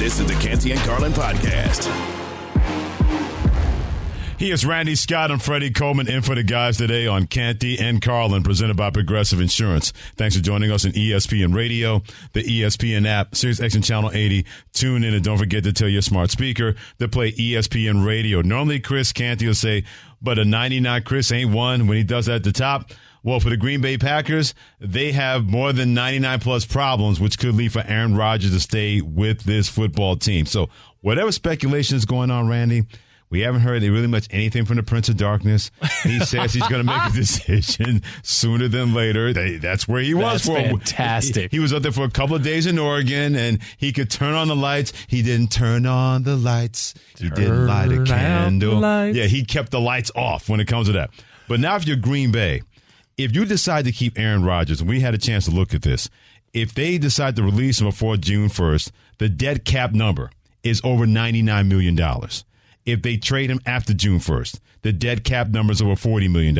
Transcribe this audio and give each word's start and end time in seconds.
This 0.00 0.18
is 0.18 0.24
the 0.24 0.32
Canty 0.36 0.72
and 0.72 0.80
Carlin 0.80 1.12
podcast. 1.12 1.84
He 4.38 4.50
is 4.50 4.64
Randy 4.64 4.94
Scott 4.94 5.30
and 5.30 5.42
Freddie 5.42 5.72
Coleman 5.72 6.08
in 6.08 6.22
for 6.22 6.34
the 6.34 6.42
guys 6.42 6.78
today 6.78 7.06
on 7.06 7.26
Canty 7.26 7.78
and 7.78 8.00
Carlin, 8.00 8.42
presented 8.42 8.78
by 8.78 8.88
Progressive 8.88 9.42
Insurance. 9.42 9.92
Thanks 10.16 10.34
for 10.34 10.42
joining 10.42 10.70
us 10.70 10.86
on 10.86 10.92
ESPN 10.92 11.54
Radio, 11.54 12.00
the 12.32 12.42
ESPN 12.42 13.06
app, 13.06 13.34
Sirius 13.34 13.60
XM 13.60 13.84
Channel 13.84 14.10
80. 14.14 14.46
Tune 14.72 15.04
in 15.04 15.12
and 15.12 15.22
don't 15.22 15.36
forget 15.36 15.64
to 15.64 15.72
tell 15.74 15.86
your 15.86 16.00
smart 16.00 16.30
speaker 16.30 16.76
to 16.98 17.06
play 17.06 17.32
ESPN 17.32 18.02
Radio. 18.02 18.40
Normally, 18.40 18.80
Chris 18.80 19.12
Canty 19.12 19.48
will 19.48 19.54
say, 19.54 19.84
but 20.22 20.38
a 20.38 20.46
99 20.46 21.02
Chris 21.02 21.30
ain't 21.30 21.50
one 21.50 21.86
when 21.86 21.98
he 21.98 22.04
does 22.04 22.24
that 22.24 22.36
at 22.36 22.44
the 22.44 22.52
top. 22.52 22.90
Well, 23.22 23.40
for 23.40 23.50
the 23.50 23.56
Green 23.56 23.80
Bay 23.80 23.98
Packers, 23.98 24.54
they 24.80 25.12
have 25.12 25.46
more 25.46 25.72
than 25.72 25.92
99 25.94 26.40
plus 26.40 26.64
problems, 26.64 27.20
which 27.20 27.38
could 27.38 27.54
lead 27.54 27.72
for 27.72 27.84
Aaron 27.86 28.16
Rodgers 28.16 28.52
to 28.52 28.60
stay 28.60 29.00
with 29.00 29.42
this 29.42 29.68
football 29.68 30.16
team. 30.16 30.46
So, 30.46 30.68
whatever 31.02 31.30
speculation 31.30 31.96
is 31.96 32.06
going 32.06 32.30
on, 32.30 32.48
Randy, 32.48 32.84
we 33.30 33.40
haven't 33.40 33.60
heard 33.60 33.82
really 33.82 34.08
much 34.08 34.26
anything 34.32 34.64
from 34.64 34.76
the 34.76 34.82
Prince 34.82 35.08
of 35.08 35.16
Darkness. 35.16 35.70
He 36.02 36.18
says 36.18 36.52
he's 36.52 36.66
going 36.66 36.84
to 36.84 36.92
make 36.92 37.10
a 37.10 37.12
decision 37.14 38.02
sooner 38.24 38.66
than 38.66 38.92
later. 38.92 39.32
They, 39.32 39.56
that's 39.58 39.86
where 39.86 40.02
he 40.02 40.14
was 40.14 40.44
That's 40.44 40.46
for 40.46 40.54
fantastic. 40.56 41.52
He, 41.52 41.58
he 41.58 41.60
was 41.60 41.72
out 41.72 41.82
there 41.82 41.92
for 41.92 42.04
a 42.04 42.10
couple 42.10 42.34
of 42.34 42.42
days 42.42 42.66
in 42.66 42.76
Oregon, 42.76 43.36
and 43.36 43.60
he 43.76 43.92
could 43.92 44.10
turn 44.10 44.34
on 44.34 44.48
the 44.48 44.56
lights. 44.56 44.92
He 45.06 45.22
didn't 45.22 45.52
turn 45.52 45.86
on 45.86 46.24
the 46.24 46.36
lights. 46.36 46.94
He 47.18 47.30
didn't 47.30 47.66
light 47.66 47.92
a 47.92 47.96
Turn 47.96 48.06
candle. 48.06 49.06
Yeah, 49.14 49.26
he 49.26 49.44
kept 49.44 49.70
the 49.70 49.80
lights 49.80 50.10
off 50.16 50.48
when 50.48 50.58
it 50.58 50.66
comes 50.66 50.88
to 50.88 50.94
that. 50.94 51.10
But 51.46 51.60
now, 51.60 51.76
if 51.76 51.86
you're 51.86 51.96
Green 51.96 52.32
Bay, 52.32 52.62
if 53.24 53.34
you 53.34 53.44
decide 53.44 53.84
to 53.84 53.92
keep 53.92 54.18
Aaron 54.18 54.44
Rodgers, 54.44 54.80
and 54.80 54.88
we 54.88 55.00
had 55.00 55.14
a 55.14 55.18
chance 55.18 55.44
to 55.46 55.50
look 55.50 55.74
at 55.74 55.82
this, 55.82 56.08
if 56.52 56.74
they 56.74 56.98
decide 56.98 57.36
to 57.36 57.42
release 57.42 57.80
him 57.80 57.86
before 57.86 58.16
June 58.16 58.48
1st, 58.48 58.90
the 59.18 59.28
dead 59.28 59.64
cap 59.64 59.92
number 59.92 60.30
is 60.62 60.80
over 60.84 61.06
$99 61.06 61.68
million. 61.68 61.98
If 62.86 63.02
they 63.02 63.16
trade 63.16 63.50
him 63.50 63.60
after 63.66 63.92
June 63.92 64.18
1st, 64.18 64.58
the 64.82 64.92
dead 64.92 65.24
cap 65.24 65.48
number 65.48 65.72
is 65.72 65.82
over 65.82 65.94
$40 65.94 66.30
million. 66.30 66.56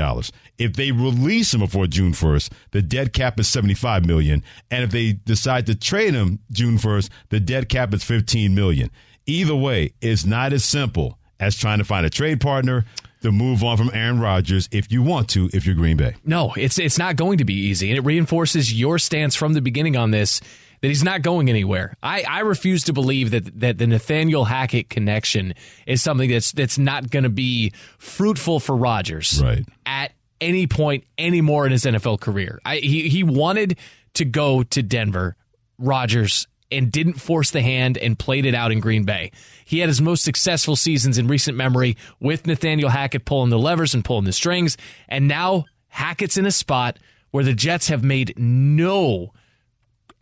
If 0.59 0.75
they 0.75 0.93
release 0.93 1.55
him 1.55 1.61
before 1.61 1.87
June 1.87 2.13
1st, 2.13 2.53
the 2.73 2.83
dead 2.83 3.13
cap 3.13 3.41
is 3.41 3.49
75 3.49 4.07
million. 4.07 4.45
And 4.71 4.85
if 4.85 4.91
they 4.91 5.13
decide 5.13 5.67
to 5.67 5.75
trade 5.75 6.15
him 6.15 6.39
June 6.53 6.77
1st, 6.77 7.09
the 7.31 7.41
dead 7.41 7.69
cap 7.69 7.95
is 7.95 8.05
15 8.05 8.55
million. 8.55 8.91
Either 9.27 9.55
way, 9.55 9.93
it's 10.01 10.25
not 10.25 10.53
as 10.53 10.65
simple 10.65 11.19
as 11.39 11.57
trying 11.57 11.79
to 11.79 11.85
find 11.85 12.05
a 12.05 12.11
trade 12.11 12.41
partner 12.41 12.85
to 13.23 13.31
move 13.33 13.63
on 13.63 13.77
from 13.77 13.91
Aaron 13.93 14.19
Rodgers 14.21 14.69
if 14.73 14.91
you 14.91 15.03
want 15.03 15.29
to, 15.31 15.51
if 15.53 15.67
you're 15.67 15.75
Green 15.75 15.97
Bay. 15.97 16.15
No, 16.25 16.53
it's 16.57 16.79
it's 16.79 16.99
not 16.99 17.17
going 17.17 17.39
to 17.39 17.45
be 17.45 17.55
easy, 17.55 17.91
and 17.91 17.99
it 17.99 18.03
reinforces 18.03 18.73
your 18.73 18.99
stance 18.99 19.35
from 19.35 19.53
the 19.53 19.61
beginning 19.61 19.97
on 19.97 20.11
this 20.11 20.41
that 20.83 20.89
he's 20.89 21.05
not 21.05 21.21
going 21.21 21.51
anywhere. 21.51 21.95
I, 22.03 22.23
I 22.23 22.41
refuse 22.41 22.85
to 22.85 22.95
believe 22.95 23.33
that 23.33 23.61
that 23.61 23.77
the 23.79 23.87
Nathaniel 23.87 24.45
Hackett 24.47 24.89
connection 24.89 25.55
is 25.87 26.03
something 26.03 26.31
that's 26.31 26.53
that's 26.53 26.79
not 26.79 27.11
going 27.11 27.25
to 27.25 27.29
be 27.31 27.73
fruitful 27.99 28.61
for 28.61 28.75
Rodgers 28.77 29.43
Right. 29.43 29.67
at 29.85 30.13
any 30.41 30.67
point 30.67 31.05
anymore 31.19 31.67
in 31.67 31.73
his 31.73 31.85
NFL 31.85 32.21
career. 32.21 32.61
I, 32.65 32.77
he 32.77 33.11
he 33.11 33.23
wanted 33.23 33.77
to 34.15 34.25
go 34.25 34.63
to 34.63 34.83
Denver, 34.83 35.37
Rodgers, 35.79 36.47
and 36.71 36.91
didn't 36.93 37.15
force 37.15 37.51
the 37.51 37.63
hand 37.63 37.99
and 37.99 38.19
played 38.19 38.47
it 38.47 38.55
out 38.55 38.73
in 38.73 38.81
Green 38.81 39.05
Bay. 39.05 39.33
He 39.65 39.79
had 39.79 39.89
his 39.89 40.01
most 40.01 40.23
successful 40.23 40.77
seasons 40.77 41.19
in 41.19 41.27
recent 41.27 41.57
memory 41.57 41.97
with 42.21 42.47
Nathaniel 42.47 42.91
Hackett 42.91 43.25
pulling 43.25 43.51
the 43.51 43.59
levers 43.59 43.95
and 43.95 44.05
pulling 44.05 44.25
the 44.25 44.33
strings, 44.33 44.77
and 45.09 45.29
now 45.29 45.65
Hackett's 45.89 46.37
in 46.37 46.47
a 46.47 46.51
spot 46.51 46.99
where 47.31 47.45
the 47.45 47.55
Jets 47.55 47.89
have 47.89 48.03
made 48.03 48.35
no 48.37 49.33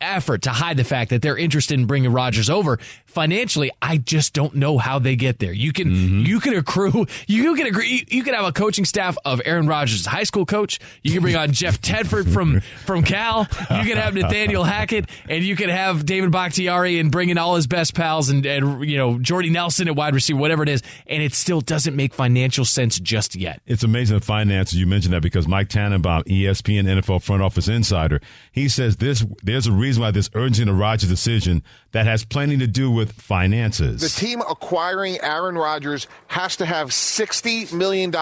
effort 0.01 0.43
to 0.43 0.51
hide 0.51 0.77
the 0.77 0.83
fact 0.83 1.09
that 1.09 1.21
they're 1.21 1.37
interested 1.37 1.79
in 1.79 1.85
bringing 1.85 2.11
Rodgers 2.11 2.49
over. 2.49 2.79
Financially, 3.09 3.71
I 3.81 3.97
just 3.97 4.33
don't 4.33 4.55
know 4.55 4.77
how 4.77 4.99
they 4.99 5.15
get 5.15 5.39
there. 5.39 5.51
You 5.51 5.73
can 5.73 5.89
mm-hmm. 5.89 6.25
you 6.25 6.39
can 6.39 6.55
accrue 6.55 7.07
you 7.27 7.55
can 7.55 7.65
agree 7.65 8.05
you 8.07 8.23
can 8.23 8.33
have 8.33 8.45
a 8.45 8.51
coaching 8.51 8.85
staff 8.85 9.17
of 9.25 9.41
Aaron 9.45 9.67
Rodgers, 9.67 10.05
high 10.05 10.23
school 10.23 10.45
coach. 10.45 10.79
You 11.01 11.11
can 11.11 11.21
bring 11.21 11.35
on 11.35 11.51
Jeff 11.51 11.81
Tedford 11.81 12.31
from 12.31 12.59
from 12.85 13.03
Cal. 13.03 13.47
You 13.51 13.83
can 13.83 13.97
have 13.97 14.13
Nathaniel 14.13 14.63
Hackett, 14.63 15.09
and 15.27 15.43
you 15.43 15.55
can 15.55 15.69
have 15.69 16.05
David 16.05 16.31
Bakhtiari 16.31 16.99
and 16.99 17.11
bring 17.11 17.29
in 17.29 17.37
all 17.37 17.55
his 17.55 17.67
best 17.67 17.95
pals 17.95 18.29
and 18.29 18.45
and 18.45 18.85
you 18.85 18.97
know 18.97 19.17
Jordy 19.17 19.49
Nelson 19.49 19.87
at 19.87 19.95
wide 19.95 20.13
receiver, 20.13 20.39
whatever 20.39 20.63
it 20.63 20.69
is, 20.69 20.83
and 21.07 21.23
it 21.23 21.33
still 21.33 21.61
doesn't 21.61 21.95
make 21.95 22.13
financial 22.13 22.65
sense 22.65 22.99
just 22.99 23.35
yet. 23.35 23.61
It's 23.65 23.83
amazing 23.83 24.19
the 24.19 24.25
finances. 24.25 24.79
You 24.79 24.85
mentioned 24.85 25.13
that 25.13 25.21
because 25.21 25.47
Mike 25.47 25.69
Tannenbaum, 25.69 26.23
ESPN 26.25 26.85
NFL 26.85 27.23
front 27.23 27.41
office 27.41 27.67
insider, 27.67 28.21
he 28.51 28.69
says 28.69 28.97
this. 28.97 29.25
There's 29.43 29.67
a 29.67 29.71
reason 29.71 30.03
why 30.03 30.11
this 30.11 30.29
urgency 30.33 30.65
to 30.65 30.73
Rodgers 30.73 31.09
decision 31.09 31.63
that 31.91 32.05
has 32.05 32.23
plenty 32.23 32.57
to 32.57 32.67
do 32.67 32.91
with 32.91 33.11
finances. 33.13 34.01
The 34.01 34.09
team 34.09 34.41
acquiring 34.41 35.19
Aaron 35.21 35.55
Rodgers 35.55 36.07
has 36.27 36.55
to 36.57 36.65
have 36.65 36.89
$60 36.89 37.73
million 37.73 38.13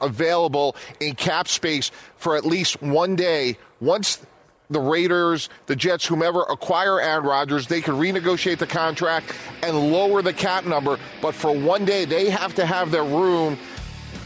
available 0.00 0.76
in 1.00 1.14
cap 1.14 1.48
space 1.48 1.90
for 2.16 2.36
at 2.36 2.44
least 2.44 2.82
one 2.82 3.16
day. 3.16 3.56
Once 3.80 4.24
the 4.70 4.80
Raiders, 4.80 5.48
the 5.66 5.76
Jets, 5.76 6.06
whomever 6.06 6.42
acquire 6.42 7.00
Aaron 7.00 7.24
Rodgers, 7.24 7.66
they 7.66 7.80
can 7.80 7.94
renegotiate 7.94 8.58
the 8.58 8.66
contract 8.66 9.34
and 9.62 9.92
lower 9.92 10.22
the 10.22 10.32
cap 10.32 10.64
number. 10.64 10.98
But 11.20 11.34
for 11.34 11.56
one 11.56 11.84
day, 11.84 12.04
they 12.04 12.30
have 12.30 12.54
to 12.56 12.66
have 12.66 12.90
their 12.90 13.04
room 13.04 13.58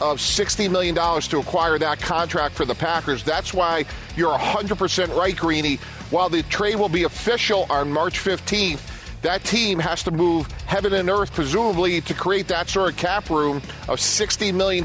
of 0.00 0.18
$60 0.18 0.70
million 0.70 0.94
to 0.94 1.38
acquire 1.38 1.78
that 1.78 2.00
contract 2.00 2.54
for 2.54 2.64
the 2.64 2.74
Packers. 2.74 3.24
That's 3.24 3.54
why 3.54 3.84
you're 4.14 4.36
100% 4.36 5.16
right, 5.16 5.36
Greeny. 5.36 5.78
While 6.10 6.28
the 6.28 6.42
trade 6.44 6.76
will 6.76 6.88
be 6.88 7.02
official 7.04 7.66
on 7.68 7.92
March 7.92 8.20
15th, 8.20 8.80
that 9.22 9.42
team 9.42 9.80
has 9.80 10.04
to 10.04 10.12
move 10.12 10.46
heaven 10.66 10.92
and 10.92 11.10
earth, 11.10 11.32
presumably, 11.32 12.00
to 12.02 12.14
create 12.14 12.46
that 12.48 12.68
sort 12.68 12.92
of 12.92 12.96
cap 12.96 13.28
room 13.28 13.56
of 13.88 13.98
$60 13.98 14.54
million 14.54 14.84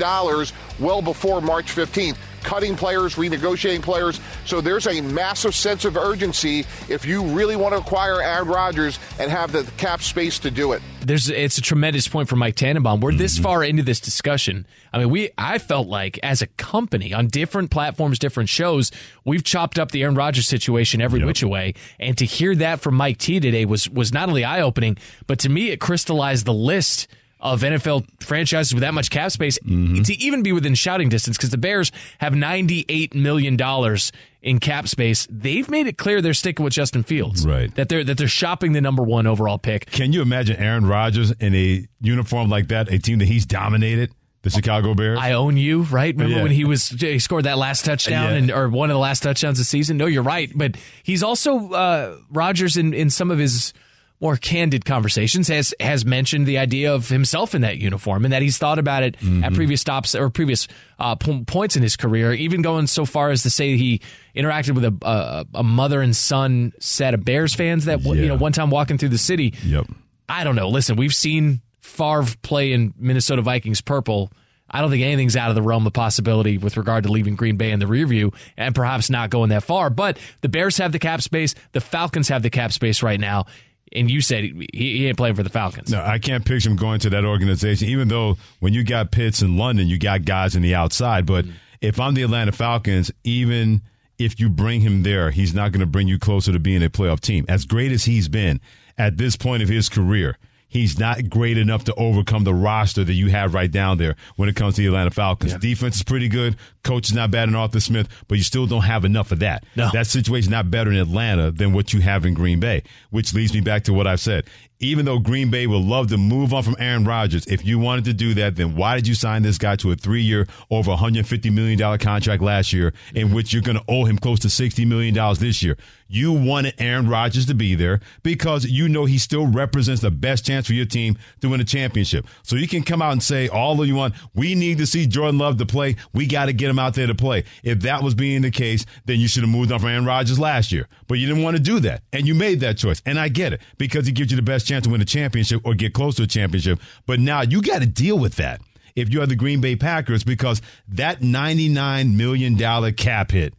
well 0.80 1.02
before 1.02 1.42
March 1.42 1.76
15th. 1.76 2.18
Cutting 2.44 2.75
players, 2.75 3.16
renegotiating 3.16 3.81
players. 3.81 4.19
So 4.46 4.62
there's 4.62 4.88
a 4.88 5.02
massive 5.02 5.56
sense 5.56 5.85
of 5.85 5.97
urgency 5.97 6.66
if 6.90 7.06
you 7.06 7.24
really 7.24 7.56
want 7.56 7.74
to 7.74 7.79
acquire 7.79 8.22
Aaron 8.22 8.47
Rodgers 8.47 9.00
and 9.19 9.31
have 9.31 9.52
the 9.52 9.63
cap 9.78 10.02
space 10.02 10.40
to 10.40 10.52
do 10.52 10.74
it. 10.74 10.81
there's 11.02 11.29
it's 11.29 11.57
a 11.57 11.62
tremendous 11.62 12.07
point 12.07 12.29
for 12.29 12.35
Mike 12.35 12.56
Tannenbaum. 12.56 13.02
We're 13.02 13.13
this 13.13 13.35
mm-hmm. 13.35 13.44
far 13.44 13.63
into 13.63 13.84
this 13.84 14.00
discussion. 14.00 14.66
I 14.94 15.00
mean, 15.00 15.09
we 15.09 15.29
I 15.38 15.57
felt 15.57 15.88
like 15.88 16.19
as 16.24 16.41
a 16.41 16.47
company 16.47 17.13
on 17.13 17.28
different 17.28 17.72
platforms, 17.72 18.19
different 18.19 18.50
shows, 18.50 18.91
we've 19.25 19.44
chopped 19.44 19.79
up 19.79 19.91
the 19.91 20.03
Aaron 20.03 20.16
Rodgers 20.16 20.47
situation 20.47 21.02
every 21.02 21.23
which 21.23 21.44
way. 21.44 21.73
And 22.00 22.18
to 22.18 22.25
hear 22.25 22.56
that 22.56 22.81
from 22.81 22.96
Mike 22.96 23.18
T 23.18 23.40
today 23.40 23.66
was 23.66 23.90
was 23.90 24.13
not 24.13 24.29
only 24.29 24.44
eye 24.44 24.62
opening, 24.62 24.97
but 25.28 25.40
to 25.40 25.50
me 25.50 25.69
it 25.69 25.79
crystallized 25.79 26.46
the 26.46 26.53
list 26.53 27.08
of 27.41 27.62
NFL 27.62 28.06
franchises 28.22 28.74
with 28.74 28.81
that 28.81 28.94
much 28.94 29.09
cap 29.09 29.31
space 29.31 29.57
to 29.57 30.16
even 30.19 30.44
be 30.44 30.52
within 30.52 30.75
shouting 30.75 31.09
distance 31.09 31.38
because 31.38 31.50
the 31.50 31.57
Bears 31.57 31.91
have 32.19 32.35
ninety 32.35 32.85
eight 32.88 33.16
million 33.16 33.57
dollars 33.57 34.12
in 34.41 34.59
cap 34.59 34.88
space. 34.88 35.28
They've 35.29 35.69
made 35.69 35.88
it 35.88 35.97
clear 35.97 36.22
they're 36.22 36.34
sticking 36.34 36.63
with 36.63 36.74
Justin 36.74 37.03
Fields. 37.03 37.46
Right. 37.46 37.74
That 37.75 37.90
they're 37.90 38.03
that 38.03 38.18
they're 38.18 38.28
shopping 38.28 38.74
the 38.74 38.81
number 38.81 39.03
one 39.03 39.28
overall 39.28 39.57
pick. 39.57 39.88
Can 39.88 40.13
you 40.13 40.22
imagine 40.22 40.57
Aaron 40.57 40.85
Rodgers 40.85 41.32
in 41.32 41.53
a 41.55 41.88
uniform 41.99 42.49
like 42.49 42.67
that, 42.70 42.91
a 42.91 42.99
team 42.99 43.20
that 43.20 43.28
he's 43.28 43.46
dominated, 43.46 44.11
the 44.44 44.49
Chicago 44.49 44.94
Bears? 44.94 45.20
I 45.20 45.34
own 45.34 45.58
you, 45.58 45.82
right? 45.84 46.14
Remember 46.14 46.37
Yeah. 46.37 46.44
when 46.44 46.52
he 46.52 46.66
was 46.66 46.90
he 46.90 47.20
scored 47.20 47.46
that 47.46 47.58
last 47.58 47.85
touchdown 47.85 48.32
Yeah. 48.32 48.37
and 48.37 48.52
or 48.52 48.70
one 48.70 48.90
of 48.90 48.94
the 48.96 48.99
last 48.99 49.22
touchdowns 49.23 49.58
of 49.59 49.61
the 49.66 49.70
season? 49.70 49.97
No, 49.97 50.05
you're 50.05 50.23
right, 50.23 50.52
but 50.55 50.76
he's 51.03 51.23
also 51.23 51.70
uh, 51.72 52.17
Rodgers 52.32 52.78
in 52.78 52.94
in 52.94 53.09
some 53.09 53.29
of 53.32 53.37
his 53.40 53.73
more 54.22 54.38
candid 54.38 54.85
conversations 54.85 55.47
has 55.47 55.73
has 55.79 56.06
mentioned 56.06 56.46
the 56.46 56.58
idea 56.59 56.94
of 56.94 57.09
himself 57.09 57.56
in 57.56 57.62
that 57.62 57.78
uniform 57.79 58.23
and 58.23 58.32
that 58.34 58.41
he's 58.44 58.58
thought 58.58 58.78
about 58.79 59.02
it 59.03 59.18
Mm-hmm. 59.18 59.44
at 59.44 59.53
previous 59.53 59.82
stops 59.82 60.14
or 60.16 60.29
previous 60.29 60.68
uh, 61.00 61.16
p- 61.16 61.44
points 61.46 61.76
in 61.76 61.82
his 61.84 61.97
career, 61.97 62.32
even 62.34 62.62
going 62.62 62.85
so 62.88 63.03
far 63.06 63.32
as 63.32 63.44
to 63.44 63.50
say 63.50 63.76
he 63.78 64.00
interacted 64.35 64.76
with 64.76 64.85
a 64.85 64.96
a, 65.02 65.46
a 65.56 65.64
mother 65.64 66.02
and 66.02 66.16
son 66.16 66.72
set 66.79 67.14
of 67.14 67.26
Bears 67.26 67.53
fans 67.56 67.85
that 67.85 68.02
you 68.03 68.28
know 68.28 68.35
one 68.38 68.52
time 68.53 68.70
walking 68.70 68.97
through 68.97 69.09
the 69.09 69.18
city. 69.18 69.53
Yep. 69.66 69.88
I 70.29 70.44
don't 70.44 70.56
know. 70.56 70.70
Listen, 70.70 70.96
we've 70.96 71.14
seen 71.16 71.62
Favre 71.82 72.23
play 72.41 72.72
in 72.73 72.94
Minnesota 72.97 73.41
Vikings 73.41 73.82
purple. 73.82 74.32
I 74.73 74.79
don't 74.79 74.90
think 74.90 75.03
anything's 75.03 75.35
out 75.35 75.50
of 75.50 75.56
the 75.56 75.62
realm 75.62 75.85
of 75.85 75.91
possibility 75.91 76.58
with 76.58 76.78
regard 76.78 77.03
to 77.03 77.12
leaving 77.12 77.35
Green 77.35 77.58
Bay 77.58 77.72
in 77.72 77.79
the 77.79 77.88
rear 77.88 78.08
view 78.08 78.32
and 78.56 78.73
perhaps 78.73 79.09
not 79.09 79.29
going 79.29 79.50
that 79.50 79.64
far. 79.64 79.90
But 79.90 80.18
the 80.40 80.47
Bears 80.47 80.78
have 80.78 80.94
the 80.94 81.00
cap 81.00 81.22
space. 81.22 81.56
The 81.73 81.82
Falcons 81.82 82.29
have 82.29 82.41
the 82.44 82.50
cap 82.50 82.72
space 82.72 83.03
right 83.03 83.20
now. 83.20 83.47
And 83.93 84.09
you 84.09 84.22
said 84.22 84.43
he, 84.43 84.67
he 84.73 85.08
ain't 85.08 85.17
playing 85.17 85.35
for 85.35 85.43
the 85.43 85.49
Falcons. 85.49 85.91
No, 85.91 86.02
I 86.02 86.20
can't 86.20 86.46
picture 86.46 86.70
him 86.70 86.78
going 86.78 86.99
to 87.02 87.09
that 87.09 87.26
organization, 87.26 87.90
even 87.90 88.08
though 88.08 88.38
when 88.59 88.73
you 88.73 88.84
got 88.84 89.11
Pitts 89.11 89.41
in 89.41 89.58
London, 89.58 89.88
you 89.88 89.99
got 89.99 90.26
guys 90.26 90.55
in 90.55 90.61
the 90.61 90.76
outside. 90.76 91.26
But 91.26 91.46
mm-hmm. 91.46 91.55
if 91.82 91.99
I'm 91.99 92.14
the 92.14 92.23
Atlanta 92.23 92.52
Falcons, 92.52 93.11
even 93.23 93.82
if 94.17 94.40
you 94.40 94.49
bring 94.49 94.82
him 94.82 95.03
there, 95.03 95.32
he's 95.32 95.53
not 95.53 95.72
going 95.72 95.82
to 95.82 95.85
bring 95.85 96.08
you 96.08 96.20
closer 96.20 96.52
to 96.52 96.59
being 96.59 96.84
a 96.84 96.90
playoff 96.90 97.20
team. 97.20 97.46
As 97.49 97.66
great 97.66 97.91
as 97.91 98.05
he's 98.05 98.28
been 98.28 98.61
at 98.97 99.17
this 99.17 99.35
point 99.35 99.64
of 99.64 99.70
his 99.70 99.90
career, 99.90 100.37
he's 100.72 100.97
not 100.97 101.29
great 101.29 101.58
enough 101.58 101.84
to 101.84 101.94
overcome 101.96 102.44
the 102.44 102.53
roster 102.53 103.03
that 103.03 103.14
you 103.14 103.29
have 103.29 103.53
right 103.53 103.70
down 103.70 104.00
there 104.00 104.16
when 104.38 104.50
it 104.50 104.56
comes 104.56 104.76
to 104.76 104.82
the 104.82 104.88
Atlanta 104.88 105.12
Falcons. 105.12 105.52
Yeah. 105.52 105.58
Defense 105.59 105.97
is 105.97 106.03
pretty 106.03 106.29
good. 106.29 106.56
Coach 106.84 107.09
is 107.09 107.14
not 107.14 107.29
bad 107.29 107.50
in 107.50 107.56
Arthur 107.56 107.79
Smith, 107.79 108.08
but 108.28 108.38
you 108.38 108.44
still 108.44 108.66
don't 108.66 108.82
have 108.82 109.06
enough 109.06 109.32
of 109.32 109.40
that. 109.40 109.64
No. 109.76 109.90
That 109.94 110.08
situation 110.08 110.50
not 110.50 110.72
better 110.72 110.90
in 110.90 110.97
Atlanta 110.97 111.52
than 111.52 111.73
what 111.73 111.94
you 111.94 112.02
have 112.02 112.26
in 112.26 112.34
Green 112.34 112.59
Bay, 112.59 112.84
which 113.12 113.34
leads 113.34 113.53
me 113.53 113.62
back 113.62 113.84
to 113.84 113.94
what 113.94 114.08
I've 114.08 114.22
said 114.22 114.46
even 114.82 115.06
though 115.06 115.20
Green 115.20 115.50
Bay 115.50 115.68
would 115.68 115.84
love 115.84 116.08
to 116.08 116.18
move 116.18 116.54
on 116.54 116.64
from 116.64 116.76
Aaron 116.80 117.06
Rodgers, 117.06 117.46
if 117.46 117.64
you 117.64 117.80
wanted 117.80 118.06
to 118.06 118.14
do 118.14 118.34
that, 118.34 118.56
then 118.56 118.76
why 118.76 118.96
did 118.96 119.08
you 119.08 119.14
sign 119.14 119.44
this 119.44 119.58
guy 119.58 119.76
to 119.78 119.92
a 119.92 119.96
three 119.96 120.22
year, 120.22 120.48
over 120.70 120.92
$150 120.92 121.54
million 121.54 122.00
contract 122.00 122.42
last 122.42 122.74
year, 122.74 122.94
in 123.14 123.32
which 123.32 123.54
you're 123.54 123.62
going 123.62 123.78
to 123.78 123.84
owe 123.88 124.06
him 124.06 124.18
close 124.18 124.40
to 124.40 124.48
$60 124.48 124.86
million 124.88 125.14
this 125.40 125.64
year? 125.64 125.78
You 126.14 126.34
wanted 126.34 126.74
Aaron 126.78 127.08
Rodgers 127.08 127.46
to 127.46 127.54
be 127.54 127.74
there 127.74 128.02
because 128.22 128.66
you 128.66 128.90
know 128.90 129.06
he 129.06 129.18
still 129.18 129.48
represents 129.48 130.02
the 130.02 130.12
best 130.12 130.46
chance 130.46 130.68
for 130.68 130.74
your 130.74 130.86
team 130.86 131.18
to 131.40 131.48
win 131.48 131.62
a 131.62 131.64
championship. 131.64 132.26
So 132.44 132.58
you 132.58 132.68
can 132.68 132.84
come 132.84 133.02
out 133.02 133.14
and 133.14 133.24
say 133.24 133.48
all 133.48 133.78
that 133.78 133.88
you 133.88 133.96
want. 133.96 134.16
We 134.36 134.54
need 134.54 134.80
to 134.80 134.86
see 134.86 135.08
Jordan 135.08 135.38
Love 135.38 135.58
to 135.60 135.66
play. 135.66 135.96
We 136.14 136.28
got 136.28 136.48
to 136.48 136.54
get 136.54 136.70
him 136.70 136.80
out 136.80 136.96
there 136.96 137.08
to 137.08 137.16
play. 137.16 137.46
If 137.64 137.80
that 137.82 138.04
was 138.04 138.14
being 138.14 138.42
the 138.42 138.52
case, 138.52 138.86
then 139.06 139.22
you 139.22 139.30
should 139.30 139.44
have 139.44 139.50
moved 139.50 139.72
on 139.72 139.80
from 139.80 139.88
Aaron 139.88 140.06
Rodgers 140.06 140.38
last 140.38 140.74
year. 140.74 140.90
But 141.08 141.18
you 141.20 141.28
didn't 141.28 141.44
want 141.44 141.56
to 141.56 141.64
do 141.64 141.80
that. 141.80 142.04
And 142.12 142.28
you 142.28 142.36
made 142.36 142.60
that 142.60 142.78
choice. 142.78 143.02
And 143.06 143.18
I 143.18 143.30
get 143.30 143.54
it 143.54 143.62
because 143.78 144.06
he 144.06 144.12
gives 144.12 144.32
you 144.32 144.36
the 144.36 144.44
best 144.44 144.68
chance 144.72 144.85
to 144.85 144.90
win 144.90 145.02
a 145.02 145.06
championship 145.06 145.62
or 145.66 145.73
get 145.76 145.94
close 145.94 146.16
to 146.16 146.23
a 146.23 146.28
championship. 146.28 146.79
But 147.06 147.20
now 147.20 147.41
you 147.41 147.62
got 147.62 147.82
to 147.82 147.88
deal 147.88 148.18
with 148.18 148.35
that 148.35 148.62
if 148.96 149.12
you 149.12 149.22
are 149.22 149.26
the 149.26 149.35
Green 149.35 149.62
Bay 149.62 149.76
Packers 149.76 150.23
because 150.23 150.62
that 150.88 151.20
$99 151.20 152.16
million 152.16 152.94
cap 152.94 153.32
hit 153.32 153.53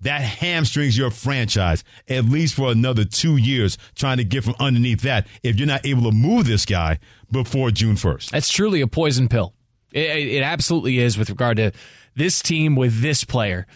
that 0.00 0.20
hamstrings 0.20 0.96
your 0.96 1.10
franchise 1.10 1.82
at 2.08 2.24
least 2.24 2.54
for 2.54 2.70
another 2.70 3.04
two 3.04 3.36
years 3.36 3.78
trying 3.94 4.18
to 4.18 4.24
get 4.24 4.44
from 4.44 4.54
underneath 4.60 5.02
that 5.02 5.26
if 5.42 5.56
you're 5.56 5.66
not 5.66 5.84
able 5.84 6.02
to 6.02 6.12
move 6.12 6.46
this 6.46 6.64
guy 6.64 6.98
before 7.32 7.70
June 7.70 7.96
1st. 7.96 8.30
That's 8.30 8.50
truly 8.50 8.80
a 8.80 8.86
poison 8.86 9.28
pill. 9.28 9.54
It, 9.92 10.28
it 10.28 10.42
absolutely 10.42 10.98
is 10.98 11.18
with 11.18 11.30
regard 11.30 11.56
to 11.56 11.72
this 12.14 12.40
team 12.42 12.76
with 12.76 13.00
this 13.00 13.24
player. 13.24 13.66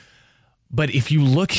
But 0.71 0.95
if 0.95 1.11
you 1.11 1.23
look, 1.23 1.53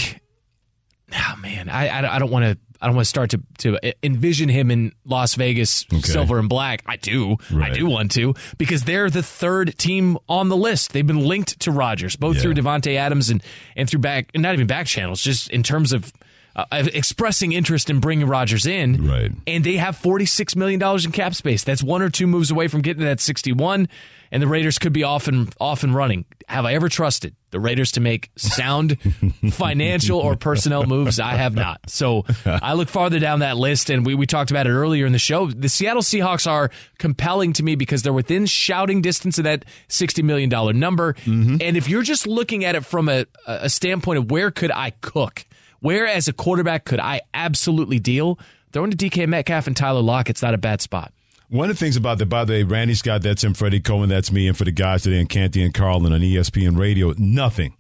oh 1.16 1.36
man, 1.42 1.70
I, 1.70 2.16
I 2.16 2.20
don't 2.20 2.32
want 2.32 2.46
to 2.46 2.58
I 2.84 2.88
don't 2.88 2.96
want 2.98 3.06
to 3.06 3.10
start 3.10 3.30
to, 3.30 3.42
to 3.60 4.06
envision 4.06 4.50
him 4.50 4.70
in 4.70 4.92
Las 5.06 5.36
Vegas, 5.36 5.86
okay. 5.86 6.02
silver 6.02 6.38
and 6.38 6.50
black. 6.50 6.84
I 6.86 6.98
do. 6.98 7.38
Right. 7.50 7.72
I 7.72 7.74
do 7.74 7.86
want 7.86 8.12
to 8.12 8.36
because 8.58 8.84
they're 8.84 9.10
the 9.10 9.24
third 9.24 9.78
team 9.78 10.18
on 10.28 10.50
the 10.50 10.58
list. 10.58 10.92
They've 10.92 11.08
been 11.08 11.26
linked 11.26 11.62
to 11.62 11.72
Rodgers, 11.72 12.18
both 12.18 12.36
yeah. 12.36 12.42
through 12.42 12.56
Davante 12.56 12.98
Adams 12.98 13.30
and, 13.30 13.42
and 13.78 13.90
through 13.90 14.02
back, 14.02 14.32
not 14.36 14.54
even 14.54 14.68
back 14.68 14.86
channels, 14.86 15.22
just 15.22 15.50
in 15.50 15.64
terms 15.64 15.94
of 15.94 16.12
uh, 16.56 16.66
expressing 16.72 17.52
interest 17.52 17.90
in 17.90 18.00
bringing 18.00 18.28
Rodgers 18.28 18.66
in. 18.66 19.08
Right. 19.08 19.32
And 19.48 19.64
they 19.64 19.78
have 19.78 19.98
$46 19.98 20.56
million 20.56 20.82
in 20.82 21.12
cap 21.12 21.36
space. 21.36 21.64
That's 21.64 21.84
one 21.84 22.02
or 22.02 22.10
two 22.10 22.28
moves 22.28 22.52
away 22.52 22.68
from 22.68 22.82
getting 22.82 23.02
to 23.02 23.06
that 23.06 23.20
61 23.20 23.88
and 24.34 24.42
the 24.42 24.48
Raiders 24.48 24.80
could 24.80 24.94
be 24.94 25.04
off 25.04 25.28
and 25.28 25.54
off 25.62 25.84
and 25.84 25.94
running. 25.94 26.26
Have 26.48 26.66
I 26.66 26.74
ever 26.74 26.90
trusted 26.90 27.36
the 27.52 27.60
Raiders 27.60 27.92
to 27.94 28.02
make 28.02 28.32
sound 28.36 29.00
financial 29.52 30.18
or 30.20 30.36
personnel 30.36 30.88
moves? 30.88 31.20
I 31.20 31.36
have 31.36 31.54
not. 31.54 31.82
So 31.88 32.26
I 32.44 32.74
look 32.74 32.90
farther 32.90 33.20
down 33.20 33.40
that 33.40 33.58
list, 33.58 33.92
and 33.92 34.04
we, 34.04 34.16
we 34.16 34.26
talked 34.26 34.50
about 34.50 34.66
it 34.66 34.72
earlier 34.72 35.06
in 35.06 35.12
the 35.12 35.20
show. 35.20 35.46
The 35.46 35.70
Seattle 35.70 36.02
Seahawks 36.02 36.50
are 36.50 36.72
compelling 36.98 37.54
to 37.54 37.64
me 37.64 37.76
because 37.76 38.02
they're 38.02 38.12
within 38.12 38.48
shouting 38.48 39.04
distance 39.04 39.38
of 39.38 39.44
that 39.44 39.66
$60 39.90 40.24
million 40.24 40.50
number. 40.80 41.14
Mm-hmm. 41.14 41.58
And 41.62 41.78
if 41.78 41.88
you're 41.88 42.02
just 42.02 42.26
looking 42.26 42.66
at 42.66 42.74
it 42.74 42.84
from 42.84 43.10
a, 43.10 43.28
a 43.46 43.70
standpoint 43.70 44.18
of 44.18 44.32
where 44.32 44.50
could 44.50 44.72
I 44.72 44.94
cook, 45.02 45.46
where 45.84 46.08
as 46.08 46.30
a 46.30 46.34
quarterback 46.34 46.86
could 46.86 47.02
I 47.02 47.22
absolutely 47.34 48.00
deal, 48.00 48.40
throwing 48.72 48.90
to 48.90 48.98
DK 48.98 49.28
Metcalf 49.28 49.68
and 49.68 49.76
Tyler 49.76 50.02
Lockett's 50.02 50.42
not 50.42 50.54
a 50.54 50.58
bad 50.58 50.82
spot. 50.82 51.14
One 51.50 51.70
of 51.70 51.76
the 51.76 51.80
things 51.80 51.98
about 51.98 52.20
the, 52.20 52.26
by 52.26 52.46
the 52.46 52.54
way, 52.54 52.64
Randy 52.64 52.94
Scott, 52.94 53.22
that's 53.22 53.44
him, 53.44 53.54
Freddie 53.54 53.82
Coleman, 53.82 54.08
that's 54.08 54.32
me, 54.32 54.48
and 54.48 54.58
for 54.58 54.64
the 54.64 54.72
guys 54.72 55.04
today 55.04 55.20
in 55.20 55.28
Canty 55.28 55.62
and 55.62 55.74
Carlin 55.74 56.14
on 56.14 56.22
ESPN 56.22 56.80
Radio, 56.80 57.14
nothing 57.18 57.76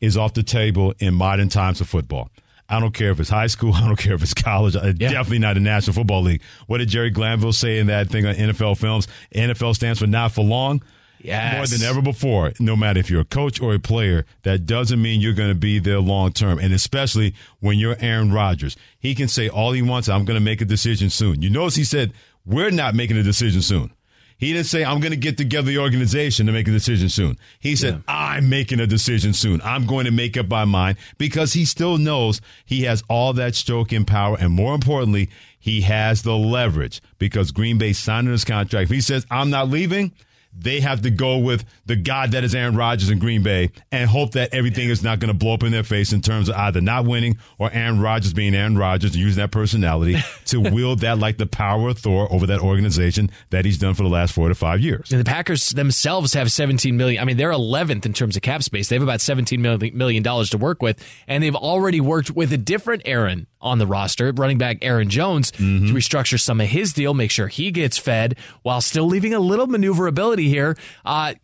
is 0.00 0.16
off 0.16 0.34
the 0.34 0.42
table 0.42 0.92
in 0.98 1.14
modern 1.14 1.48
times 1.48 1.80
of 1.80 1.88
football. 1.88 2.30
I 2.68 2.80
don't 2.80 2.92
care 2.92 3.12
if 3.12 3.20
it's 3.20 3.30
high 3.30 3.46
school. 3.46 3.72
I 3.74 3.86
don't 3.86 3.96
care 3.96 4.14
if 4.14 4.22
it's 4.24 4.34
college. 4.34 4.74
Uh, 4.74 4.92
yeah. 4.98 5.10
Definitely 5.12 5.38
not 5.38 5.54
the 5.54 5.60
National 5.60 5.94
Football 5.94 6.22
League. 6.22 6.42
What 6.66 6.78
did 6.78 6.88
Jerry 6.88 7.10
Glanville 7.10 7.52
say 7.52 7.78
in 7.78 7.86
that 7.86 8.08
thing 8.08 8.26
on 8.26 8.34
NFL 8.34 8.76
Films? 8.76 9.06
NFL 9.32 9.76
stands 9.76 10.00
for 10.00 10.08
not 10.08 10.32
for 10.32 10.44
long. 10.44 10.82
Yes. 11.18 11.56
More 11.56 11.66
than 11.66 11.88
ever 11.88 12.02
before, 12.02 12.52
no 12.60 12.76
matter 12.76 13.00
if 13.00 13.10
you're 13.10 13.22
a 13.22 13.24
coach 13.24 13.60
or 13.60 13.74
a 13.74 13.78
player, 13.78 14.26
that 14.42 14.66
doesn't 14.66 15.00
mean 15.00 15.20
you're 15.20 15.32
going 15.32 15.48
to 15.48 15.54
be 15.54 15.78
there 15.78 15.98
long 15.98 16.32
term. 16.32 16.58
And 16.58 16.72
especially 16.72 17.34
when 17.60 17.78
you're 17.78 17.96
Aaron 18.00 18.32
Rodgers. 18.32 18.76
He 18.98 19.14
can 19.14 19.28
say 19.28 19.48
all 19.48 19.72
he 19.72 19.82
wants, 19.82 20.08
I'm 20.08 20.24
going 20.24 20.38
to 20.38 20.44
make 20.44 20.60
a 20.60 20.64
decision 20.64 21.10
soon. 21.10 21.42
You 21.42 21.50
notice 21.50 21.76
he 21.76 21.84
said 21.84 22.12
we're 22.44 22.70
not 22.70 22.94
making 22.94 23.16
a 23.16 23.22
decision 23.22 23.62
soon. 23.62 23.92
He 24.38 24.52
didn't 24.52 24.66
say, 24.66 24.84
I'm 24.84 25.00
going 25.00 25.12
to 25.12 25.16
get 25.16 25.38
together 25.38 25.68
the 25.68 25.78
organization 25.78 26.44
to 26.44 26.52
make 26.52 26.68
a 26.68 26.70
decision 26.70 27.08
soon. 27.08 27.38
He 27.58 27.74
said, 27.74 27.94
yeah. 27.94 28.00
I'm 28.06 28.50
making 28.50 28.80
a 28.80 28.86
decision 28.86 29.32
soon. 29.32 29.62
I'm 29.62 29.86
going 29.86 30.04
to 30.04 30.10
make 30.10 30.36
up 30.36 30.48
my 30.48 30.66
mind 30.66 30.98
because 31.16 31.54
he 31.54 31.64
still 31.64 31.96
knows 31.96 32.42
he 32.66 32.82
has 32.82 33.02
all 33.08 33.32
that 33.32 33.54
stroke 33.54 33.94
in 33.94 34.04
power. 34.04 34.36
And 34.38 34.52
more 34.52 34.74
importantly, 34.74 35.30
he 35.58 35.80
has 35.80 36.22
the 36.22 36.36
leverage 36.36 37.00
because 37.18 37.50
Green 37.50 37.78
Bay 37.78 37.94
signed 37.94 38.28
his 38.28 38.44
contract. 38.44 38.84
If 38.84 38.90
he 38.90 39.00
says, 39.00 39.26
I'm 39.30 39.48
not 39.48 39.70
leaving, 39.70 40.12
they 40.58 40.80
have 40.80 41.02
to 41.02 41.10
go 41.10 41.38
with 41.38 41.64
the 41.86 41.96
God 41.96 42.32
that 42.32 42.44
is 42.44 42.54
Aaron 42.54 42.76
Rodgers 42.76 43.10
in 43.10 43.18
Green 43.18 43.42
Bay 43.42 43.70
and 43.92 44.08
hope 44.08 44.32
that 44.32 44.54
everything 44.54 44.88
is 44.88 45.02
not 45.02 45.18
going 45.18 45.28
to 45.28 45.34
blow 45.34 45.54
up 45.54 45.62
in 45.62 45.72
their 45.72 45.82
face 45.82 46.12
in 46.12 46.22
terms 46.22 46.48
of 46.48 46.56
either 46.56 46.80
not 46.80 47.04
winning 47.04 47.38
or 47.58 47.70
Aaron 47.72 48.00
Rodgers 48.00 48.32
being 48.32 48.54
Aaron 48.54 48.76
Rodgers 48.76 49.12
and 49.12 49.20
using 49.20 49.40
that 49.40 49.50
personality 49.50 50.16
to 50.46 50.60
wield 50.60 51.00
that 51.00 51.18
like 51.18 51.36
the 51.36 51.46
power 51.46 51.88
of 51.88 51.98
Thor 51.98 52.32
over 52.32 52.46
that 52.46 52.60
organization 52.60 53.30
that 53.50 53.64
he's 53.64 53.78
done 53.78 53.94
for 53.94 54.02
the 54.02 54.08
last 54.08 54.32
four 54.32 54.48
to 54.48 54.54
five 54.54 54.80
years. 54.80 55.10
And 55.10 55.20
the 55.20 55.24
Packers 55.24 55.70
themselves 55.70 56.34
have 56.34 56.50
17 56.50 56.96
million. 56.96 57.20
I 57.20 57.24
mean, 57.24 57.36
they're 57.36 57.50
11th 57.50 58.06
in 58.06 58.12
terms 58.12 58.36
of 58.36 58.42
cap 58.42 58.62
space. 58.62 58.88
They 58.88 58.96
have 58.96 59.02
about 59.02 59.20
17 59.20 59.60
million 59.60 60.22
dollars 60.22 60.50
to 60.50 60.58
work 60.58 60.82
with, 60.82 61.02
and 61.28 61.42
they've 61.42 61.54
already 61.54 62.00
worked 62.00 62.30
with 62.30 62.52
a 62.52 62.58
different 62.58 63.02
Aaron 63.04 63.46
on 63.66 63.78
the 63.78 63.86
roster, 63.86 64.32
running 64.32 64.58
back 64.58 64.78
Aaron 64.82 65.08
Jones, 65.08 65.52
mm-hmm. 65.52 65.88
to 65.88 65.92
restructure 65.92 66.40
some 66.40 66.60
of 66.60 66.68
his 66.68 66.92
deal, 66.92 67.14
make 67.14 67.30
sure 67.30 67.48
he 67.48 67.70
gets 67.70 67.98
fed 67.98 68.36
while 68.62 68.80
still 68.80 69.06
leaving 69.06 69.34
a 69.34 69.40
little 69.40 69.66
maneuverability 69.66 70.48
here. 70.48 70.76
Uh, 71.04 71.34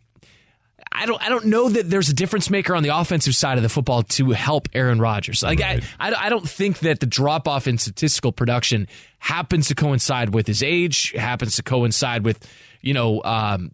I 0.91 1.05
don't 1.05 1.21
I 1.21 1.29
don't 1.29 1.45
know 1.45 1.69
that 1.69 1.89
there's 1.89 2.09
a 2.09 2.13
difference 2.13 2.49
maker 2.49 2.75
on 2.75 2.83
the 2.83 2.89
offensive 2.89 3.35
side 3.35 3.57
of 3.57 3.63
the 3.63 3.69
football 3.69 4.03
to 4.03 4.31
help 4.31 4.69
Aaron 4.73 4.99
Rodgers. 4.99 5.41
Like 5.41 5.59
right. 5.59 5.83
I, 5.99 6.13
I 6.13 6.29
don't 6.29 6.47
think 6.47 6.79
that 6.79 6.99
the 6.99 7.05
drop 7.05 7.47
off 7.47 7.67
in 7.67 7.77
statistical 7.77 8.31
production 8.31 8.87
happens 9.19 9.67
to 9.69 9.75
coincide 9.75 10.33
with 10.33 10.45
his 10.45 10.61
age, 10.61 11.11
happens 11.11 11.55
to 11.55 11.63
coincide 11.63 12.23
with 12.23 12.47
you 12.81 12.93
know 12.93 13.23
um, 13.23 13.71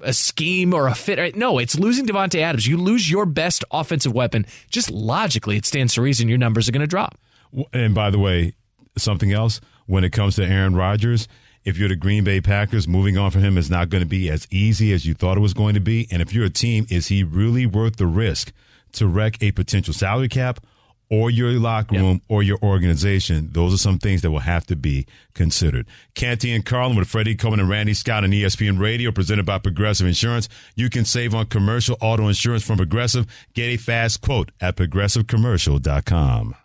a 0.00 0.12
scheme 0.12 0.74
or 0.74 0.86
a 0.86 0.94
fit. 0.94 1.36
No, 1.36 1.58
it's 1.58 1.78
losing 1.78 2.06
Davante 2.06 2.40
Adams. 2.40 2.66
You 2.66 2.76
lose 2.76 3.10
your 3.10 3.26
best 3.26 3.64
offensive 3.70 4.12
weapon. 4.12 4.46
Just 4.70 4.90
logically, 4.90 5.56
it 5.56 5.66
stands 5.66 5.94
to 5.94 6.02
reason 6.02 6.28
your 6.28 6.38
numbers 6.38 6.68
are 6.68 6.72
going 6.72 6.80
to 6.80 6.86
drop. 6.86 7.18
And 7.72 7.94
by 7.94 8.10
the 8.10 8.18
way, 8.18 8.54
something 8.96 9.32
else 9.32 9.60
when 9.86 10.04
it 10.04 10.10
comes 10.10 10.36
to 10.36 10.44
Aaron 10.44 10.74
Rodgers, 10.76 11.28
if 11.64 11.78
you're 11.78 11.88
the 11.88 11.96
Green 11.96 12.24
Bay 12.24 12.40
Packers, 12.40 12.86
moving 12.86 13.16
on 13.16 13.30
from 13.30 13.42
him 13.42 13.56
is 13.56 13.70
not 13.70 13.88
going 13.88 14.02
to 14.02 14.08
be 14.08 14.30
as 14.30 14.46
easy 14.50 14.92
as 14.92 15.06
you 15.06 15.14
thought 15.14 15.36
it 15.36 15.40
was 15.40 15.54
going 15.54 15.74
to 15.74 15.80
be. 15.80 16.06
And 16.10 16.20
if 16.20 16.32
you're 16.32 16.44
a 16.44 16.50
team, 16.50 16.86
is 16.90 17.08
he 17.08 17.24
really 17.24 17.66
worth 17.66 17.96
the 17.96 18.06
risk 18.06 18.52
to 18.92 19.06
wreck 19.06 19.42
a 19.42 19.50
potential 19.52 19.94
salary 19.94 20.28
cap 20.28 20.60
or 21.10 21.30
your 21.30 21.50
locker 21.52 21.96
room 21.96 22.12
yep. 22.12 22.22
or 22.28 22.42
your 22.42 22.58
organization? 22.62 23.48
Those 23.52 23.72
are 23.72 23.78
some 23.78 23.98
things 23.98 24.20
that 24.22 24.30
will 24.30 24.40
have 24.40 24.66
to 24.66 24.76
be 24.76 25.06
considered. 25.32 25.86
Canty 26.14 26.52
and 26.52 26.66
Carlin 26.66 26.96
with 26.96 27.08
Freddie 27.08 27.34
Coleman 27.34 27.60
and 27.60 27.68
Randy 27.68 27.94
Scott 27.94 28.24
on 28.24 28.30
ESPN 28.30 28.78
Radio, 28.78 29.10
presented 29.10 29.46
by 29.46 29.58
Progressive 29.58 30.06
Insurance. 30.06 30.50
You 30.74 30.90
can 30.90 31.06
save 31.06 31.34
on 31.34 31.46
commercial 31.46 31.96
auto 32.00 32.28
insurance 32.28 32.62
from 32.62 32.76
Progressive. 32.76 33.26
Get 33.54 33.64
a 33.64 33.76
fast 33.78 34.20
quote 34.20 34.50
at 34.60 34.76
progressivecommercial.com 34.76 36.56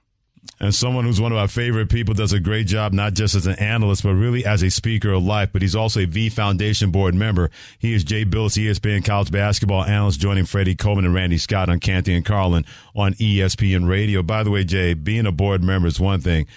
and 0.59 0.75
someone 0.75 1.05
who's 1.05 1.21
one 1.21 1.31
of 1.31 1.37
our 1.37 1.47
favorite 1.47 1.89
people 1.89 2.13
does 2.13 2.33
a 2.33 2.39
great 2.39 2.67
job, 2.67 2.91
not 2.91 3.13
just 3.13 3.33
as 3.33 3.47
an 3.47 3.55
analyst, 3.59 4.03
but 4.03 4.13
really 4.13 4.45
as 4.45 4.61
a 4.61 4.69
speaker 4.69 5.11
of 5.13 5.23
life. 5.23 5.49
But 5.53 5.61
he's 5.61 5.75
also 5.75 6.01
a 6.01 6.05
V 6.05 6.29
Foundation 6.29 6.91
board 6.91 7.15
member. 7.15 7.49
He 7.77 7.93
is 7.93 8.03
Jay 8.03 8.25
Bilas, 8.25 8.57
ESPN 8.57 9.05
college 9.05 9.31
basketball 9.31 9.85
analyst, 9.85 10.19
joining 10.19 10.45
Freddie 10.45 10.75
Coleman 10.75 11.05
and 11.05 11.13
Randy 11.13 11.37
Scott 11.37 11.69
on 11.69 11.79
Canty 11.79 12.13
and 12.13 12.25
Carlin 12.25 12.65
on 12.95 13.13
ESPN 13.13 13.87
Radio. 13.87 14.21
By 14.21 14.43
the 14.43 14.51
way, 14.51 14.63
Jay, 14.65 14.93
being 14.93 15.25
a 15.25 15.31
board 15.31 15.63
member 15.63 15.87
is 15.87 15.99
one 15.99 16.19
thing, 16.19 16.47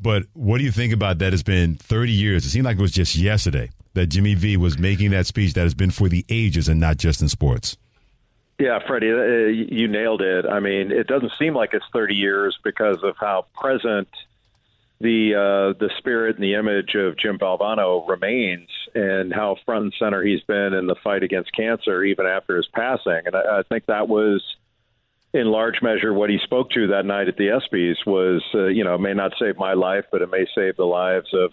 but 0.00 0.24
what 0.34 0.58
do 0.58 0.64
you 0.64 0.70
think 0.70 0.92
about 0.92 1.18
that? 1.18 1.34
It's 1.34 1.42
been 1.42 1.74
30 1.74 2.12
years. 2.12 2.46
It 2.46 2.50
seemed 2.50 2.64
like 2.64 2.78
it 2.78 2.82
was 2.82 2.92
just 2.92 3.16
yesterday 3.16 3.70
that 3.94 4.06
Jimmy 4.06 4.34
V 4.34 4.56
was 4.56 4.78
making 4.78 5.10
that 5.10 5.26
speech 5.26 5.54
that 5.54 5.62
has 5.62 5.74
been 5.74 5.90
for 5.90 6.08
the 6.08 6.24
ages 6.28 6.68
and 6.68 6.78
not 6.78 6.98
just 6.98 7.20
in 7.20 7.28
sports. 7.28 7.76
Yeah, 8.58 8.80
Freddie, 8.86 9.12
uh, 9.12 9.46
you 9.46 9.86
nailed 9.86 10.20
it. 10.20 10.44
I 10.44 10.58
mean, 10.58 10.90
it 10.90 11.06
doesn't 11.06 11.32
seem 11.38 11.54
like 11.54 11.74
it's 11.74 11.84
30 11.92 12.16
years 12.16 12.58
because 12.64 13.04
of 13.04 13.16
how 13.16 13.46
present 13.54 14.08
the 15.00 15.34
uh, 15.34 15.78
the 15.78 15.90
spirit 15.98 16.34
and 16.36 16.44
the 16.44 16.54
image 16.54 16.96
of 16.96 17.16
Jim 17.16 17.38
Valvano 17.38 18.08
remains, 18.08 18.68
and 18.96 19.32
how 19.32 19.56
front 19.64 19.84
and 19.84 19.94
center 19.96 20.24
he's 20.24 20.42
been 20.42 20.74
in 20.74 20.88
the 20.88 20.96
fight 21.04 21.22
against 21.22 21.52
cancer, 21.52 22.02
even 22.02 22.26
after 22.26 22.56
his 22.56 22.66
passing. 22.66 23.20
And 23.26 23.36
I, 23.36 23.60
I 23.60 23.62
think 23.62 23.86
that 23.86 24.08
was, 24.08 24.42
in 25.32 25.46
large 25.46 25.80
measure, 25.80 26.12
what 26.12 26.30
he 26.30 26.38
spoke 26.42 26.70
to 26.70 26.88
that 26.88 27.06
night 27.06 27.28
at 27.28 27.36
the 27.36 27.46
ESPYS 27.46 28.04
was, 28.06 28.42
uh, 28.54 28.66
you 28.66 28.82
know, 28.82 28.96
it 28.96 29.00
may 29.00 29.14
not 29.14 29.34
save 29.38 29.56
my 29.56 29.74
life, 29.74 30.06
but 30.10 30.20
it 30.20 30.30
may 30.30 30.46
save 30.54 30.76
the 30.76 30.84
lives 30.84 31.28
of. 31.32 31.52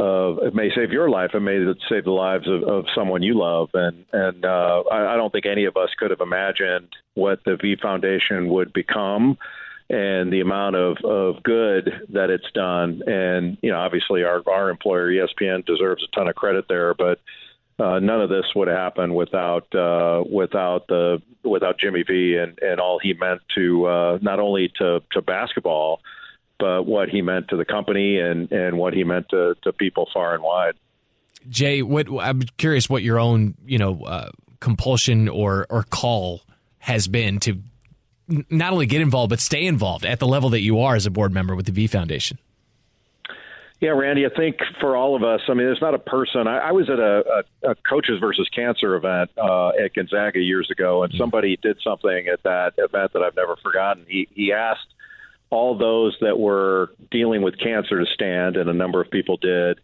Uh, 0.00 0.46
it 0.46 0.54
may 0.54 0.70
save 0.74 0.92
your 0.92 1.10
life. 1.10 1.32
It 1.34 1.40
may 1.40 1.58
save 1.88 2.04
the 2.04 2.10
lives 2.10 2.48
of, 2.48 2.62
of 2.62 2.86
someone 2.94 3.22
you 3.22 3.38
love, 3.38 3.68
and 3.74 4.06
and 4.12 4.44
uh, 4.44 4.82
I, 4.90 5.14
I 5.14 5.16
don't 5.16 5.30
think 5.30 5.44
any 5.46 5.66
of 5.66 5.76
us 5.76 5.90
could 5.98 6.10
have 6.10 6.22
imagined 6.22 6.88
what 7.14 7.44
the 7.44 7.56
V 7.60 7.76
Foundation 7.82 8.48
would 8.48 8.72
become 8.72 9.36
and 9.90 10.32
the 10.32 10.40
amount 10.40 10.76
of, 10.76 10.98
of 11.04 11.42
good 11.42 11.90
that 12.10 12.30
it's 12.30 12.50
done. 12.54 13.02
And, 13.08 13.58
you 13.60 13.72
know, 13.72 13.78
obviously 13.78 14.22
our, 14.22 14.40
our 14.48 14.70
employer, 14.70 15.10
ESPN, 15.10 15.66
deserves 15.66 16.04
a 16.04 16.16
ton 16.16 16.28
of 16.28 16.36
credit 16.36 16.66
there, 16.68 16.94
but 16.94 17.18
uh, 17.80 17.98
none 17.98 18.20
of 18.20 18.28
this 18.28 18.44
would 18.54 18.68
happen 18.68 19.14
without 19.14 19.74
uh, 19.74 20.22
without 20.30 20.86
the 20.86 21.20
without 21.42 21.78
Jimmy 21.78 22.04
V 22.04 22.36
and, 22.36 22.56
and 22.60 22.78
all 22.78 23.00
he 23.02 23.14
meant 23.14 23.40
to 23.56 23.86
uh, 23.86 24.18
not 24.22 24.38
only 24.38 24.70
to, 24.78 25.02
to 25.12 25.22
basketball, 25.22 26.00
but 26.60 26.84
what 26.84 27.08
he 27.08 27.22
meant 27.22 27.48
to 27.48 27.56
the 27.56 27.64
company 27.64 28.18
and, 28.18 28.52
and 28.52 28.78
what 28.78 28.92
he 28.92 29.02
meant 29.02 29.28
to, 29.30 29.56
to 29.62 29.72
people 29.72 30.08
far 30.12 30.34
and 30.34 30.42
wide. 30.42 30.74
Jay, 31.48 31.82
what 31.82 32.06
I'm 32.20 32.42
curious 32.58 32.88
what 32.88 33.02
your 33.02 33.18
own 33.18 33.54
you 33.66 33.78
know 33.78 34.02
uh, 34.04 34.30
compulsion 34.60 35.28
or 35.28 35.66
or 35.70 35.84
call 35.84 36.42
has 36.78 37.08
been 37.08 37.40
to 37.40 37.58
not 38.48 38.72
only 38.72 38.86
get 38.86 39.00
involved 39.00 39.30
but 39.30 39.40
stay 39.40 39.64
involved 39.66 40.04
at 40.04 40.18
the 40.18 40.26
level 40.26 40.50
that 40.50 40.60
you 40.60 40.80
are 40.80 40.94
as 40.94 41.06
a 41.06 41.10
board 41.10 41.32
member 41.32 41.56
with 41.56 41.66
the 41.66 41.72
V 41.72 41.86
Foundation? 41.86 42.38
Yeah, 43.80 43.90
Randy, 43.90 44.26
I 44.26 44.28
think 44.28 44.58
for 44.78 44.94
all 44.94 45.16
of 45.16 45.24
us, 45.24 45.40
I 45.48 45.54
mean, 45.54 45.64
there's 45.64 45.80
not 45.80 45.94
a 45.94 45.98
person. 45.98 46.46
I, 46.46 46.58
I 46.58 46.72
was 46.72 46.90
at 46.90 46.98
a, 46.98 47.44
a, 47.64 47.70
a 47.70 47.74
coaches 47.76 48.18
versus 48.20 48.46
cancer 48.54 48.94
event 48.94 49.30
uh, 49.38 49.70
at 49.70 49.94
Gonzaga 49.94 50.38
years 50.38 50.70
ago, 50.70 51.02
and 51.02 51.10
mm. 51.10 51.16
somebody 51.16 51.58
did 51.62 51.78
something 51.82 52.28
at 52.28 52.42
that 52.42 52.74
event 52.76 53.14
that 53.14 53.22
I've 53.22 53.34
never 53.36 53.56
forgotten. 53.56 54.04
He 54.06 54.28
he 54.34 54.52
asked 54.52 54.86
all 55.50 55.76
those 55.76 56.16
that 56.20 56.38
were 56.38 56.90
dealing 57.10 57.42
with 57.42 57.58
cancer 57.58 57.98
to 57.98 58.06
stand, 58.06 58.56
and 58.56 58.70
a 58.70 58.74
number 58.74 59.00
of 59.00 59.10
people 59.10 59.36
did. 59.36 59.80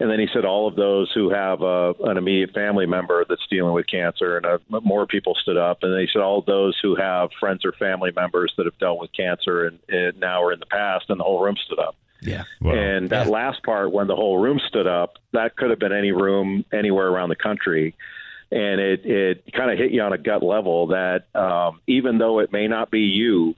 And 0.00 0.10
then 0.10 0.18
he 0.18 0.28
said 0.32 0.46
all 0.46 0.66
of 0.66 0.76
those 0.76 1.12
who 1.12 1.28
have 1.28 1.60
a, 1.60 1.92
an 2.04 2.16
immediate 2.16 2.52
family 2.54 2.86
member 2.86 3.26
that's 3.28 3.46
dealing 3.48 3.74
with 3.74 3.86
cancer, 3.86 4.38
and 4.38 4.46
a, 4.46 4.54
uh, 4.72 4.80
more 4.80 5.06
people 5.06 5.34
stood 5.34 5.58
up. 5.58 5.82
And 5.82 5.92
then 5.92 6.00
he 6.00 6.08
said 6.10 6.22
all 6.22 6.38
of 6.38 6.46
those 6.46 6.78
who 6.80 6.96
have 6.96 7.28
friends 7.38 7.66
or 7.66 7.72
family 7.72 8.10
members 8.16 8.54
that 8.56 8.64
have 8.64 8.78
dealt 8.78 8.98
with 8.98 9.12
cancer 9.12 9.66
and, 9.66 9.78
and 9.90 10.18
now 10.18 10.42
or 10.42 10.54
in 10.54 10.58
the 10.58 10.66
past, 10.66 11.10
and 11.10 11.20
the 11.20 11.24
whole 11.24 11.42
room 11.42 11.56
stood 11.66 11.78
up. 11.78 11.96
Yeah. 12.22 12.44
Wow. 12.62 12.72
And 12.72 13.10
that 13.10 13.26
yeah. 13.26 13.32
last 13.32 13.62
part, 13.62 13.92
when 13.92 14.06
the 14.06 14.16
whole 14.16 14.38
room 14.38 14.58
stood 14.68 14.86
up, 14.86 15.18
that 15.32 15.56
could 15.56 15.68
have 15.68 15.78
been 15.78 15.92
any 15.92 16.12
room 16.12 16.64
anywhere 16.72 17.08
around 17.08 17.28
the 17.28 17.36
country. 17.36 17.94
And 18.50 18.80
it, 18.80 19.06
it 19.06 19.52
kind 19.52 19.70
of 19.70 19.78
hit 19.78 19.90
you 19.92 20.02
on 20.02 20.12
a 20.12 20.18
gut 20.18 20.42
level 20.42 20.88
that 20.88 21.24
um, 21.34 21.80
even 21.86 22.18
though 22.18 22.40
it 22.40 22.52
may 22.52 22.68
not 22.68 22.90
be 22.90 23.00
you, 23.00 23.54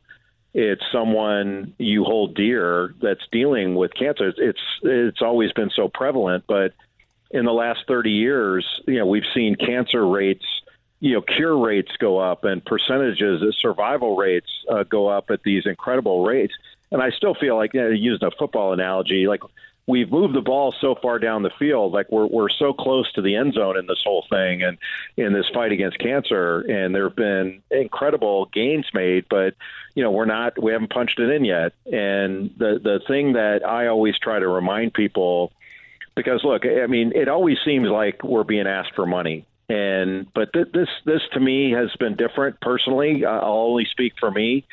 it's 0.55 0.83
someone 0.93 1.75
you 1.79 2.05
hold 2.05 2.35
dear 2.35 2.95
that's 3.01 3.27
dealing 3.31 3.75
with 3.75 3.95
cancer. 3.95 4.33
It's 4.37 4.61
it's 4.83 5.23
always 5.23 5.53
been 5.53 5.71
so 5.71 5.89
prevalent, 5.89 6.45
but 6.47 6.75
in 7.31 7.47
the 7.47 7.53
last 7.53 7.87
30 7.89 8.11
years, 8.11 8.67
you 8.87 8.99
know, 8.99 9.07
we've 9.07 9.27
seen 9.33 9.57
cancer 9.57 10.07
rates, 10.07 10.45
you 11.01 11.15
know, 11.15 11.23
cure 11.23 11.57
rates 11.57 11.91
go 11.99 12.19
up 12.19 12.45
and 12.45 12.63
percentages, 12.65 13.43
survival 13.59 14.17
rates 14.17 14.51
uh, 14.71 14.83
go 14.83 15.09
up 15.09 15.31
at 15.31 15.43
these 15.43 15.65
incredible 15.65 16.25
rates. 16.25 16.53
And 16.91 17.03
I 17.03 17.11
still 17.11 17.35
feel 17.35 17.57
like, 17.57 17.73
you 17.73 17.81
know, 17.81 17.89
using 17.89 18.29
a 18.29 18.31
football 18.31 18.75
analogy, 18.75 19.27
like 19.27 19.41
we've 19.87 20.11
moved 20.11 20.35
the 20.35 20.41
ball 20.41 20.73
so 20.81 20.95
far 20.95 21.19
down 21.19 21.43
the 21.43 21.51
field, 21.59 21.93
like 21.93 22.11
we're 22.11 22.27
we're 22.27 22.49
so 22.49 22.73
close 22.73 23.11
to 23.13 23.23
the 23.23 23.37
end 23.37 23.55
zone 23.55 23.79
in 23.79 23.87
this 23.87 24.03
whole 24.05 24.25
thing 24.31 24.63
and 24.63 24.79
in 25.17 25.33
this 25.33 25.49
fight 25.53 25.73
against 25.73 25.99
cancer. 25.99 26.61
And 26.61 26.95
there 26.95 27.09
have 27.09 27.17
been 27.17 27.63
incredible 27.71 28.47
gains 28.47 28.87
made, 28.95 29.27
but 29.29 29.55
you 29.95 30.03
know 30.03 30.11
we're 30.11 30.25
not 30.25 30.61
we 30.63 30.73
haven't 30.73 30.91
punched 30.91 31.19
it 31.19 31.31
in 31.31 31.45
yet. 31.45 31.73
And 31.87 32.55
the 32.57 32.81
the 32.83 33.01
thing 33.07 33.35
that 33.35 33.67
I 33.67 33.89
always 33.89 34.19
try 34.19 34.39
to 34.39 34.49
remind 34.49 34.95
people, 34.95 35.53
because 36.15 36.45
look, 36.45 36.65
I 36.65 36.87
mean, 36.87 37.13
it 37.15 37.29
always 37.29 37.59
seems 37.65 37.89
like 37.89 38.23
we're 38.23 38.45
being 38.45 38.67
asked 38.67 38.95
for 38.95 39.07
money. 39.07 39.47
And 39.69 40.33
but 40.33 40.53
th- 40.53 40.73
this 40.73 40.89
this 41.05 41.23
to 41.33 41.41
me 41.41 41.73
has 41.73 41.95
been 41.97 42.15
different 42.15 42.61
personally. 42.61 43.25
I'll 43.25 43.53
only 43.53 43.87
speak 43.87 44.15
for 44.19 44.31
me 44.31 44.65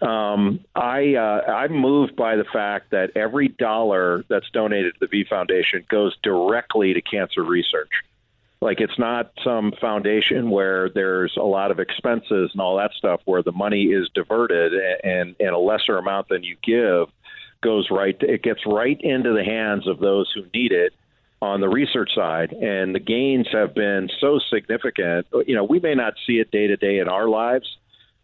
um, 0.00 0.60
I 0.74 1.14
uh, 1.14 1.50
I'm 1.50 1.72
moved 1.72 2.14
by 2.14 2.36
the 2.36 2.44
fact 2.44 2.90
that 2.90 3.16
every 3.16 3.48
dollar 3.48 4.24
that's 4.28 4.48
donated 4.50 4.94
to 4.94 5.00
the 5.00 5.06
V 5.08 5.24
Foundation 5.24 5.84
goes 5.88 6.16
directly 6.22 6.94
to 6.94 7.00
cancer 7.00 7.42
research. 7.42 7.90
Like 8.60 8.80
it's 8.80 8.98
not 8.98 9.32
some 9.42 9.72
foundation 9.80 10.50
where 10.50 10.88
there's 10.88 11.36
a 11.36 11.42
lot 11.42 11.70
of 11.70 11.78
expenses 11.78 12.50
and 12.52 12.60
all 12.60 12.76
that 12.76 12.92
stuff 12.92 13.20
where 13.24 13.42
the 13.42 13.52
money 13.52 13.86
is 13.86 14.08
diverted 14.14 14.72
and 15.04 15.34
and 15.40 15.50
a 15.50 15.58
lesser 15.58 15.96
amount 15.98 16.28
than 16.28 16.42
you 16.42 16.56
give 16.62 17.08
goes 17.60 17.90
right 17.90 18.18
to, 18.20 18.32
it 18.32 18.42
gets 18.42 18.66
right 18.66 19.00
into 19.00 19.32
the 19.32 19.44
hands 19.44 19.88
of 19.88 19.98
those 19.98 20.30
who 20.32 20.44
need 20.54 20.72
it 20.72 20.92
on 21.40 21.60
the 21.60 21.68
research 21.68 22.14
side 22.14 22.52
and 22.52 22.94
the 22.94 23.00
gains 23.00 23.46
have 23.52 23.74
been 23.74 24.08
so 24.20 24.40
significant 24.50 25.26
you 25.46 25.54
know 25.54 25.64
we 25.64 25.78
may 25.80 25.94
not 25.94 26.14
see 26.26 26.38
it 26.38 26.50
day 26.50 26.66
to 26.68 26.76
day 26.76 26.98
in 26.98 27.08
our 27.08 27.28
lives 27.28 27.78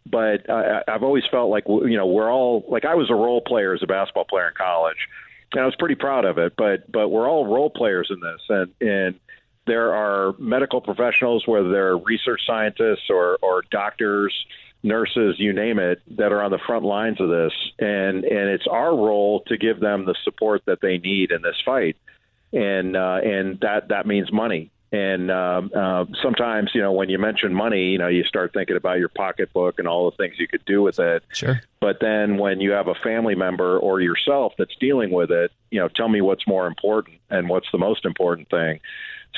but 0.05 0.49
I, 0.49 0.83
I've 0.87 1.03
always 1.03 1.25
felt 1.25 1.49
like 1.49 1.65
you 1.67 1.97
know 1.97 2.05
we're 2.05 2.31
all 2.31 2.63
like 2.67 2.85
I 2.85 2.95
was 2.95 3.09
a 3.09 3.15
role 3.15 3.41
player 3.41 3.73
as 3.73 3.83
a 3.83 3.87
basketball 3.87 4.25
player 4.25 4.47
in 4.47 4.53
college, 4.55 5.07
and 5.53 5.61
I 5.61 5.65
was 5.65 5.75
pretty 5.75 5.95
proud 5.95 6.25
of 6.25 6.37
it. 6.37 6.53
But 6.55 6.91
but 6.91 7.09
we're 7.09 7.29
all 7.29 7.45
role 7.45 7.69
players 7.69 8.11
in 8.11 8.19
this, 8.19 8.41
and 8.49 8.71
and 8.81 9.19
there 9.65 9.93
are 9.93 10.35
medical 10.37 10.81
professionals, 10.81 11.47
whether 11.47 11.69
they're 11.69 11.97
research 11.97 12.41
scientists 12.45 13.09
or 13.09 13.37
or 13.41 13.63
doctors, 13.71 14.33
nurses, 14.83 15.39
you 15.39 15.53
name 15.53 15.79
it, 15.79 16.01
that 16.17 16.31
are 16.31 16.43
on 16.43 16.51
the 16.51 16.59
front 16.59 16.85
lines 16.85 17.19
of 17.19 17.29
this, 17.29 17.53
and 17.79 18.23
and 18.23 18.49
it's 18.49 18.67
our 18.67 18.95
role 18.95 19.41
to 19.47 19.57
give 19.57 19.79
them 19.79 20.05
the 20.05 20.15
support 20.23 20.63
that 20.65 20.81
they 20.81 20.99
need 20.99 21.31
in 21.31 21.41
this 21.41 21.59
fight, 21.65 21.97
and 22.53 22.95
uh, 22.95 23.19
and 23.23 23.59
that 23.61 23.89
that 23.89 24.05
means 24.05 24.31
money. 24.31 24.71
And 24.91 25.31
um, 25.31 25.71
uh, 25.75 26.05
sometimes, 26.21 26.71
you 26.73 26.81
know, 26.81 26.93
when 26.93 27.09
you 27.09 27.17
mention 27.17 27.53
money, 27.53 27.89
you 27.89 27.97
know, 27.97 28.07
you 28.07 28.23
start 28.23 28.53
thinking 28.53 28.77
about 28.77 28.99
your 28.99 29.09
pocketbook 29.09 29.79
and 29.79 29.87
all 29.87 30.09
the 30.09 30.15
things 30.15 30.35
you 30.37 30.47
could 30.47 30.63
do 30.65 30.81
with 30.81 30.99
it. 30.99 31.23
Sure. 31.33 31.61
But 31.81 31.99
then 31.99 32.37
when 32.37 32.61
you 32.61 32.71
have 32.71 32.87
a 32.87 32.95
family 32.95 33.35
member 33.35 33.77
or 33.77 33.99
yourself 33.99 34.53
that's 34.57 34.75
dealing 34.79 35.11
with 35.11 35.31
it, 35.31 35.51
you 35.71 35.79
know, 35.79 35.89
tell 35.89 36.07
me 36.07 36.21
what's 36.21 36.47
more 36.47 36.67
important 36.67 37.17
and 37.29 37.49
what's 37.49 37.67
the 37.71 37.77
most 37.77 38.05
important 38.05 38.49
thing. 38.49 38.79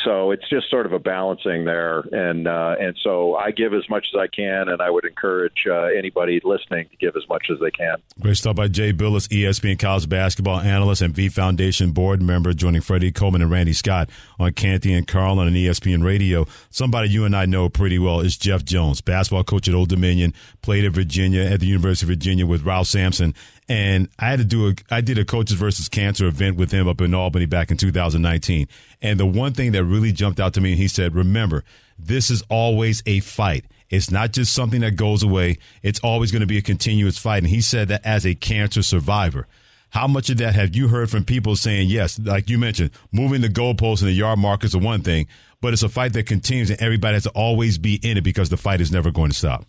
So 0.03 0.31
it's 0.31 0.47
just 0.49 0.69
sort 0.69 0.85
of 0.85 0.93
a 0.93 0.99
balancing 0.99 1.65
there, 1.65 1.99
and 2.11 2.47
uh, 2.47 2.75
and 2.79 2.95
so 3.03 3.35
I 3.35 3.51
give 3.51 3.73
as 3.73 3.89
much 3.89 4.07
as 4.13 4.19
I 4.19 4.27
can, 4.27 4.69
and 4.69 4.81
I 4.81 4.89
would 4.89 5.05
encourage 5.05 5.65
uh, 5.69 5.85
anybody 5.97 6.39
listening 6.43 6.87
to 6.89 6.97
give 6.97 7.15
as 7.15 7.27
much 7.27 7.47
as 7.51 7.59
they 7.59 7.71
can. 7.71 7.97
Great 8.19 8.37
stuff 8.37 8.55
by 8.55 8.67
Jay 8.67 8.93
Bilas, 8.93 9.27
ESPN 9.29 9.79
college 9.79 10.07
basketball 10.07 10.59
analyst 10.59 11.01
and 11.01 11.13
V 11.13 11.29
Foundation 11.29 11.91
board 11.91 12.21
member, 12.21 12.53
joining 12.53 12.81
Freddie 12.81 13.11
Coleman 13.11 13.41
and 13.41 13.51
Randy 13.51 13.73
Scott 13.73 14.09
on 14.39 14.53
Canty 14.53 14.93
and 14.93 15.07
Carlin 15.07 15.47
and 15.47 15.55
ESPN 15.55 16.03
Radio. 16.03 16.45
Somebody 16.69 17.09
you 17.09 17.25
and 17.25 17.35
I 17.35 17.45
know 17.45 17.67
pretty 17.67 17.97
well 17.97 18.19
is 18.19 18.37
Jeff 18.37 18.63
Jones, 18.63 19.01
basketball 19.01 19.43
coach 19.43 19.67
at 19.67 19.73
Old 19.73 19.89
Dominion, 19.89 20.33
played 20.61 20.85
at 20.85 20.91
Virginia 20.91 21.41
at 21.41 21.59
the 21.59 21.67
University 21.67 22.05
of 22.05 22.09
Virginia 22.09 22.45
with 22.45 22.63
Ralph 22.63 22.87
Sampson, 22.87 23.33
and 23.69 24.07
I 24.17 24.29
had 24.29 24.39
to 24.39 24.45
do 24.45 24.69
a 24.69 24.73
I 24.89 25.01
did 25.01 25.17
a 25.17 25.25
coaches 25.25 25.57
versus 25.57 25.89
cancer 25.89 26.27
event 26.27 26.57
with 26.57 26.71
him 26.71 26.87
up 26.87 27.01
in 27.01 27.13
Albany 27.13 27.45
back 27.45 27.71
in 27.71 27.77
2019. 27.77 28.67
And 29.01 29.19
the 29.19 29.25
one 29.25 29.53
thing 29.53 29.73
that 29.73 29.83
really 29.83 30.11
jumped 30.11 30.39
out 30.39 30.53
to 30.53 30.61
me, 30.61 30.75
he 30.75 30.87
said, 30.87 31.15
"Remember, 31.15 31.63
this 31.99 32.29
is 32.29 32.43
always 32.49 33.03
a 33.05 33.19
fight. 33.19 33.65
It's 33.89 34.11
not 34.11 34.33
just 34.33 34.53
something 34.53 34.81
that 34.81 34.95
goes 34.95 35.23
away. 35.23 35.57
It's 35.83 35.99
always 35.99 36.31
going 36.31 36.41
to 36.41 36.47
be 36.47 36.57
a 36.57 36.61
continuous 36.61 37.17
fight." 37.17 37.39
And 37.39 37.47
he 37.47 37.61
said 37.61 37.87
that 37.89 38.05
as 38.05 38.25
a 38.25 38.35
cancer 38.35 38.83
survivor. 38.83 39.47
How 39.91 40.07
much 40.07 40.29
of 40.29 40.37
that 40.37 40.53
have 40.53 40.75
you 40.75 40.89
heard 40.89 41.09
from 41.09 41.23
people 41.23 41.55
saying, 41.55 41.89
yes, 41.89 42.19
like 42.19 42.49
you 42.49 42.57
mentioned, 42.57 42.91
moving 43.13 43.41
the 43.41 43.47
goalposts 43.47 44.01
and 44.01 44.09
the 44.09 44.13
yard 44.13 44.37
markers 44.37 44.75
are 44.75 44.79
one 44.79 45.01
thing, 45.01 45.27
but 45.61 45.71
it's 45.71 45.81
a 45.81 45.89
fight 45.89 46.11
that 46.13 46.25
continues 46.25 46.69
and 46.69 46.79
everybody 46.81 47.13
has 47.13 47.23
to 47.23 47.29
always 47.29 47.77
be 47.77 47.95
in 48.03 48.17
it 48.17 48.21
because 48.21 48.49
the 48.49 48.57
fight 48.57 48.81
is 48.81 48.91
never 48.91 49.11
going 49.11 49.31
to 49.31 49.37
stop? 49.37 49.65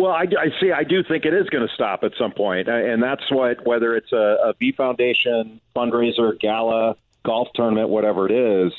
Well, 0.00 0.12
I, 0.12 0.22
I 0.22 0.48
see. 0.58 0.72
I 0.72 0.82
do 0.82 1.02
think 1.02 1.26
it 1.26 1.34
is 1.34 1.50
going 1.50 1.68
to 1.68 1.74
stop 1.74 2.04
at 2.04 2.12
some 2.18 2.32
point, 2.32 2.68
and 2.68 3.02
that's 3.02 3.30
what 3.30 3.66
whether 3.66 3.94
it's 3.94 4.10
a, 4.12 4.38
a 4.44 4.54
V 4.58 4.72
Foundation 4.72 5.60
fundraiser, 5.76 6.40
gala, 6.40 6.96
golf 7.22 7.48
tournament, 7.54 7.90
whatever 7.90 8.24
it 8.26 8.32
is. 8.32 8.72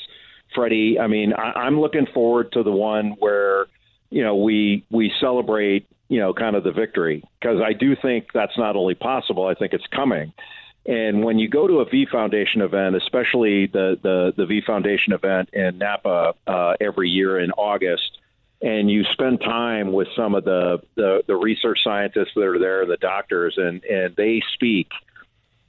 Freddie, 0.55 0.99
I 0.99 1.05
mean, 1.05 1.33
I, 1.33 1.51
I'm 1.51 1.79
looking 1.79 2.07
forward 2.07 2.51
to 2.53 2.63
the 2.63 2.71
one 2.71 3.11
where 3.19 3.67
you 4.09 4.23
know 4.23 4.35
we 4.37 4.83
we 4.89 5.13
celebrate 5.19 5.85
you 6.07 6.17
know 6.17 6.33
kind 6.33 6.55
of 6.55 6.63
the 6.63 6.71
victory 6.71 7.23
because 7.39 7.61
I 7.61 7.73
do 7.73 7.95
think 7.95 8.29
that's 8.33 8.57
not 8.57 8.75
only 8.75 8.95
possible. 8.95 9.45
I 9.45 9.53
think 9.53 9.73
it's 9.73 9.85
coming. 9.95 10.33
And 10.87 11.23
when 11.23 11.37
you 11.37 11.47
go 11.47 11.67
to 11.67 11.81
a 11.81 11.85
V 11.85 12.07
Foundation 12.11 12.61
event, 12.61 12.95
especially 12.95 13.67
the 13.67 13.95
the, 14.01 14.33
the 14.35 14.47
V 14.47 14.61
Foundation 14.65 15.13
event 15.13 15.51
in 15.53 15.77
Napa 15.77 16.33
uh, 16.47 16.73
every 16.81 17.11
year 17.11 17.39
in 17.39 17.51
August, 17.51 18.17
and 18.61 18.89
you 18.89 19.03
spend 19.05 19.41
time 19.41 19.91
with 19.91 20.07
some 20.15 20.35
of 20.35 20.43
the, 20.43 20.81
the, 20.95 21.23
the 21.27 21.35
research 21.35 21.83
scientists 21.83 22.31
that 22.35 22.43
are 22.43 22.59
there, 22.59 22.85
the 22.85 22.97
doctors, 22.97 23.55
and, 23.57 23.83
and 23.85 24.15
they 24.15 24.41
speak 24.53 24.91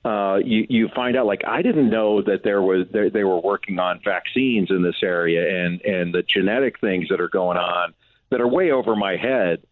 uh, 0.04 0.40
you 0.44 0.66
you 0.68 0.88
find 0.88 1.16
out 1.16 1.26
like 1.26 1.42
I 1.46 1.62
didn't 1.62 1.88
know 1.88 2.22
that 2.22 2.42
there 2.42 2.60
was 2.60 2.88
they, 2.90 3.08
they 3.08 3.22
were 3.22 3.38
working 3.38 3.78
on 3.78 4.00
vaccines 4.04 4.70
in 4.70 4.82
this 4.82 5.00
area 5.02 5.64
and 5.64 5.80
and 5.82 6.12
the 6.12 6.22
genetic 6.22 6.80
things 6.80 7.08
that 7.10 7.20
are 7.20 7.28
going 7.28 7.56
on 7.56 7.94
that 8.30 8.40
are 8.40 8.48
way 8.48 8.72
over 8.72 8.96
my 8.96 9.16
head. 9.16 9.62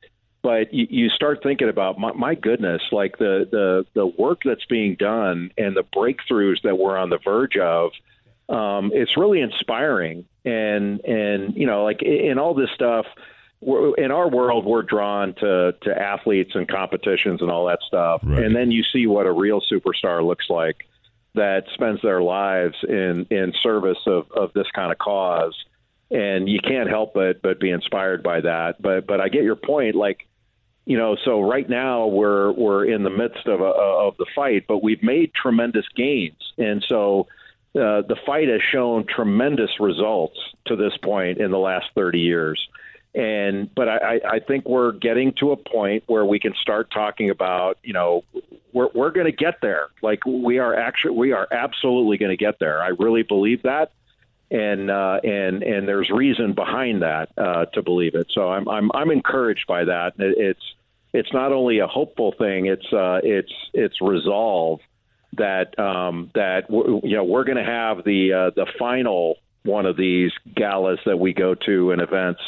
But 0.43 0.73
you, 0.73 0.87
you 0.89 1.09
start 1.11 1.43
thinking 1.43 1.69
about 1.69 1.99
my, 1.99 2.13
my 2.13 2.35
goodness, 2.35 2.81
like 2.93 3.19
the 3.19 3.49
the 3.51 3.85
the 3.95 4.07
work 4.07 4.43
that's 4.45 4.65
being 4.67 4.95
done 4.95 5.51
and 5.59 5.77
the 5.77 5.83
breakthroughs 5.83 6.63
that 6.63 6.79
we're 6.79 6.97
on 6.97 7.11
the 7.11 7.19
verge 7.19 7.57
of. 7.57 7.91
Um, 8.51 8.91
it's 8.93 9.17
really 9.17 9.41
inspiring, 9.41 10.25
and 10.45 11.01
and 11.05 11.55
you 11.55 11.67
know, 11.67 11.85
like 11.85 12.03
in 12.03 12.39
all 12.39 12.55
this 12.55 12.71
stuff, 12.75 13.07
in 13.63 14.11
our 14.11 14.29
world, 14.29 14.65
we're 14.65 14.83
drawn 14.83 15.35
to 15.35 15.75
to 15.83 15.97
athletes 15.97 16.57
and 16.57 16.67
competitions 16.67 17.43
and 17.43 17.51
all 17.51 17.67
that 17.67 17.79
stuff, 17.87 18.23
right. 18.25 18.43
and 18.43 18.57
then 18.57 18.73
you 18.73 18.83
see 18.83 19.07
what 19.07 19.27
a 19.27 19.33
real 19.33 19.61
superstar 19.61 20.27
looks 20.27 20.51
like 20.51 20.89
that 21.35 21.67
spends 21.75 22.03
their 22.03 22.23
lives 22.23 22.77
in 22.89 23.27
in 23.31 23.53
service 23.63 23.99
of 24.07 24.31
of 24.33 24.53
this 24.53 24.67
kind 24.75 24.91
of 24.91 24.99
cause, 24.99 25.55
and 26.11 26.49
you 26.49 26.59
can't 26.59 26.89
help 26.89 27.15
but 27.15 27.41
but 27.43 27.61
be 27.61 27.71
inspired 27.71 28.23
by 28.25 28.41
that. 28.41 28.83
But 28.83 29.07
but 29.07 29.21
I 29.21 29.29
get 29.29 29.45
your 29.45 29.57
point, 29.57 29.95
like. 29.95 30.27
You 30.87 30.97
know, 30.97 31.15
so 31.25 31.43
right 31.43 31.69
now 31.69 32.07
we're 32.07 32.51
we're 32.51 32.85
in 32.87 33.05
the 33.05 33.11
midst 33.11 33.47
of 33.47 33.61
a, 33.61 33.65
of 33.65 34.17
the 34.17 34.27
fight, 34.35 34.65
but 34.67 34.83
we've 34.83 35.03
made 35.05 35.33
tremendous 35.35 35.85
gains, 35.95 36.53
and 36.59 36.83
so 36.83 37.29
uh, 37.75 38.03
the 38.03 38.17
fight 38.27 38.49
has 38.49 38.61
shown 38.63 39.07
tremendous 39.07 39.79
results 39.79 40.39
to 40.67 40.75
this 40.77 40.97
point 40.97 41.39
in 41.39 41.51
the 41.51 41.59
last 41.59 41.87
30 41.95 42.19
years. 42.19 42.69
And 43.15 43.73
but 43.75 43.89
I, 43.89 44.21
I 44.25 44.39
think 44.39 44.69
we're 44.69 44.93
getting 44.93 45.33
to 45.35 45.51
a 45.51 45.57
point 45.57 46.05
where 46.07 46.25
we 46.25 46.39
can 46.39 46.55
start 46.55 46.91
talking 46.93 47.31
about, 47.31 47.79
you 47.83 47.93
know, 47.93 48.25
we're 48.73 48.89
we're 48.95 49.11
going 49.11 49.27
to 49.27 49.33
get 49.33 49.61
there. 49.61 49.89
Like 50.01 50.25
we 50.25 50.59
are 50.59 50.75
actually 50.77 51.17
we 51.17 51.33
are 51.33 51.49
absolutely 51.51 52.19
going 52.19 52.31
to 52.31 52.37
get 52.37 52.61
there. 52.61 52.81
I 52.81 52.89
really 52.89 53.25
believe 53.25 53.63
that, 53.63 53.91
and 54.49 54.93
uh, 54.93 55.21
and 55.25 55.65
and 55.65 55.89
there's 55.89 56.09
reason 56.09 56.53
behind 56.53 57.03
that 57.03 57.31
uh, 57.37 57.65
to 57.67 57.83
believe 57.83 58.15
it. 58.15 58.29
So 58.31 58.49
I'm 58.49 58.69
I'm 58.69 58.93
I'm 58.95 59.11
encouraged 59.11 59.67
by 59.67 59.87
that. 59.87 60.15
It's 60.19 60.75
it's 61.13 61.33
not 61.33 61.51
only 61.51 61.81
a 61.81 61.89
hopeful 61.89 62.33
thing. 62.39 62.67
It's 62.67 62.93
uh, 62.93 63.21
it's 63.25 63.53
it's 63.75 64.01
resolve 64.01 64.81
that 65.37 65.79
um, 65.79 66.31
that 66.35 66.71
you 66.71 67.17
know 67.17 67.25
we're 67.25 67.45
going 67.45 67.59
to 67.59 67.65
have 67.65 68.05
the 68.05 68.33
uh, 68.33 68.51
the 68.55 68.67
final 68.79 69.37
one 69.63 69.87
of 69.87 69.97
these 69.97 70.33
galas 70.55 70.99
that 71.07 71.19
we 71.19 71.33
go 71.33 71.55
to 71.55 71.93
and 71.93 72.01
events 72.01 72.41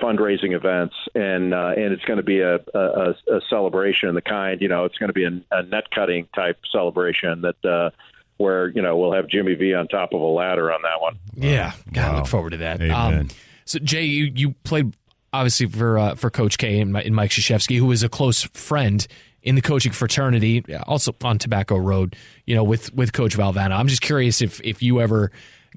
fundraising 0.00 0.54
events, 0.54 0.94
and 1.14 1.52
uh, 1.52 1.72
and 1.76 1.92
it's 1.92 2.04
going 2.04 2.16
to 2.16 2.22
be 2.22 2.40
a, 2.40 2.56
a, 2.74 3.14
a 3.28 3.40
celebration 3.48 4.08
of 4.08 4.14
the 4.14 4.22
kind. 4.22 4.60
You 4.60 4.68
know, 4.68 4.84
it's 4.84 4.96
going 4.98 5.08
to 5.08 5.14
be 5.14 5.24
a, 5.24 5.40
a 5.50 5.62
net 5.64 5.90
cutting 5.90 6.28
type 6.34 6.58
celebration 6.72 7.42
that. 7.42 7.64
Uh, 7.64 7.90
where 8.36 8.68
you 8.68 8.80
know 8.80 8.96
we'll 8.96 9.12
have 9.12 9.28
Jimmy 9.28 9.52
V 9.52 9.74
on 9.74 9.86
top 9.86 10.14
of 10.14 10.20
a 10.22 10.24
ladder 10.24 10.72
on 10.72 10.80
that 10.80 10.98
one. 11.02 11.18
Yeah, 11.34 11.74
God, 11.92 12.12
wow. 12.12 12.18
look 12.20 12.26
forward 12.26 12.50
to 12.52 12.56
that. 12.56 12.80
Um, 12.90 13.28
so 13.66 13.78
Jay, 13.80 14.04
you 14.04 14.32
you 14.34 14.52
played 14.64 14.96
obviously 15.30 15.66
for 15.66 15.98
uh, 15.98 16.14
for 16.14 16.30
Coach 16.30 16.56
K 16.56 16.80
and, 16.80 16.96
and 16.96 17.14
Mike 17.14 17.32
Krzyzewski, 17.32 17.78
who 17.78 17.92
is 17.92 18.02
a 18.02 18.08
close 18.08 18.44
friend 18.44 19.06
in 19.42 19.54
the 19.54 19.62
coaching 19.62 19.92
fraternity, 19.92 20.64
also 20.86 21.14
on 21.22 21.38
Tobacco 21.38 21.76
Road, 21.76 22.16
you 22.46 22.54
know, 22.54 22.64
with 22.64 22.92
with 22.94 23.12
Coach 23.12 23.36
Valvano. 23.36 23.72
I'm 23.72 23.88
just 23.88 24.02
curious 24.02 24.42
if 24.42 24.60
if 24.62 24.82
you 24.82 25.00
ever 25.00 25.30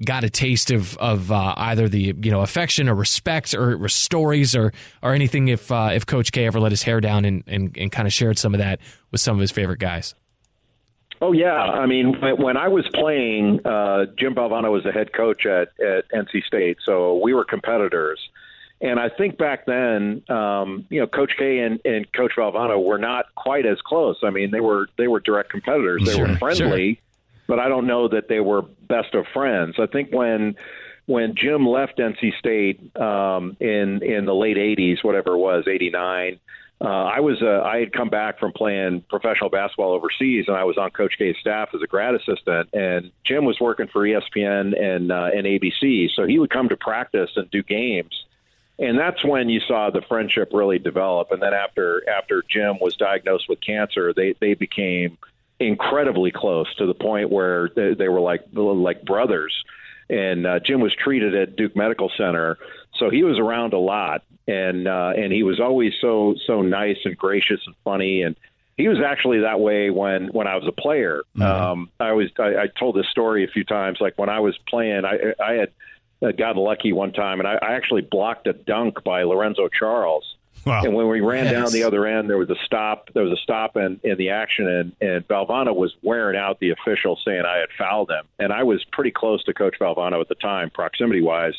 got 0.04 0.24
a 0.24 0.30
taste 0.30 0.70
of 0.70 0.96
of 0.98 1.30
uh, 1.30 1.54
either 1.56 1.88
the 1.88 2.14
you 2.20 2.30
know 2.30 2.40
affection 2.40 2.88
or 2.88 2.94
respect 2.94 3.54
or, 3.54 3.82
or 3.82 3.88
stories 3.88 4.54
or 4.54 4.72
or 5.02 5.14
anything 5.14 5.48
if 5.48 5.70
uh, 5.70 5.90
if 5.92 6.06
Coach 6.06 6.32
K 6.32 6.46
ever 6.46 6.60
let 6.60 6.72
his 6.72 6.82
hair 6.82 7.00
down 7.00 7.24
and, 7.24 7.44
and, 7.46 7.76
and 7.76 7.92
kind 7.92 8.06
of 8.06 8.12
shared 8.12 8.38
some 8.38 8.54
of 8.54 8.58
that 8.58 8.80
with 9.10 9.20
some 9.20 9.36
of 9.36 9.40
his 9.40 9.50
favorite 9.50 9.78
guys. 9.78 10.14
Oh 11.20 11.32
yeah, 11.32 11.54
I 11.54 11.86
mean 11.86 12.14
when 12.38 12.56
I 12.56 12.68
was 12.68 12.86
playing, 12.92 13.64
uh, 13.64 14.06
Jim 14.18 14.34
Valvano 14.34 14.70
was 14.70 14.84
the 14.84 14.92
head 14.92 15.12
coach 15.12 15.46
at, 15.46 15.68
at 15.80 16.08
NC 16.10 16.44
State, 16.44 16.78
so 16.84 17.18
we 17.22 17.32
were 17.32 17.44
competitors. 17.44 18.18
And 18.80 19.00
I 19.00 19.08
think 19.08 19.38
back 19.38 19.66
then, 19.66 20.22
um, 20.28 20.86
you 20.90 21.00
know, 21.00 21.06
Coach 21.06 21.32
K 21.38 21.60
and, 21.60 21.80
and 21.84 22.12
Coach 22.12 22.32
Valvano 22.36 22.84
were 22.84 22.98
not 22.98 23.26
quite 23.34 23.66
as 23.66 23.80
close. 23.80 24.18
I 24.22 24.30
mean, 24.30 24.50
they 24.50 24.60
were 24.60 24.88
they 24.98 25.08
were 25.08 25.20
direct 25.20 25.50
competitors. 25.50 26.02
They 26.04 26.14
sure, 26.14 26.28
were 26.28 26.36
friendly, 26.36 26.94
sure 26.94 27.04
but 27.46 27.58
I 27.58 27.68
don't 27.68 27.86
know 27.86 28.08
that 28.08 28.28
they 28.28 28.40
were 28.40 28.62
best 28.62 29.14
of 29.14 29.26
friends. 29.32 29.76
I 29.78 29.86
think 29.86 30.12
when 30.12 30.56
when 31.06 31.34
Jim 31.34 31.66
left 31.66 31.98
NC 31.98 32.38
State 32.38 32.96
um, 32.96 33.56
in 33.60 34.02
in 34.02 34.24
the 34.24 34.34
late 34.34 34.56
'80s, 34.56 35.02
whatever 35.02 35.34
it 35.34 35.38
was, 35.38 35.64
'89. 35.68 36.40
Uh, 36.80 36.88
I 36.88 37.20
was 37.20 37.40
uh, 37.40 37.62
I 37.62 37.78
had 37.78 37.92
come 37.92 38.08
back 38.08 38.38
from 38.38 38.52
playing 38.52 39.04
professional 39.08 39.48
basketball 39.48 39.92
overseas, 39.92 40.46
and 40.48 40.56
I 40.56 40.64
was 40.64 40.76
on 40.76 40.90
Coach 40.90 41.14
K's 41.16 41.36
staff 41.40 41.70
as 41.74 41.80
a 41.82 41.86
grad 41.86 42.14
assistant. 42.14 42.68
And 42.72 43.10
Jim 43.24 43.44
was 43.44 43.60
working 43.60 43.86
for 43.86 44.02
ESPN 44.02 44.78
and 44.78 45.12
uh, 45.12 45.30
and 45.32 45.46
ABC, 45.46 46.10
so 46.14 46.26
he 46.26 46.38
would 46.38 46.50
come 46.50 46.68
to 46.68 46.76
practice 46.76 47.30
and 47.36 47.50
do 47.50 47.62
games. 47.62 48.24
And 48.78 48.98
that's 48.98 49.24
when 49.24 49.48
you 49.48 49.60
saw 49.60 49.90
the 49.90 50.02
friendship 50.02 50.50
really 50.52 50.78
develop. 50.78 51.30
And 51.30 51.40
then 51.40 51.54
after 51.54 52.02
after 52.08 52.42
Jim 52.48 52.78
was 52.80 52.96
diagnosed 52.96 53.48
with 53.48 53.60
cancer, 53.60 54.12
they 54.12 54.34
they 54.40 54.54
became 54.54 55.16
incredibly 55.60 56.30
close 56.30 56.72
to 56.76 56.86
the 56.86 56.94
point 56.94 57.30
where 57.30 57.70
they, 57.74 57.94
they 57.94 58.08
were 58.08 58.20
like 58.20 58.44
like 58.52 59.04
brothers. 59.04 59.64
And 60.10 60.46
uh, 60.46 60.58
Jim 60.60 60.80
was 60.80 60.94
treated 60.94 61.34
at 61.34 61.56
Duke 61.56 61.74
Medical 61.74 62.10
Center, 62.16 62.58
so 62.96 63.08
he 63.08 63.22
was 63.22 63.38
around 63.38 63.72
a 63.72 63.78
lot, 63.78 64.22
and 64.46 64.86
uh, 64.86 65.12
and 65.16 65.32
he 65.32 65.42
was 65.42 65.60
always 65.60 65.94
so 66.00 66.34
so 66.46 66.60
nice 66.60 66.98
and 67.04 67.16
gracious 67.16 67.60
and 67.66 67.74
funny, 67.84 68.22
and 68.22 68.36
he 68.76 68.88
was 68.88 68.98
actually 69.00 69.40
that 69.40 69.60
way 69.60 69.90
when 69.90 70.28
when 70.28 70.46
I 70.46 70.56
was 70.56 70.66
a 70.66 70.72
player. 70.72 71.22
Mm-hmm. 71.36 71.42
Um, 71.42 71.90
I 72.00 72.12
was 72.12 72.28
I, 72.38 72.56
I 72.56 72.66
told 72.66 72.96
this 72.96 73.08
story 73.08 73.44
a 73.44 73.48
few 73.48 73.64
times. 73.64 73.98
Like 74.00 74.18
when 74.18 74.28
I 74.28 74.40
was 74.40 74.58
playing, 74.68 75.04
I 75.04 75.32
I 75.42 75.52
had 75.54 75.70
got 76.20 76.56
lucky 76.56 76.92
one 76.92 77.12
time, 77.12 77.40
and 77.40 77.48
I, 77.48 77.54
I 77.54 77.72
actually 77.74 78.02
blocked 78.02 78.46
a 78.46 78.52
dunk 78.52 79.04
by 79.04 79.22
Lorenzo 79.24 79.68
Charles 79.68 80.34
Wow. 80.64 80.82
And 80.82 80.94
when 80.94 81.08
we 81.08 81.20
ran 81.20 81.44
yes. 81.44 81.52
down 81.52 81.72
the 81.72 81.82
other 81.84 82.06
end, 82.06 82.30
there 82.30 82.38
was 82.38 82.48
a 82.48 82.56
stop. 82.64 83.10
There 83.12 83.22
was 83.22 83.32
a 83.32 83.42
stop 83.42 83.76
in, 83.76 84.00
in 84.02 84.16
the 84.16 84.30
action, 84.30 84.66
and, 84.66 84.92
and 85.00 85.28
Valvano 85.28 85.74
was 85.74 85.94
wearing 86.02 86.38
out 86.38 86.58
the 86.58 86.70
official, 86.70 87.18
saying 87.24 87.42
I 87.46 87.58
had 87.58 87.68
fouled 87.76 88.10
him. 88.10 88.24
And 88.38 88.52
I 88.52 88.62
was 88.62 88.82
pretty 88.92 89.10
close 89.10 89.44
to 89.44 89.52
Coach 89.52 89.76
Valvano 89.78 90.20
at 90.20 90.28
the 90.28 90.34
time, 90.34 90.70
proximity 90.70 91.20
wise. 91.20 91.54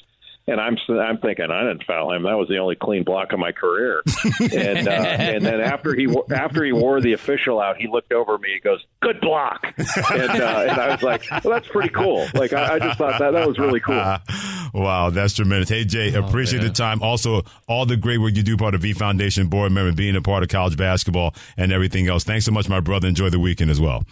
And 0.48 0.62
I'm 0.62 0.78
I'm 0.90 1.18
thinking 1.18 1.50
I 1.50 1.62
didn't 1.64 1.86
foul 1.86 2.14
him. 2.14 2.22
That 2.24 2.38
was 2.38 2.48
the 2.48 2.58
only 2.58 2.76
clean 2.76 3.04
block 3.04 3.34
of 3.34 3.40
my 3.40 3.52
career. 3.52 4.04
and 4.40 4.88
uh, 4.88 4.92
and 4.92 5.44
then 5.44 5.60
after 5.60 5.96
he 5.96 6.08
after 6.32 6.64
he 6.64 6.72
wore 6.72 7.02
the 7.02 7.14
official 7.14 7.60
out, 7.60 7.78
he 7.78 7.88
looked 7.88 8.12
over 8.12 8.36
at 8.36 8.42
me. 8.42 8.50
He 8.54 8.60
goes, 8.60 8.86
"Good 9.02 9.20
block." 9.22 9.66
and 9.78 10.30
uh, 10.30 10.66
and 10.70 10.80
I 10.80 10.90
was 10.92 11.02
like, 11.02 11.24
"Well, 11.44 11.54
that's 11.56 11.68
pretty 11.68 11.90
cool." 11.90 12.28
Like 12.36 12.54
I, 12.54 12.76
I 12.76 12.80
just 12.80 13.00
thought 13.00 13.18
that 13.18 13.32
that 13.32 13.48
was 13.48 13.58
really 13.58 13.80
cool. 13.80 13.96
wow, 14.76 15.10
that's 15.10 15.34
tremendous. 15.34 15.70
Hey 15.70 15.84
Jay, 15.84 16.16
oh, 16.16 16.24
appreciate 16.24 16.60
man. 16.60 16.68
the 16.68 16.74
time. 16.74 17.02
Also, 17.02 17.42
all 17.68 17.88
the 17.88 17.98
great 17.98 18.20
work 18.20 18.36
you 18.36 18.44
do 18.44 18.56
part 18.56 18.76
of 18.76 18.82
V 18.82 18.94
Foundation 18.94 19.48
board 19.48 19.72
member, 19.72 19.94
being 19.94 20.16
a 20.16 20.22
part 20.22 20.44
of 20.44 20.50
college 20.50 20.78
basketball 20.78 21.34
and 21.58 21.72
everything 21.72 22.08
else. 22.08 22.24
Thanks 22.24 22.46
so 22.46 22.52
much, 22.52 22.70
my 22.70 22.80
brother. 22.80 23.08
Enjoy 23.08 23.32
the 23.32 23.40
weekend 23.40 23.72
as 23.72 23.82
well. 23.82 24.04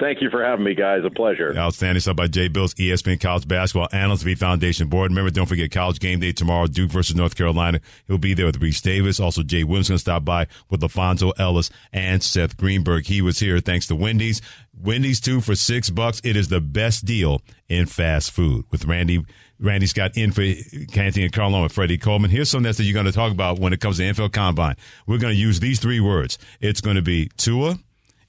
Thank 0.00 0.22
you 0.22 0.30
for 0.30 0.42
having 0.42 0.64
me, 0.64 0.74
guys. 0.74 1.04
A 1.04 1.10
pleasure. 1.10 1.54
Outstanding 1.54 2.00
stuff 2.00 2.16
by 2.16 2.26
Jay 2.26 2.48
Bilas, 2.48 2.74
ESPN 2.76 3.20
College 3.20 3.46
Basketball 3.46 3.88
Analyst, 3.92 4.24
V 4.24 4.34
Foundation 4.34 4.88
Board. 4.88 5.10
Remember, 5.10 5.30
don't 5.30 5.46
forget 5.46 5.70
College 5.70 6.00
Game 6.00 6.20
Day 6.20 6.32
tomorrow, 6.32 6.66
Duke 6.66 6.90
versus 6.90 7.14
North 7.14 7.36
Carolina. 7.36 7.80
He'll 8.08 8.16
be 8.16 8.32
there 8.32 8.46
with 8.46 8.58
Rece 8.60 8.80
Davis. 8.80 9.20
Also, 9.20 9.42
Jay 9.42 9.62
Williams 9.62 9.88
going 9.88 9.96
to 9.96 10.00
stop 10.00 10.24
by 10.24 10.46
with 10.70 10.82
Alfonso 10.82 11.32
Ellis 11.32 11.68
and 11.92 12.22
Seth 12.22 12.56
Greenberg. 12.56 13.06
He 13.06 13.20
was 13.20 13.40
here 13.40 13.60
thanks 13.60 13.86
to 13.88 13.94
Wendy's. 13.94 14.40
Wendy's 14.74 15.20
two 15.20 15.42
for 15.42 15.54
six 15.54 15.90
bucks. 15.90 16.22
It 16.24 16.34
is 16.34 16.48
the 16.48 16.62
best 16.62 17.04
deal 17.04 17.42
in 17.68 17.84
fast 17.84 18.30
food. 18.30 18.64
With 18.70 18.86
Randy, 18.86 19.22
Randy 19.58 19.86
Scott 19.86 20.16
in 20.16 20.32
for 20.32 20.44
Canty 20.92 21.24
and 21.24 21.32
Carlin 21.32 21.62
with 21.62 21.72
Freddie 21.72 21.98
Coleman. 21.98 22.30
Here's 22.30 22.48
something 22.48 22.72
that 22.72 22.82
you're 22.82 22.94
going 22.94 23.04
to 23.04 23.12
talk 23.12 23.32
about 23.32 23.58
when 23.58 23.74
it 23.74 23.80
comes 23.80 23.98
to 23.98 24.04
NFL 24.04 24.32
Combine. 24.32 24.76
We're 25.06 25.18
going 25.18 25.34
to 25.34 25.38
use 25.38 25.60
these 25.60 25.78
three 25.78 26.00
words. 26.00 26.38
It's 26.58 26.80
going 26.80 26.96
to 26.96 27.02
be 27.02 27.30
Tua. 27.36 27.78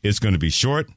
It's 0.03 0.19
going 0.19 0.33
to 0.33 0.39
be 0.39 0.49
short 0.49 0.89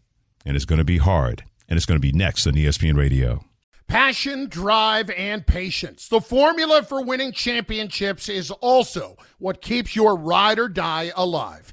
and 0.44 0.57
it's 0.57 0.64
going 0.64 0.78
to 0.78 0.85
be 0.85 0.98
hard. 0.98 1.44
And 1.68 1.76
it's 1.76 1.87
going 1.87 1.98
to 1.98 2.07
be 2.07 2.12
next 2.12 2.46
on 2.46 2.54
ESPN 2.54 2.96
Radio. 2.96 3.44
Passion, 3.87 4.48
drive, 4.48 5.11
and 5.11 5.46
patience. 5.46 6.09
The 6.09 6.20
formula 6.20 6.83
for 6.83 7.02
winning 7.02 7.33
championships 7.33 8.28
is 8.28 8.50
also 8.50 9.16
what 9.38 9.61
keeps 9.61 9.94
your 9.94 10.16
ride 10.16 10.59
or 10.59 10.68
die 10.68 11.12
alive. 11.16 11.72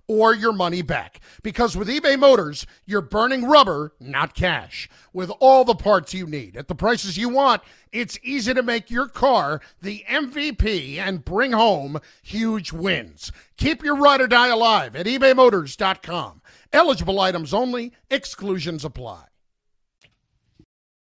or 0.07 0.33
your 0.33 0.53
money 0.53 0.81
back. 0.81 1.19
Because 1.43 1.75
with 1.77 1.87
eBay 1.87 2.17
Motors, 2.17 2.65
you're 2.85 3.01
burning 3.01 3.45
rubber, 3.45 3.93
not 3.99 4.33
cash. 4.33 4.89
With 5.13 5.31
all 5.39 5.63
the 5.63 5.75
parts 5.75 6.13
you 6.13 6.25
need 6.27 6.57
at 6.57 6.67
the 6.67 6.75
prices 6.75 7.17
you 7.17 7.29
want, 7.29 7.61
it's 7.91 8.19
easy 8.23 8.53
to 8.53 8.63
make 8.63 8.89
your 8.89 9.07
car 9.07 9.61
the 9.81 10.03
MVP 10.09 10.97
and 10.97 11.25
bring 11.25 11.51
home 11.51 11.99
huge 12.21 12.71
wins. 12.71 13.31
Keep 13.57 13.83
your 13.83 13.95
ride 13.95 14.21
or 14.21 14.27
die 14.27 14.49
alive 14.49 14.95
at 14.95 15.05
ebaymotors.com. 15.05 16.41
Eligible 16.73 17.19
items 17.19 17.53
only, 17.53 17.93
exclusions 18.09 18.85
apply. 18.85 19.25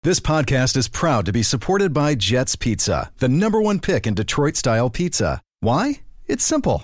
This 0.03 0.19
podcast 0.19 0.75
is 0.75 0.89
proud 0.89 1.25
to 1.27 1.32
be 1.32 1.43
supported 1.43 1.93
by 1.93 2.15
Jets 2.15 2.58
Pizza, 2.58 3.13
the 3.19 3.29
number 3.29 3.62
one 3.62 3.79
pick 3.79 4.06
in 4.06 4.13
Detroit 4.13 4.58
style 4.58 4.89
pizza. 4.89 5.41
Why? 5.62 6.01
It's 6.27 6.43
simple. 6.43 6.84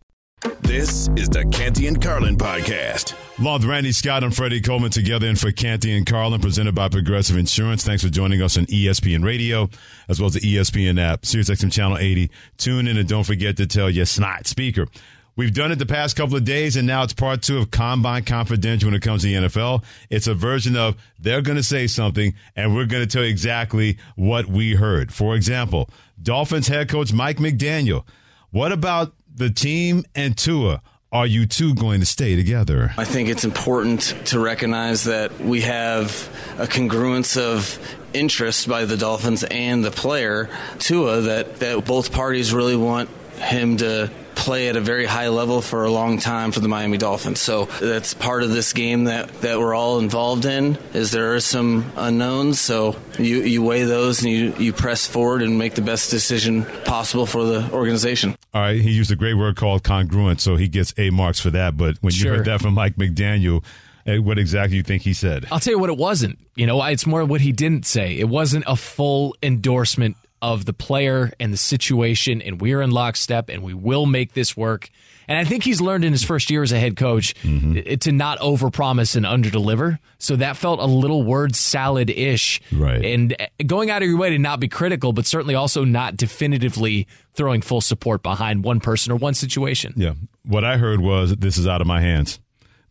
This 0.41 1.07
is 1.15 1.29
the 1.29 1.45
Canty 1.51 1.85
and 1.85 2.01
Carlin 2.01 2.35
podcast. 2.35 3.13
Along 3.37 3.67
Randy 3.67 3.91
Scott 3.91 4.23
and 4.23 4.35
Freddie 4.35 4.59
Coleman 4.59 4.89
together 4.89 5.27
in 5.27 5.35
for 5.35 5.51
Canty 5.51 5.95
and 5.95 6.03
Carlin, 6.05 6.41
presented 6.41 6.73
by 6.73 6.89
Progressive 6.89 7.37
Insurance. 7.37 7.83
Thanks 7.83 8.03
for 8.03 8.09
joining 8.09 8.41
us 8.41 8.57
on 8.57 8.65
ESPN 8.65 9.23
Radio, 9.23 9.69
as 10.09 10.19
well 10.19 10.27
as 10.27 10.33
the 10.33 10.39
ESPN 10.39 10.99
app, 10.99 11.21
SiriusXM 11.21 11.71
Channel 11.71 11.99
80. 11.99 12.31
Tune 12.57 12.87
in 12.87 12.97
and 12.97 13.07
don't 13.07 13.23
forget 13.23 13.55
to 13.57 13.67
tell 13.67 13.87
your 13.87 14.05
snot 14.05 14.47
speaker. 14.47 14.87
We've 15.35 15.53
done 15.53 15.71
it 15.71 15.75
the 15.75 15.85
past 15.85 16.15
couple 16.15 16.35
of 16.35 16.43
days, 16.43 16.75
and 16.75 16.87
now 16.87 17.03
it's 17.03 17.13
part 17.13 17.43
two 17.43 17.59
of 17.59 17.69
Combine 17.69 18.23
Confidential 18.25 18.87
when 18.87 18.95
it 18.95 19.01
comes 19.01 19.21
to 19.21 19.27
the 19.27 19.47
NFL. 19.47 19.83
It's 20.09 20.25
a 20.25 20.33
version 20.33 20.75
of 20.75 20.95
they're 21.19 21.43
going 21.43 21.57
to 21.57 21.63
say 21.63 21.85
something, 21.85 22.33
and 22.55 22.75
we're 22.75 22.87
going 22.87 23.03
to 23.03 23.07
tell 23.07 23.23
you 23.23 23.29
exactly 23.29 23.99
what 24.15 24.47
we 24.47 24.73
heard. 24.73 25.13
For 25.13 25.35
example, 25.35 25.87
Dolphins 26.21 26.67
head 26.67 26.89
coach 26.89 27.13
Mike 27.13 27.37
McDaniel. 27.37 28.05
What 28.49 28.71
about 28.71 29.13
the 29.33 29.49
team 29.49 30.03
and 30.15 30.37
Tua? 30.37 30.81
Are 31.13 31.27
you 31.27 31.45
two 31.45 31.75
going 31.75 31.99
to 31.99 32.05
stay 32.05 32.37
together? 32.37 32.93
I 32.97 33.03
think 33.03 33.27
it's 33.27 33.43
important 33.43 34.15
to 34.27 34.39
recognize 34.39 35.03
that 35.03 35.41
we 35.41 35.61
have 35.61 36.29
a 36.57 36.67
congruence 36.67 37.35
of 37.35 37.77
interest 38.13 38.69
by 38.69 38.85
the 38.85 38.95
Dolphins 38.95 39.43
and 39.43 39.83
the 39.83 39.91
player, 39.91 40.49
Tua, 40.79 41.21
that, 41.21 41.57
that 41.57 41.85
both 41.85 42.13
parties 42.13 42.53
really 42.53 42.77
want 42.77 43.09
him 43.35 43.77
to 43.77 44.09
play 44.41 44.69
at 44.69 44.75
a 44.75 44.81
very 44.81 45.05
high 45.05 45.29
level 45.29 45.61
for 45.61 45.85
a 45.85 45.91
long 45.91 46.17
time 46.17 46.51
for 46.51 46.61
the 46.61 46.67
Miami 46.67 46.97
Dolphins. 46.97 47.39
So 47.39 47.65
that's 47.65 48.15
part 48.15 48.41
of 48.41 48.49
this 48.49 48.73
game 48.73 49.03
that, 49.03 49.29
that 49.41 49.59
we're 49.59 49.75
all 49.75 49.99
involved 49.99 50.45
in 50.45 50.79
is 50.93 51.11
there 51.11 51.35
are 51.35 51.39
some 51.39 51.91
unknowns. 51.95 52.59
So 52.59 52.95
you, 53.19 53.41
you 53.41 53.61
weigh 53.61 53.83
those 53.83 54.23
and 54.23 54.31
you, 54.31 54.53
you 54.57 54.73
press 54.73 55.05
forward 55.05 55.43
and 55.43 55.59
make 55.59 55.75
the 55.75 55.83
best 55.83 56.09
decision 56.09 56.65
possible 56.85 57.27
for 57.27 57.43
the 57.43 57.71
organization. 57.71 58.35
All 58.53 58.61
right, 58.61 58.81
he 58.81 58.89
used 58.89 59.11
a 59.11 59.15
great 59.15 59.35
word 59.35 59.55
called 59.57 59.83
congruent, 59.83 60.41
so 60.41 60.55
he 60.55 60.67
gets 60.67 60.93
A 60.97 61.11
marks 61.11 61.39
for 61.39 61.51
that. 61.51 61.77
But 61.77 61.97
when 62.01 62.13
you 62.13 62.27
heard 62.29 62.45
that 62.45 62.61
from 62.61 62.73
Mike 62.73 62.95
McDaniel, 62.95 63.63
eh, 64.07 64.17
what 64.17 64.39
exactly 64.39 64.75
you 64.75 64.83
think 64.83 65.03
he 65.03 65.13
said? 65.13 65.45
I'll 65.51 65.59
tell 65.59 65.73
you 65.73 65.79
what 65.79 65.91
it 65.91 65.97
wasn't. 65.97 66.39
You 66.55 66.65
know, 66.65 66.83
it's 66.83 67.05
more 67.05 67.23
what 67.25 67.41
he 67.41 67.51
didn't 67.51 67.85
say. 67.85 68.17
It 68.17 68.27
wasn't 68.27 68.63
a 68.65 68.75
full 68.75 69.35
endorsement 69.43 70.17
of 70.41 70.65
the 70.65 70.73
player 70.73 71.31
and 71.39 71.53
the 71.53 71.57
situation, 71.57 72.41
and 72.41 72.59
we're 72.59 72.81
in 72.81 72.91
lockstep, 72.91 73.49
and 73.49 73.61
we 73.63 73.73
will 73.73 74.05
make 74.05 74.33
this 74.33 74.57
work. 74.57 74.89
And 75.27 75.37
I 75.37 75.43
think 75.45 75.63
he's 75.63 75.79
learned 75.79 76.03
in 76.03 76.11
his 76.11 76.23
first 76.23 76.49
year 76.49 76.61
as 76.63 76.73
a 76.73 76.79
head 76.79 76.97
coach 76.97 77.33
i- 77.45 77.95
to 78.01 78.11
not 78.11 78.39
overpromise 78.39 79.15
and 79.15 79.25
underdeliver. 79.25 79.99
So 80.17 80.35
that 80.35 80.57
felt 80.57 80.79
a 80.79 80.85
little 80.85 81.23
word 81.23 81.55
salad 81.55 82.09
ish. 82.09 82.59
Right. 82.71 83.05
And 83.05 83.33
uh, 83.39 83.45
going 83.65 83.89
out 83.89 84.01
of 84.01 84.09
your 84.09 84.17
way 84.17 84.31
to 84.31 84.39
not 84.39 84.59
be 84.59 84.67
critical, 84.67 85.13
but 85.13 85.25
certainly 85.25 85.55
also 85.55 85.85
not 85.85 86.17
definitively 86.17 87.07
throwing 87.33 87.61
full 87.61 87.79
support 87.81 88.23
behind 88.23 88.65
one 88.65 88.79
person 88.81 89.13
or 89.13 89.15
one 89.15 89.33
situation. 89.35 89.93
Yeah. 89.95 90.15
What 90.43 90.65
I 90.65 90.75
heard 90.77 90.99
was 90.99 91.33
this 91.37 91.57
is 91.57 91.65
out 91.67 91.79
of 91.79 91.87
my 91.87 92.01
hands. 92.01 92.39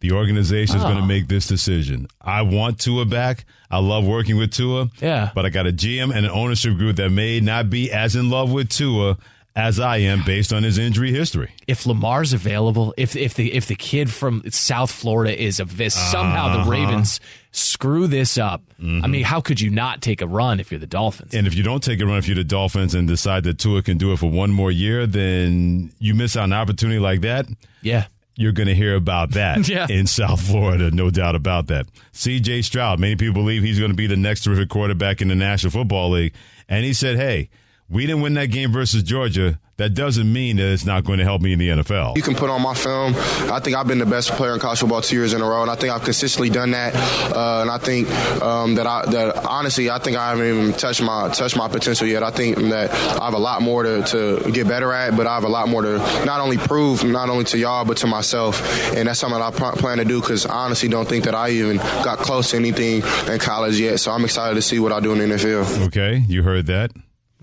The 0.00 0.12
organization 0.12 0.76
is 0.76 0.82
going 0.82 0.96
to 0.96 1.02
Oh. 1.02 1.06
make 1.06 1.28
this 1.28 1.46
decision. 1.46 2.08
I 2.20 2.42
want 2.42 2.78
Tua 2.78 3.04
back. 3.04 3.44
I 3.70 3.78
love 3.78 4.04
working 4.06 4.36
with 4.36 4.50
Tua. 4.50 4.88
Yeah. 5.00 5.30
But 5.34 5.44
I 5.46 5.50
got 5.50 5.66
a 5.66 5.72
GM 5.72 6.10
and 6.14 6.24
an 6.26 6.32
ownership 6.32 6.76
group 6.76 6.96
that 6.96 7.10
may 7.10 7.40
not 7.40 7.70
be 7.70 7.90
as 7.92 8.16
in 8.16 8.30
love 8.30 8.50
with 8.50 8.68
Tua 8.70 9.16
as 9.56 9.80
I 9.80 9.96
am 9.98 10.22
based 10.24 10.52
on 10.52 10.62
his 10.62 10.78
injury 10.78 11.10
history. 11.12 11.50
if 11.66 11.84
Lamar's 11.84 12.32
available, 12.32 12.94
if 12.96 13.16
if 13.16 13.34
the 13.34 13.52
if 13.52 13.66
the 13.66 13.74
kid 13.74 14.08
from 14.10 14.42
South 14.50 14.90
Florida 14.92 15.38
is 15.40 15.58
of 15.60 15.76
this 15.76 15.92
somehow 15.92 16.46
Uh-huh. 16.46 16.64
the 16.64 16.70
Ravens 16.70 17.20
screw 17.52 18.06
this 18.06 18.38
up. 18.38 18.62
I 18.80 19.06
mean, 19.08 19.24
how 19.24 19.40
could 19.40 19.60
you 19.60 19.68
not 19.68 20.00
take 20.02 20.22
a 20.22 20.26
run 20.26 20.60
if 20.60 20.70
you're 20.70 20.78
the 20.80 20.86
Dolphins? 20.86 21.30
Mm-hmm. 21.30 21.38
And 21.38 21.46
if 21.48 21.54
you 21.56 21.62
don't 21.64 21.82
take 21.82 22.00
a 22.00 22.06
run 22.06 22.16
if 22.18 22.28
you're 22.28 22.36
the 22.36 22.44
Dolphins 22.44 22.94
and 22.94 23.06
decide 23.08 23.42
that 23.44 23.58
Tua 23.58 23.82
can 23.82 23.98
do 23.98 24.12
it 24.12 24.18
for 24.20 24.30
one 24.30 24.50
more 24.52 24.70
year, 24.70 25.04
then 25.06 25.90
you 25.98 26.14
miss 26.14 26.36
out 26.36 26.44
on 26.44 26.52
an 26.52 26.58
opportunity 26.58 26.98
like 27.00 27.20
that. 27.22 27.46
yeah. 27.82 28.06
You're 28.40 28.53
going 28.53 28.68
to 28.68 28.74
hear 28.74 28.94
about 28.96 29.33
that 29.33 29.68
Yeah. 29.68 29.87
in 29.90 30.07
South 30.07 30.40
Florida, 30.40 30.90
no 30.90 31.11
doubt 31.11 31.37
about 31.37 31.66
that. 31.66 31.87
CJ 32.14 32.64
Stroud, 32.64 32.98
many 32.98 33.14
people 33.16 33.35
believe 33.35 33.62
he's 33.62 33.79
going 33.79 33.90
to 33.90 33.96
be 33.96 34.07
the 34.07 34.16
next 34.16 34.44
terrific 34.44 34.70
quarterback 34.70 35.20
in 35.20 35.29
the 35.29 35.35
National 35.35 35.70
Football 35.70 36.11
League. 36.12 36.33
And 36.68 36.85
he 36.85 36.92
said, 36.94 37.16
hey, 37.16 37.50
we 37.90 38.07
didn't 38.07 38.22
win 38.22 38.35
that 38.35 38.46
game 38.46 38.72
versus 38.72 39.03
Georgia. 39.03 39.59
That 39.76 39.94
doesn't 39.94 40.31
mean 40.31 40.57
that 40.57 40.72
it's 40.72 40.85
not 40.85 41.05
going 41.05 41.18
to 41.20 41.24
help 41.24 41.40
me 41.40 41.55
in 41.55 41.59
the 41.59 41.68
NFL. 41.70 42.14
You 42.14 42.22
can 42.22 42.35
put 42.35 42.50
on 42.50 42.61
my 42.61 42.74
film. 42.74 43.14
I 43.50 43.61
think 43.61 43.74
I've 43.76 43.88
been 43.88 43.98
the 43.98 44.07
best 44.07 44.31
player 44.33 44.53
in 44.53 44.61
college 44.61 44.79
football 44.79 45.00
two 45.00 45.16
years 45.16 45.33
in 45.33 45.40
a 45.40 45.44
row, 45.44 45.62
and 45.62 45.70
I 45.70 45.74
think 45.74 45.92
I've 45.92 46.05
consistently 46.05 46.50
done 46.50 46.72
that. 46.72 46.94
Uh, 47.35 47.62
and 47.62 47.70
I 47.70 47.79
think 47.79 48.11
um, 48.42 48.74
that 48.74 48.87
I 48.87 49.07
that 49.07 49.44
honestly, 49.46 49.88
I 49.90 49.98
think 49.98 50.18
I 50.18 50.31
haven't 50.31 50.46
even 50.46 50.72
touched 50.74 51.00
my 51.03 51.31
touched 51.31 51.57
my 51.57 51.66
potential 51.66 52.07
yet. 52.07 52.22
I 52.22 52.31
think 52.31 52.59
that 52.59 52.92
I 52.92 53.24
have 53.24 53.33
a 53.33 53.38
lot 53.38 53.62
more 53.62 53.83
to, 53.83 54.03
to 54.03 54.53
get 54.53 54.68
better 54.68 54.92
at, 54.92 55.16
but 55.16 55.26
I 55.26 55.35
have 55.35 55.44
a 55.44 55.48
lot 55.48 55.68
more 55.68 55.81
to 55.83 55.96
not 56.26 56.40
only 56.40 56.59
prove, 56.59 57.03
not 57.03 57.31
only 57.31 57.44
to 57.44 57.59
y'all, 57.59 57.87
but 57.87 57.96
to 57.98 58.07
myself. 58.07 58.61
And 58.94 59.09
that's 59.09 59.18
something 59.18 59.40
I 59.40 59.50
pl- 59.50 59.72
plan 59.72 59.96
to 59.96 60.05
do 60.05 60.20
because 60.20 60.44
I 60.44 60.66
honestly 60.66 60.90
don't 60.90 61.09
think 61.09 61.24
that 61.24 61.35
I 61.35 61.50
even 61.50 61.79
got 61.79 62.18
close 62.18 62.50
to 62.50 62.57
anything 62.57 63.03
in 63.33 63.38
college 63.38 63.81
yet. 63.81 63.98
So 63.98 64.12
I'm 64.12 64.24
excited 64.24 64.57
to 64.57 64.62
see 64.62 64.79
what 64.79 64.92
I 64.92 65.00
do 65.00 65.12
in 65.12 65.18
the 65.18 65.35
NFL. 65.35 65.87
Okay, 65.87 66.22
you 66.29 66.42
heard 66.42 66.66
that. 66.66 66.92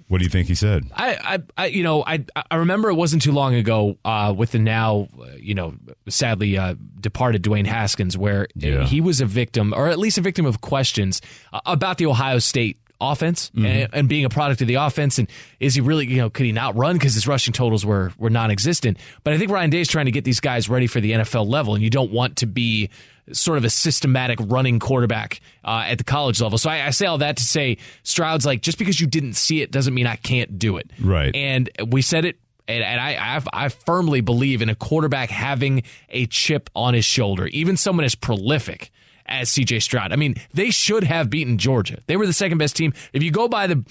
What 0.10 0.20
do 0.20 0.24
you 0.24 0.30
think 0.30 0.48
he 0.48 0.56
said? 0.56 0.86
I, 0.93 1.17
I, 1.58 1.63
I, 1.63 1.65
you 1.67 1.84
know, 1.84 2.02
I, 2.06 2.24
I 2.50 2.56
remember 2.56 2.89
it 2.89 2.93
wasn't 2.96 3.22
too 3.22 3.34
long 3.34 3.56
ago 3.56 3.98
uh, 4.06 4.34
with 4.36 4.52
the 4.52 4.60
now, 4.60 5.10
uh, 5.22 5.26
you 5.38 5.54
know, 5.54 5.76
sadly 6.08 6.58
uh, 6.58 6.76
departed 7.00 7.43
Dwayne 7.43 7.65
Haskins, 7.67 8.17
where 8.17 8.48
Yeah. 8.56 8.86
he 8.86 9.02
was 9.02 9.20
a 9.20 9.26
victim, 9.26 9.74
or 9.76 9.89
at 9.89 10.00
least 10.00 10.17
a 10.17 10.22
victim 10.22 10.46
of 10.46 10.62
questions 10.62 11.22
uh, 11.52 11.60
about 11.65 11.98
the 11.98 12.06
Ohio 12.06 12.39
State 12.39 12.78
offense 13.00 13.52
and, 13.56 13.90
and 13.94 14.10
being 14.10 14.26
a 14.26 14.30
product 14.30 14.62
of 14.62 14.68
the 14.68 14.76
offense. 14.76 15.20
And 15.20 15.30
is 15.60 15.76
he 15.76 15.82
really, 15.82 16.08
you 16.08 16.18
know, 16.18 16.30
could 16.30 16.46
he 16.46 16.52
not 16.52 16.76
run 16.76 16.96
because 16.96 17.14
his 17.14 17.28
rushing 17.28 17.54
totals 17.54 17.86
were 17.86 18.12
were 18.18 18.30
non-existent? 18.30 18.98
But 19.24 19.34
I 19.34 19.38
think 19.38 19.52
Ryan 19.52 19.70
Day 19.70 19.82
is 19.82 19.88
trying 19.88 20.06
to 20.06 20.12
get 20.12 20.24
these 20.24 20.40
guys 20.40 20.70
ready 20.70 20.88
for 20.88 21.00
the 21.00 21.12
NFL 21.12 21.48
level, 21.48 21.76
and 21.76 21.84
you 21.84 21.90
don't 21.90 22.12
want 22.12 22.38
to 22.38 22.48
be 22.48 22.90
sort 23.34 23.58
of 23.58 23.66
a 23.66 23.70
systematic 23.70 24.40
running 24.42 24.80
quarterback 24.80 25.42
uh, 25.64 25.84
at 25.88 25.98
the 25.98 26.04
college 26.04 26.42
level. 26.42 26.58
So 26.58 26.70
I, 26.70 26.88
I 26.88 26.90
say 26.92 27.06
all 27.06 27.18
that 27.18 27.38
to 27.38 27.44
say 27.44 27.78
Stroud's 28.04 28.46
like 28.46 28.62
just 28.62 28.78
because 28.78 29.00
you 29.00 29.08
didn't 29.08 29.34
see 29.34 29.62
it 29.62 29.72
doesn't 29.72 29.94
mean 29.94 30.08
I 30.08 30.16
can't 30.16 30.58
do 30.58 30.78
it. 30.78 30.90
Right. 31.02 31.36
And 31.36 31.70
we 31.88 32.02
said 32.02 32.26
it. 32.26 32.40
And, 32.70 32.84
and 32.84 33.00
I, 33.00 33.38
I, 33.38 33.66
I 33.66 33.70
firmly 33.70 34.20
believe 34.20 34.62
in 34.62 34.68
a 34.68 34.76
quarterback 34.76 35.30
having 35.30 35.84
a 36.10 36.26
chip 36.26 36.70
on 36.76 36.94
his 36.94 37.06
shoulder, 37.06 37.48
even 37.48 37.78
someone 37.78 38.04
as 38.04 38.14
prolific 38.14 38.92
as 39.28 39.50
CJ 39.50 39.82
Stroud. 39.82 40.12
I 40.12 40.16
mean, 40.16 40.36
they 40.54 40.70
should 40.70 41.04
have 41.04 41.30
beaten 41.30 41.58
Georgia. 41.58 42.00
They 42.08 42.18
were 42.18 42.26
the 42.28 42.34
second 42.34 42.58
best 42.58 42.76
team. 42.76 42.94
If 43.13 43.24
you 43.24 43.32
go 43.32 43.48
by 43.48 43.68
the 43.68 43.84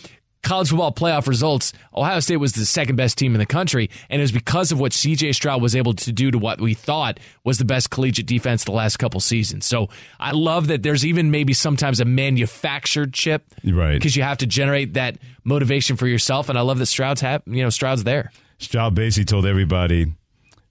college 0.43 0.69
football 0.69 0.93
playoff 0.93 1.27
results, 1.27 1.73
Ohio 1.93 2.21
State 2.21 2.37
was 2.37 2.53
the 2.53 2.65
second 2.65 2.95
best 2.95 3.19
team 3.19 3.35
in 3.35 3.41
the 3.41 3.47
country, 3.47 3.91
and 4.09 4.21
it 4.21 4.23
was 4.23 4.31
because 4.31 4.71
of 4.71 4.79
what 4.79 4.93
CJ 4.93 5.35
Stroud 5.35 5.61
was 5.61 5.75
able 5.75 5.93
to 5.95 6.13
do 6.13 6.31
to 6.31 6.39
what 6.39 6.61
we 6.61 6.73
thought 6.73 7.19
was 7.43 7.59
the 7.59 7.65
best 7.65 7.91
collegiate 7.91 8.27
defense 8.27 8.63
the 8.63 8.71
last 8.71 8.99
couple 8.99 9.19
seasons. 9.19 9.67
So 9.67 9.89
I 10.21 10.31
love 10.31 10.69
that 10.69 10.85
there's 10.85 11.05
even 11.05 11.33
maybe 11.33 11.53
sometimes 11.53 11.99
a 11.99 12.05
manufactured 12.05 13.13
chip, 13.13 13.45
Right. 13.65 13.95
Because 13.95 14.15
you 14.15 14.23
have 14.23 14.39
to 14.39 14.47
generate 14.47 14.95
that 14.95 15.19
motivation 15.43 15.97
for 15.97 16.07
yourself, 16.07 16.49
and 16.49 16.57
I 16.57 16.61
love 16.63 16.79
that 16.79 16.87
Stroud's 16.87 17.21
have 17.23 17.43
you 17.47 17.63
know 17.63 17.71
Stroud's 17.71 18.05
there. 18.05 18.31
Stroud 18.59 18.95
basically 18.95 19.25
told 19.25 19.47
everybody, 19.47 20.13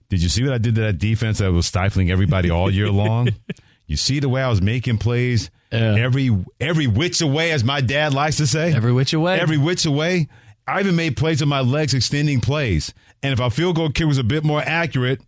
"Did 0.08 0.22
you 0.22 0.28
see 0.30 0.42
what 0.42 0.54
I 0.54 0.58
did 0.58 0.74
to 0.76 0.80
that 0.82 0.98
defense 0.98 1.38
that 1.38 1.52
was 1.52 1.66
stifling 1.66 2.10
everybody 2.10 2.48
all 2.50 2.70
year 2.70 2.90
long? 2.90 3.28
you 3.86 3.96
see 3.96 4.20
the 4.20 4.28
way 4.28 4.42
I 4.42 4.48
was 4.48 4.60
making 4.62 4.98
plays 4.98 5.50
every 5.72 6.30
every 6.60 6.86
which 6.86 7.20
away, 7.20 7.52
as 7.52 7.64
my 7.64 7.80
dad 7.80 8.14
likes 8.14 8.36
to 8.38 8.46
say, 8.46 8.72
Every 8.72 8.92
which 8.92 9.12
away. 9.12 9.38
every 9.40 9.58
which 9.58 9.84
away. 9.86 10.28
I 10.66 10.80
even 10.80 10.96
made 10.96 11.16
plays 11.16 11.40
with 11.40 11.48
my 11.48 11.60
legs, 11.60 11.94
extending 11.94 12.40
plays. 12.40 12.92
And 13.22 13.32
if 13.32 13.40
our 13.40 13.50
field 13.50 13.76
goal 13.76 13.90
kick 13.90 14.06
was 14.06 14.18
a 14.18 14.24
bit 14.24 14.42
more 14.44 14.60
accurate, 14.60 15.20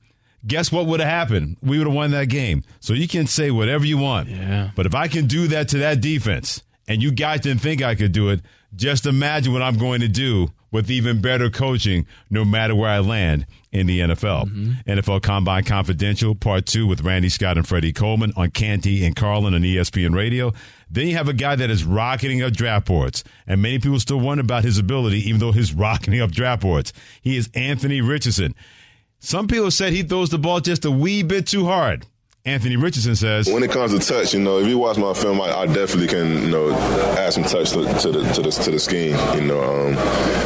guess 0.47 0.73
what 0.73 0.87
would 0.87 1.01
have 1.01 1.09
happened? 1.09 1.57
We 1.63 1.79
would 1.79 1.87
have 1.87 1.95
won 1.95 2.11
that 2.13 2.27
game. 2.29 2.65
So 2.81 2.93
you 2.93 3.07
can 3.09 3.27
say 3.27 3.51
whatever 3.51 3.85
you 3.85 3.99
want. 3.99 4.29
Yeah. 4.29 4.71
But 4.75 4.87
if 4.87 4.95
I 4.95 5.07
can 5.09 5.27
do 5.27 5.47
that 5.49 5.69
to 5.69 5.79
that 5.79 6.01
defense, 6.01 6.63
and 6.89 7.03
you 7.03 7.11
guys 7.13 7.41
didn't 7.41 7.61
think 7.61 7.83
I 7.83 7.95
could 7.95 8.13
do 8.13 8.31
it, 8.31 8.41
just 8.75 9.07
imagine 9.07 9.53
what 9.53 9.63
I'm 9.63 9.79
going 9.79 10.01
to 10.01 10.09
do 10.09 10.49
with 10.71 10.91
even 10.91 11.21
better 11.21 11.49
coaching, 11.49 12.07
no 12.31 12.45
matter 12.45 12.75
where 12.75 12.91
I 12.91 12.99
land 12.99 13.47
in 13.73 13.87
the 13.87 14.01
NFL. 14.01 14.47
Mm-hmm. 14.47 14.91
NFL 14.91 15.23
Combine 15.23 15.65
Confidential, 15.65 16.35
Part 16.35 16.67
Two, 16.67 16.87
with 16.87 17.03
Randy 17.03 17.29
Scott 17.29 17.57
and 17.57 17.67
Freddie 17.67 17.93
Coleman 17.93 18.33
on 18.37 18.51
Canty 18.51 19.05
and 19.05 19.17
Carlin 19.17 19.55
on 19.55 19.63
ESPN 19.63 20.15
Radio. 20.15 20.53
Then 20.91 21.07
you 21.07 21.17
have 21.17 21.29
a 21.29 21.33
guy 21.33 21.57
that 21.57 21.71
is 21.71 21.85
rocketing 21.85 22.43
up 22.43 22.53
draft 22.53 22.87
boards, 22.87 23.25
and 23.47 23.63
many 23.63 23.79
people 23.79 24.01
still 24.01 24.21
wonder 24.21 24.43
about 24.43 24.65
his 24.65 24.79
ability, 24.79 25.27
even 25.29 25.41
though 25.41 25.53
he's 25.53 25.73
rocketing 25.75 26.21
up 26.21 26.31
draft 26.31 26.63
boards. 26.63 26.93
He 27.23 27.37
is 27.37 27.49
Anthony 27.55 28.01
Richardson. 28.01 28.55
Some 29.21 29.49
people 29.49 29.71
said 29.71 29.93
he 29.93 30.03
throws 30.03 30.31
the 30.31 30.39
ball 30.39 30.61
just 30.61 30.85
a 30.85 30.91
wee 30.91 31.23
bit 31.23 31.47
too 31.47 31.65
hard. 31.65 32.07
Anthony 32.45 32.77
Richardson 32.77 33.15
says, 33.15 33.51
When 33.53 33.63
it 33.63 33.71
comes 33.71 33.93
to 33.93 33.99
touch, 33.99 34.33
you 34.33 34.41
know, 34.41 34.59
if 34.59 34.67
you 34.67 34.79
watch 34.79 34.97
my 34.97 35.13
film, 35.13 35.41
I, 35.41 35.51
I 35.53 35.67
definitely 35.67 36.07
can, 36.07 36.45
you 36.45 36.51
know, 36.51 36.73
add 37.19 37.33
some 37.35 37.43
touch 37.45 37.71
to, 37.73 37.83
to 37.85 38.13
the 38.13 38.33
to 38.33 38.43
the 38.43 38.51
to 38.51 38.71
the 38.71 38.79
scheme, 38.79 39.17
you 39.35 39.43
know. 39.47 39.61
Um, 39.63 39.99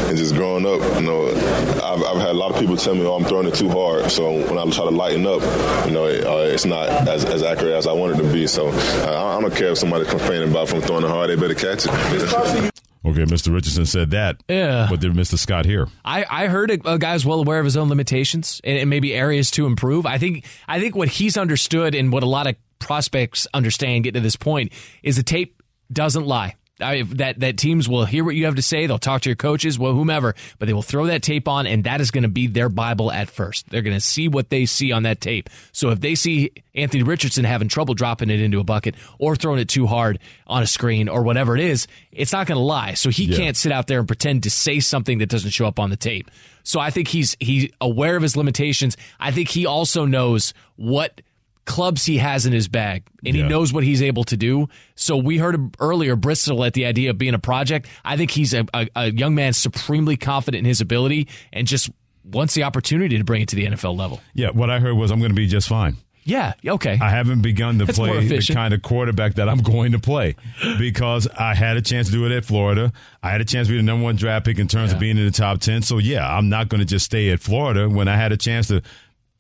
and 0.09 0.19
just 0.19 0.35
growing 0.35 0.67
up, 0.67 0.81
you 0.97 1.07
know, 1.07 1.29
I've, 1.29 2.03
I've 2.03 2.21
had 2.21 2.31
a 2.31 2.35
lot 2.35 2.51
of 2.51 2.59
people 2.59 2.77
tell 2.77 2.95
me, 2.95 3.07
"Oh, 3.07 3.15
I'm 3.15 3.25
throwing 3.25 3.47
it 3.47 3.55
too 3.55 3.69
hard." 3.69 4.11
So 4.11 4.33
when 4.33 4.59
I 4.59 4.65
try 4.71 4.85
to 4.85 4.91
lighten 4.91 5.27
up, 5.27 5.43
you 5.87 5.93
know, 5.93 6.07
it, 6.07 6.25
uh, 6.27 6.53
it's 6.53 6.65
not 6.65 6.89
as, 7.07 7.25
as 7.25 7.43
accurate 7.45 7.75
as 7.75 7.87
I 7.87 7.93
want 7.93 8.19
it 8.19 8.23
to 8.23 8.33
be. 8.33 8.49
So 8.49 8.69
uh, 8.71 9.37
I 9.39 9.41
don't 9.41 9.55
care 9.55 9.71
if 9.71 9.79
somebody's 9.79 10.09
complaining 10.09 10.51
about 10.51 10.69
from 10.69 10.81
throwing 10.81 11.05
it 11.05 11.09
hard; 11.09 11.31
they 11.31 11.37
better 11.37 11.55
catch 11.55 11.87
it. 11.87 12.73
Okay, 13.05 13.25
Mr. 13.25 13.53
Richardson 13.53 13.85
said 13.85 14.11
that. 14.13 14.37
Yeah. 14.49 14.87
But 14.89 15.01
did 15.01 15.13
Mr. 15.13 15.37
Scott 15.37 15.65
hear? 15.65 15.89
I, 16.05 16.25
I 16.29 16.47
heard 16.47 16.71
a, 16.71 16.93
a 16.93 16.99
guy's 16.99 17.27
well 17.27 17.41
aware 17.41 17.59
of 17.59 17.65
his 17.65 17.77
own 17.77 17.89
limitations 17.89 18.61
and, 18.63 18.79
and 18.79 18.89
maybe 18.89 19.13
areas 19.13 19.51
to 19.53 19.67
improve. 19.67 20.07
I 20.07 20.19
think 20.19 20.47
I 20.69 20.79
think 20.79 20.95
what 20.95 21.09
he's 21.09 21.37
understood 21.37 21.95
and 21.95 22.13
what 22.13 22.23
a 22.23 22.27
lot 22.27 22.47
of 22.47 22.55
prospects 22.79 23.47
understand 23.53 24.05
get 24.05 24.15
to 24.15 24.21
this 24.21 24.37
point 24.37 24.73
is 25.03 25.17
the 25.17 25.23
tape 25.23 25.63
doesn't 25.93 26.27
lie. 26.27 26.55
I, 26.83 27.03
that 27.03 27.41
that 27.41 27.57
teams 27.57 27.89
will 27.89 28.05
hear 28.05 28.25
what 28.25 28.35
you 28.35 28.45
have 28.47 28.57
to 28.57 28.63
say. 28.63 28.87
They'll 28.87 28.99
talk 28.99 29.23
to 29.23 29.29
your 29.29 29.37
coaches, 29.37 29.79
well, 29.79 29.93
whomever, 29.95 30.35
but 30.59 30.67
they 30.67 30.73
will 30.73 30.83
throw 30.83 31.07
that 31.07 31.23
tape 31.23 31.49
on, 31.49 31.67
and 31.67 31.85
that 31.85 32.01
is 32.01 32.11
going 32.11 32.23
to 32.23 32.29
be 32.29 32.47
their 32.47 32.69
bible 32.69 33.11
at 33.13 33.31
first. 33.31 33.69
They're 33.71 33.83
going 33.83 33.97
to 33.97 34.01
see 34.01 34.29
what 34.29 34.51
they 34.51 34.67
see 34.67 34.93
on 34.93 35.05
that 35.05 35.21
tape. 35.21 35.49
So 35.73 35.91
if 35.91 36.01
they 36.01 36.15
see 36.15 36.51
Anthony 36.75 37.03
Richardson 37.03 37.45
having 37.45 37.69
trouble 37.69 37.95
dropping 37.95 38.31
it 38.31 38.41
into 38.41 38.61
a 38.61 38.65
bucket 38.65 38.95
or 39.19 39.37
throwing 39.37 39.61
it 39.61 39.69
too 39.69 39.87
hard 39.87 40.19
on 40.47 40.63
a 40.63 40.67
screen 40.67 41.09
or 41.09 41.23
whatever 41.23 41.57
it 41.57 41.63
is, 41.63 41.87
it's 42.11 42.33
not 42.33 42.47
going 42.47 42.57
to 42.59 42.63
lie. 42.65 42.95
So 42.95 43.11
he 43.11 43.25
Yeah. 43.25 43.37
can't 43.37 43.57
sit 43.57 43.73
out 43.73 43.87
there 43.87 43.99
and 43.99 44.07
pretend 44.09 44.43
to 44.43 44.51
say 44.51 44.81
something 44.81 45.19
that 45.19 45.29
doesn't 45.29 45.51
show 45.51 45.67
up 45.67 45.79
on 45.79 45.91
the 45.91 45.97
tape. 45.97 46.31
So 46.65 46.79
I 46.79 46.91
think 46.91 47.09
he's 47.09 47.37
he's 47.41 47.71
aware 47.81 48.15
of 48.17 48.23
his 48.23 48.37
limitations. 48.37 48.97
I 49.19 49.33
think 49.33 49.49
he 49.49 49.67
also 49.67 50.05
knows 50.05 50.55
what 50.77 51.21
clubs 51.65 52.05
he 52.05 52.19
has 52.19 52.45
in 52.47 52.53
his 52.53 52.67
bag 52.69 53.05
and 53.25 53.35
Yeah. 53.37 53.43
he 53.45 53.49
knows 53.49 53.73
what 53.73 53.85
he's 53.85 54.03
able 54.03 54.25
to 54.25 54.37
do. 54.37 54.69
So 54.97 55.17
we 55.17 55.39
heard 55.39 55.77
earlier 55.79 56.17
bristle 56.17 56.65
at 56.65 56.75
the 56.75 56.87
idea 56.87 57.11
of 57.11 57.19
being 57.19 57.35
a 57.35 57.39
project. 57.39 57.87
I 58.05 58.17
think 58.17 58.31
he's 58.33 58.53
a, 58.53 58.67
a, 58.75 58.89
a 58.97 59.13
young 59.13 59.35
man 59.35 59.53
supremely 59.53 60.17
confident 60.17 60.61
in 60.61 60.65
his 60.65 60.81
ability 60.81 61.29
and 61.53 61.67
just 61.67 61.91
wants 62.25 62.55
the 62.55 62.65
opportunity 62.65 63.17
to 63.19 63.25
bring 63.25 63.43
it 63.43 63.49
to 63.49 63.57
the 63.57 63.67
NFL 63.67 63.97
level. 63.97 64.21
Yeah, 64.35 64.51
what 64.51 64.71
I 64.71 64.81
heard 64.81 64.95
was 64.95 65.11
I'm 65.11 65.19
going 65.21 65.31
to 65.31 65.37
be 65.37 65.47
just 65.47 65.69
fine. 65.69 65.97
Yeah, 66.25 66.53
okay. 66.65 66.97
I 67.03 67.11
haven't 67.11 67.43
begun 67.43 67.81
to 67.81 67.85
That's 67.85 67.99
play 67.99 68.25
the 68.29 68.55
kind 68.55 68.73
of 68.73 68.81
quarterback 68.83 69.35
that 69.35 69.49
I'm 69.49 69.59
going 69.63 69.91
to 69.91 69.99
play 69.99 70.37
because 70.79 71.27
I 71.37 71.53
had 71.57 71.77
a 71.77 71.83
chance 71.83 72.07
to 72.07 72.13
do 72.13 72.25
it 72.27 72.31
at 72.33 72.45
Florida. 72.45 72.93
I 73.25 73.31
had 73.31 73.41
a 73.41 73.45
chance 73.45 73.67
to 73.67 73.73
be 73.73 73.77
the 73.79 73.83
number 73.83 74.05
one 74.05 74.15
draft 74.15 74.47
pick 74.47 74.61
in 74.61 74.69
terms 74.69 74.93
of 74.93 75.01
being 75.01 75.19
in 75.19 75.25
the 75.25 75.33
top 75.33 75.59
10. 75.61 75.83
So, 75.83 75.99
yeah, 75.99 76.25
I'm 76.25 76.49
not 76.49 76.69
going 76.69 76.79
to 76.79 76.85
just 76.85 77.07
stay 77.07 77.31
at 77.31 77.41
Florida 77.41 77.89
when 77.89 78.07
I 78.07 78.15
had 78.17 78.31
a 78.31 78.37
chance 78.37 78.69
to 78.69 78.83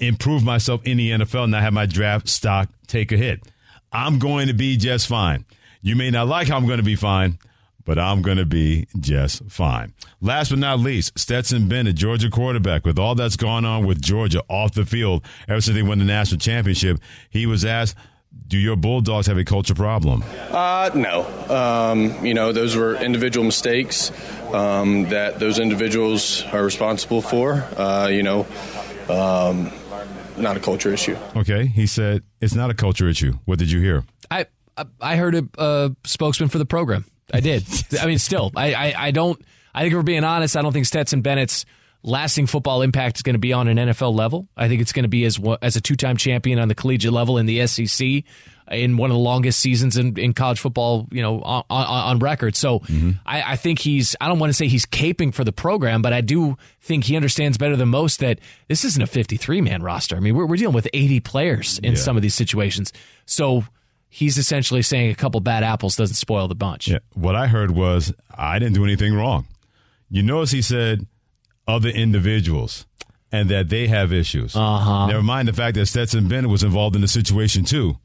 improve 0.02 0.42
myself 0.42 0.82
in 0.84 0.98
the 0.98 1.10
NFL 1.10 1.44
and 1.44 1.52
not 1.52 1.62
have 1.62 1.72
my 1.72 1.86
draft 1.86 2.28
stock 2.28 2.68
take 2.86 3.12
a 3.12 3.16
hit. 3.16 3.40
I'm 3.92 4.18
going 4.18 4.48
to 4.48 4.54
be 4.54 4.76
just 4.76 5.06
fine. 5.06 5.44
You 5.80 5.96
may 5.96 6.10
not 6.10 6.28
like 6.28 6.48
how 6.48 6.56
I'm 6.56 6.66
going 6.66 6.78
to 6.78 6.84
be 6.84 6.96
fine, 6.96 7.38
but 7.84 7.98
I'm 7.98 8.22
going 8.22 8.36
to 8.36 8.46
be 8.46 8.86
just 9.00 9.44
fine. 9.50 9.92
Last 10.20 10.50
but 10.50 10.58
not 10.58 10.78
least, 10.78 11.18
Stetson 11.18 11.68
Bennett, 11.68 11.96
Georgia 11.96 12.30
quarterback, 12.30 12.84
with 12.86 12.98
all 12.98 13.14
that's 13.14 13.36
gone 13.36 13.64
on 13.64 13.84
with 13.84 14.00
Georgia 14.00 14.42
off 14.48 14.72
the 14.72 14.84
field 14.84 15.24
ever 15.48 15.60
since 15.60 15.74
they 15.74 15.82
won 15.82 15.98
the 15.98 16.04
national 16.04 16.38
championship, 16.38 16.98
he 17.28 17.46
was 17.46 17.64
asked, 17.64 17.96
Do 18.46 18.56
your 18.56 18.76
Bulldogs 18.76 19.26
have 19.26 19.38
a 19.38 19.44
culture 19.44 19.74
problem? 19.74 20.24
Uh, 20.50 20.90
no. 20.94 21.26
Um, 21.50 22.24
you 22.24 22.34
know, 22.34 22.52
those 22.52 22.76
were 22.76 22.94
individual 22.96 23.44
mistakes 23.44 24.12
um, 24.52 25.08
that 25.08 25.38
those 25.38 25.58
individuals 25.58 26.44
are 26.52 26.64
responsible 26.64 27.20
for. 27.20 27.54
Uh, 27.76 28.08
you 28.10 28.22
know, 28.22 28.46
um, 29.08 29.72
not 30.36 30.56
a 30.56 30.60
culture 30.60 30.92
issue. 30.92 31.16
Okay. 31.36 31.66
He 31.66 31.86
said, 31.86 32.22
It's 32.40 32.54
not 32.54 32.70
a 32.70 32.74
culture 32.74 33.08
issue. 33.08 33.34
What 33.44 33.58
did 33.58 33.70
you 33.70 33.80
hear? 33.80 34.04
I 34.30 34.46
I- 34.76 34.86
I 35.00 35.16
heard 35.16 35.34
a, 35.34 35.46
a 35.58 35.94
spokesman 36.04 36.48
for 36.48 36.58
the 36.58 36.64
program. 36.66 37.04
I 37.32 37.40
did. 37.40 37.64
I 38.00 38.06
mean, 38.06 38.18
still, 38.18 38.50
I, 38.56 38.74
I 38.74 38.94
I 39.06 39.10
don't. 39.10 39.40
I 39.74 39.82
think 39.82 39.94
we're 39.94 40.02
being 40.02 40.24
honest, 40.24 40.56
I 40.56 40.62
don't 40.62 40.72
think 40.72 40.86
Stetson 40.86 41.22
Bennett's 41.22 41.64
lasting 42.02 42.46
football 42.46 42.82
impact 42.82 43.18
is 43.18 43.22
going 43.22 43.34
to 43.34 43.40
be 43.40 43.52
on 43.52 43.68
an 43.68 43.76
NFL 43.76 44.14
level. 44.14 44.48
I 44.56 44.68
think 44.68 44.80
it's 44.80 44.92
going 44.92 45.04
to 45.04 45.08
be 45.08 45.24
as 45.24 45.38
as 45.60 45.76
a 45.76 45.80
two 45.80 45.96
time 45.96 46.16
champion 46.16 46.58
on 46.58 46.68
the 46.68 46.74
collegiate 46.74 47.12
level 47.12 47.38
in 47.38 47.46
the 47.46 47.66
SEC 47.66 48.24
in 48.70 48.96
one 48.96 49.10
of 49.10 49.14
the 49.14 49.20
longest 49.22 49.58
seasons 49.58 49.96
in, 49.96 50.18
in 50.18 50.32
college 50.32 50.60
football, 50.60 51.06
you 51.10 51.20
know, 51.20 51.42
on, 51.42 51.64
on, 51.68 51.86
on 51.86 52.18
record. 52.20 52.56
So 52.56 52.80
mm-hmm. 52.80 53.12
I, 53.26 53.52
I 53.52 53.56
think 53.56 53.78
he's. 53.78 54.16
I 54.20 54.28
don't 54.28 54.38
want 54.38 54.50
to 54.50 54.54
say 54.54 54.68
he's 54.68 54.86
caping 54.86 55.34
for 55.34 55.44
the 55.44 55.52
program, 55.52 56.02
but 56.02 56.12
I 56.12 56.20
do 56.20 56.56
think 56.80 57.04
he 57.04 57.16
understands 57.16 57.58
better 57.58 57.76
than 57.76 57.88
most 57.88 58.20
that 58.20 58.38
this 58.68 58.84
isn't 58.84 59.02
a 59.02 59.06
53 59.06 59.60
man 59.60 59.82
roster. 59.82 60.16
I 60.16 60.20
mean, 60.20 60.34
we're 60.34 60.46
we're 60.46 60.56
dealing 60.56 60.74
with 60.74 60.88
80 60.92 61.20
players 61.20 61.78
in 61.80 61.92
Yeah. 61.92 61.98
some 61.98 62.16
of 62.16 62.22
these 62.22 62.34
situations. 62.34 62.92
So 63.26 63.64
he's 64.08 64.38
essentially 64.38 64.82
saying 64.82 65.10
a 65.10 65.14
couple 65.14 65.40
bad 65.40 65.64
apples 65.64 65.96
doesn't 65.96 66.16
spoil 66.16 66.48
the 66.48 66.54
bunch. 66.54 66.88
Yeah. 66.88 66.98
What 67.14 67.34
I 67.34 67.46
heard 67.46 67.70
was, 67.70 68.12
I 68.36 68.58
didn't 68.58 68.74
do 68.74 68.84
anything 68.84 69.14
wrong. 69.14 69.46
You 70.10 70.22
notice 70.22 70.50
he 70.50 70.62
said 70.62 71.06
other 71.66 71.88
individuals 71.88 72.86
and 73.30 73.48
that 73.48 73.68
they 73.68 73.86
have 73.88 74.12
issues. 74.12 74.54
Uh-huh. 74.56 75.06
Never 75.06 75.22
mind 75.22 75.48
the 75.48 75.52
fact 75.52 75.74
that 75.76 75.86
Stetson 75.86 76.28
Bennett 76.28 76.50
was 76.50 76.62
involved 76.62 76.94
in 76.96 77.02
the 77.02 77.08
situation 77.08 77.64
too 77.64 77.96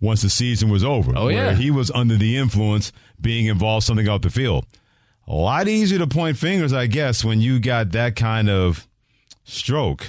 once 0.00 0.22
the 0.22 0.30
season 0.30 0.68
was 0.68 0.84
over. 0.84 1.12
Oh, 1.16 1.24
where 1.26 1.34
yeah. 1.34 1.54
He 1.54 1.70
was 1.70 1.90
under 1.90 2.16
the 2.16 2.36
influence, 2.36 2.92
being 3.20 3.46
involved 3.46 3.86
something 3.86 4.08
off 4.08 4.20
the 4.22 4.30
field. 4.30 4.66
A 5.26 5.34
lot 5.34 5.66
easier 5.68 5.98
to 5.98 6.06
point 6.06 6.36
fingers, 6.36 6.72
I 6.72 6.86
guess, 6.86 7.24
when 7.24 7.40
you 7.40 7.58
got 7.58 7.90
that 7.92 8.14
kind 8.14 8.48
of 8.48 8.86
stroke 9.44 10.08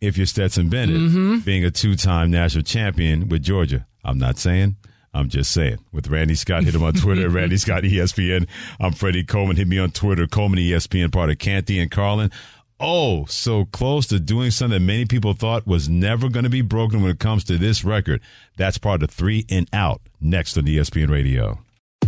if 0.00 0.16
you're 0.16 0.26
Stetson 0.26 0.68
Bennett 0.68 0.96
Mm-hmm. 0.96 1.38
being 1.40 1.64
a 1.64 1.70
two 1.70 1.94
time 1.96 2.30
national 2.30 2.62
champion 2.64 3.28
with 3.28 3.42
Georgia. 3.42 3.86
I'm 4.04 4.18
not 4.18 4.38
saying. 4.38 4.76
I'm 5.12 5.28
just 5.28 5.50
saying. 5.50 5.78
With 5.92 6.08
Randy 6.08 6.34
Scott, 6.34 6.64
hit 6.64 6.74
him 6.74 6.82
on 6.84 6.94
Twitter, 6.94 7.28
Randy 7.30 7.56
Scott 7.56 7.82
ESPN. 7.82 8.46
I'm 8.78 8.92
Freddie 8.92 9.24
Coleman. 9.24 9.56
Hit 9.56 9.68
me 9.68 9.78
on 9.78 9.90
Twitter, 9.90 10.26
Coleman 10.26 10.60
ESPN, 10.60 11.12
part 11.12 11.30
of 11.30 11.38
Canty 11.38 11.78
and 11.80 11.90
Carlin. 11.90 12.30
Oh, 12.78 13.26
so 13.26 13.66
close 13.66 14.06
to 14.06 14.18
doing 14.18 14.50
something 14.50 14.78
that 14.78 14.86
many 14.86 15.04
people 15.04 15.34
thought 15.34 15.66
was 15.66 15.88
never 15.88 16.30
going 16.30 16.44
to 16.44 16.50
be 16.50 16.62
broken 16.62 17.02
when 17.02 17.10
it 17.10 17.18
comes 17.18 17.44
to 17.44 17.58
this 17.58 17.84
record. 17.84 18.22
That's 18.56 18.78
part 18.78 19.02
of 19.02 19.10
three 19.10 19.44
and 19.50 19.68
out 19.72 20.00
next 20.20 20.56
on 20.56 20.64
ESPN 20.64 21.10
Radio. 21.10 21.58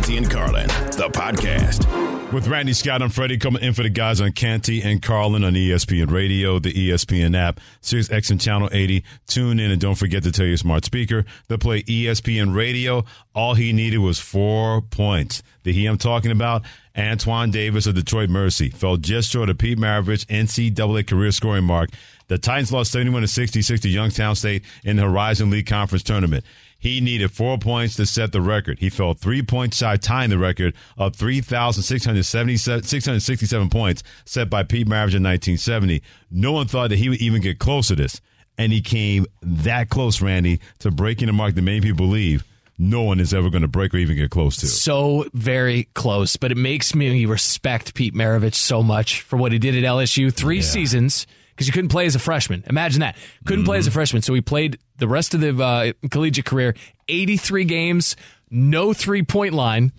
Canty 0.00 0.16
and 0.16 0.30
Carlin, 0.30 0.66
the 0.66 1.10
podcast. 1.12 2.32
With 2.32 2.48
Randy 2.48 2.72
Scott 2.72 3.02
and 3.02 3.12
Freddie 3.12 3.36
coming 3.36 3.62
in 3.62 3.74
for 3.74 3.82
the 3.82 3.90
guys 3.90 4.22
on 4.22 4.32
Canty 4.32 4.80
and 4.80 5.02
Carlin 5.02 5.44
on 5.44 5.52
ESPN 5.52 6.10
Radio, 6.10 6.58
the 6.58 6.72
ESPN 6.72 7.36
app, 7.36 7.60
Sirius 7.82 8.08
XM 8.08 8.40
Channel 8.40 8.70
80. 8.72 9.04
Tune 9.26 9.60
in 9.60 9.70
and 9.70 9.78
don't 9.78 9.96
forget 9.96 10.22
to 10.22 10.32
tell 10.32 10.46
your 10.46 10.56
smart 10.56 10.86
speaker 10.86 11.26
to 11.50 11.58
play 11.58 11.82
ESPN 11.82 12.56
Radio. 12.56 13.04
All 13.34 13.52
he 13.52 13.74
needed 13.74 13.98
was 13.98 14.18
four 14.18 14.80
points. 14.80 15.42
The 15.64 15.72
he 15.74 15.84
I'm 15.84 15.98
talking 15.98 16.30
about, 16.30 16.62
Antoine 16.96 17.50
Davis 17.50 17.86
of 17.86 17.94
Detroit 17.94 18.30
Mercy, 18.30 18.70
fell 18.70 18.96
just 18.96 19.30
short 19.30 19.50
of 19.50 19.58
Pete 19.58 19.76
Maravich 19.76 20.24
NCAA 20.28 21.06
career 21.06 21.30
scoring 21.30 21.64
mark. 21.64 21.90
The 22.28 22.38
Titans 22.38 22.72
lost 22.72 22.92
71 22.92 23.20
to 23.20 23.28
66 23.28 23.82
to 23.82 23.88
Youngstown 23.90 24.34
State 24.34 24.64
in 24.82 24.96
the 24.96 25.02
Horizon 25.02 25.50
League 25.50 25.66
Conference 25.66 26.04
tournament. 26.04 26.42
He 26.80 27.00
needed 27.02 27.30
four 27.30 27.58
points 27.58 27.94
to 27.96 28.06
set 28.06 28.32
the 28.32 28.40
record. 28.40 28.78
He 28.78 28.88
fell 28.88 29.12
three 29.12 29.42
points 29.42 29.76
shy, 29.76 29.98
tying 29.98 30.30
the 30.30 30.38
record 30.38 30.74
of 30.96 31.14
3,667 31.14 33.68
points 33.68 34.02
set 34.24 34.48
by 34.48 34.62
Pete 34.62 34.86
Maravich 34.86 35.14
in 35.14 35.22
1970. 35.22 36.02
No 36.30 36.52
one 36.52 36.66
thought 36.66 36.88
that 36.88 36.96
he 36.96 37.10
would 37.10 37.20
even 37.20 37.42
get 37.42 37.58
close 37.58 37.88
to 37.88 37.96
this. 37.96 38.22
And 38.56 38.72
he 38.72 38.80
came 38.80 39.26
that 39.42 39.90
close, 39.90 40.22
Randy, 40.22 40.58
to 40.78 40.90
breaking 40.90 41.26
the 41.26 41.34
mark 41.34 41.54
that 41.54 41.62
many 41.62 41.82
people 41.82 42.06
believe 42.06 42.44
no 42.78 43.02
one 43.02 43.20
is 43.20 43.34
ever 43.34 43.50
going 43.50 43.60
to 43.60 43.68
break 43.68 43.92
or 43.92 43.98
even 43.98 44.16
get 44.16 44.30
close 44.30 44.56
to. 44.56 44.66
So 44.66 45.26
very 45.34 45.86
close, 45.94 46.36
but 46.36 46.50
it 46.50 46.56
makes 46.56 46.94
me 46.94 47.26
respect 47.26 47.94
Pete 47.94 48.14
Maravich 48.14 48.54
so 48.54 48.82
much 48.82 49.20
for 49.20 49.36
what 49.36 49.52
he 49.52 49.58
did 49.58 49.76
at 49.76 49.84
LSU. 49.84 50.32
Three 50.32 50.56
yeah. 50.56 50.62
seasons 50.62 51.26
because 51.60 51.68
you 51.68 51.74
couldn't 51.74 51.90
play 51.90 52.06
as 52.06 52.14
a 52.14 52.18
freshman. 52.18 52.64
Imagine 52.68 53.00
that. 53.00 53.18
Couldn't 53.44 53.64
mm-hmm. 53.64 53.66
play 53.66 53.76
as 53.76 53.86
a 53.86 53.90
mm-hmm. 53.90 53.98
freshman. 53.98 54.22
So 54.22 54.32
he 54.32 54.40
played 54.40 54.78
the 54.96 55.06
rest 55.06 55.34
of 55.34 55.42
the 55.42 55.62
uh, 55.62 55.92
collegiate 56.08 56.46
career 56.46 56.74
83 57.06 57.66
games, 57.66 58.16
no 58.50 58.94
three 58.94 59.22
point 59.22 59.52
line, 59.52 59.92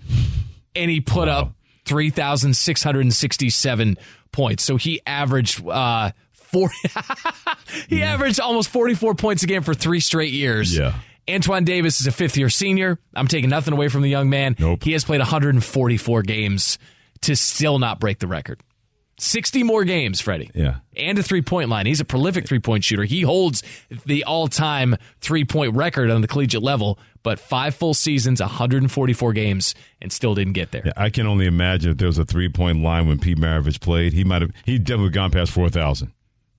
and 0.75 0.89
he 0.89 1.01
put 1.01 1.27
wow. 1.27 1.39
up 1.39 1.53
3,667 1.85 3.97
points. 4.31 4.63
So 4.63 4.77
he 4.77 5.01
averaged. 5.05 5.63
Uh, 5.67 6.13
Four, 6.33 6.69
he 7.87 7.99
mm. 7.99 8.01
averaged 8.01 8.41
almost 8.41 8.67
44 8.71 9.15
points 9.15 9.41
a 9.41 9.47
game 9.47 9.61
for 9.61 9.73
three 9.73 10.01
straight 10.01 10.33
years. 10.33 10.75
Yeah. 10.75 10.95
Antoine 11.29 11.63
Davis 11.63 12.01
is 12.01 12.07
a 12.07 12.11
fifth 12.11 12.35
year 12.35 12.49
senior. 12.49 12.99
I'm 13.15 13.27
taking 13.27 13.49
nothing 13.49 13.73
away 13.73 13.87
from 13.87 14.01
the 14.01 14.09
young 14.09 14.29
man. 14.29 14.57
Nope. 14.59 14.83
He 14.83 14.91
has 14.91 15.05
played 15.05 15.19
144 15.19 16.23
games 16.23 16.77
to 17.21 17.37
still 17.37 17.79
not 17.79 18.01
break 18.01 18.19
the 18.19 18.27
record. 18.27 18.59
60 19.21 19.63
more 19.63 19.83
games, 19.83 20.19
Freddie. 20.19 20.49
Yeah. 20.53 20.77
And 20.95 21.17
a 21.19 21.23
three 21.23 21.41
point 21.41 21.69
line. 21.69 21.85
He's 21.85 21.99
a 21.99 22.05
prolific 22.05 22.47
three 22.47 22.59
point 22.59 22.83
shooter. 22.83 23.03
He 23.03 23.21
holds 23.21 23.63
the 24.05 24.23
all 24.23 24.47
time 24.47 24.95
three 25.19 25.45
point 25.45 25.75
record 25.75 26.09
on 26.09 26.21
the 26.21 26.27
collegiate 26.27 26.63
level, 26.63 26.97
but 27.23 27.39
five 27.39 27.75
full 27.75 27.93
seasons, 27.93 28.41
144 28.41 29.33
games, 29.33 29.75
and 30.01 30.11
still 30.11 30.33
didn't 30.33 30.53
get 30.53 30.71
there. 30.71 30.81
Yeah, 30.85 30.93
I 30.97 31.09
can 31.09 31.27
only 31.27 31.45
imagine 31.45 31.91
if 31.91 31.97
there 31.97 32.07
was 32.07 32.17
a 32.17 32.25
three 32.25 32.49
point 32.49 32.81
line 32.81 33.07
when 33.07 33.19
Pete 33.19 33.37
Maravich 33.37 33.79
played, 33.79 34.13
he 34.13 34.23
might 34.23 34.41
have, 34.41 34.51
he 34.65 34.79
definitely 34.79 35.11
gone 35.11 35.31
past 35.31 35.51
4,000. 35.51 36.11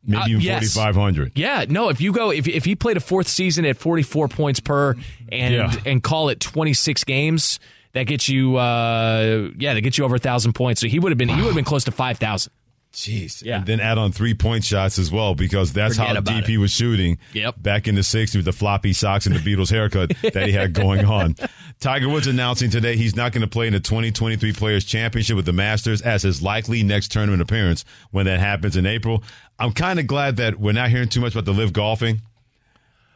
Maybe 0.05 0.21
uh, 0.21 0.27
even 0.29 0.41
yes. 0.41 0.75
4,500. 0.75 1.33
Yeah, 1.35 1.65
no, 1.69 1.89
if 1.89 2.01
you 2.01 2.13
go, 2.13 2.31
if, 2.31 2.49
if 2.49 2.65
he 2.65 2.75
played 2.75 2.97
a 2.97 3.01
fourth 3.01 3.29
season 3.29 3.65
at 3.65 3.77
44 3.77 4.29
points 4.29 4.61
per 4.61 4.95
and, 5.29 5.55
yeah. 5.55 5.75
and 5.87 6.03
call 6.03 6.29
it 6.29 6.41
26 6.41 7.05
games, 7.05 7.61
that 7.93 8.05
gets 8.05 8.29
you, 8.29 8.57
uh, 8.57 9.51
yeah, 9.59 9.75
that 9.75 9.81
gets 9.81 9.99
you 9.99 10.05
over 10.05 10.17
a 10.17 10.19
thousand 10.19 10.55
points. 10.55 10.81
So 10.81 10.87
he 10.87 10.99
would 10.99 11.13
have 11.13 11.19
been, 11.19 11.29
wow. 11.29 11.35
he 11.37 11.41
would 11.43 11.49
have 11.49 11.57
been 11.57 11.65
close 11.65 11.85
to 11.85 11.93
five 11.93 12.19
thousand. 12.19 12.53
Jeez. 12.93 13.43
Yeah. 13.43 13.59
And 13.59 13.67
then 13.67 13.81
add 13.81 13.97
on 13.97 14.13
three 14.13 14.35
point 14.35 14.65
shots 14.65 14.99
as 14.99 15.11
well 15.11 15.35
because 15.35 15.73
that's 15.73 15.97
Forget 15.97 16.17
how 16.17 16.21
DP 16.21 16.51
it. 16.51 16.59
was 16.59 16.73
shooting 16.73 17.19
yep. 17.33 17.55
back 17.61 17.89
in 17.89 17.95
the 17.95 18.03
60s 18.03 18.37
with 18.37 18.45
the 18.45 18.53
floppy 18.53 18.93
socks 18.93 19.27
and 19.27 19.35
the 19.35 19.41
Beatles 19.41 19.71
haircut 19.71 20.11
that 20.21 20.47
he 20.47 20.53
had 20.53 20.75
going 20.75 21.05
on. 21.05 21.35
Tiger 21.81 22.09
Woods 22.09 22.27
announcing 22.27 22.71
today 22.71 22.97
he's 22.97 23.17
not 23.17 23.33
going 23.33 23.41
to 23.41 23.49
play 23.49 23.67
in 23.67 23.73
the 23.73 23.81
2023 23.81 24.53
Players 24.53 24.85
Championship 24.85 25.37
with 25.37 25.47
the 25.47 25.55
Masters 25.55 26.03
as 26.03 26.23
his 26.23 26.43
likely 26.43 26.83
next 26.83 27.11
tournament 27.11 27.41
appearance 27.41 27.85
when 28.11 28.27
that 28.27 28.41
happens 28.41 28.77
in 28.77 28.85
April. 28.85 29.25
I'm 29.59 29.73
kind 29.73 29.99
of 29.99 30.07
glad 30.07 30.37
that 30.37 30.61
we're 30.61 30.73
not 30.73 30.91
hearing 30.91 31.09
too 31.09 31.21
much 31.21 31.33
about 31.33 31.47
the 31.47 31.53
LIV 31.53 31.73
golfing 31.73 32.21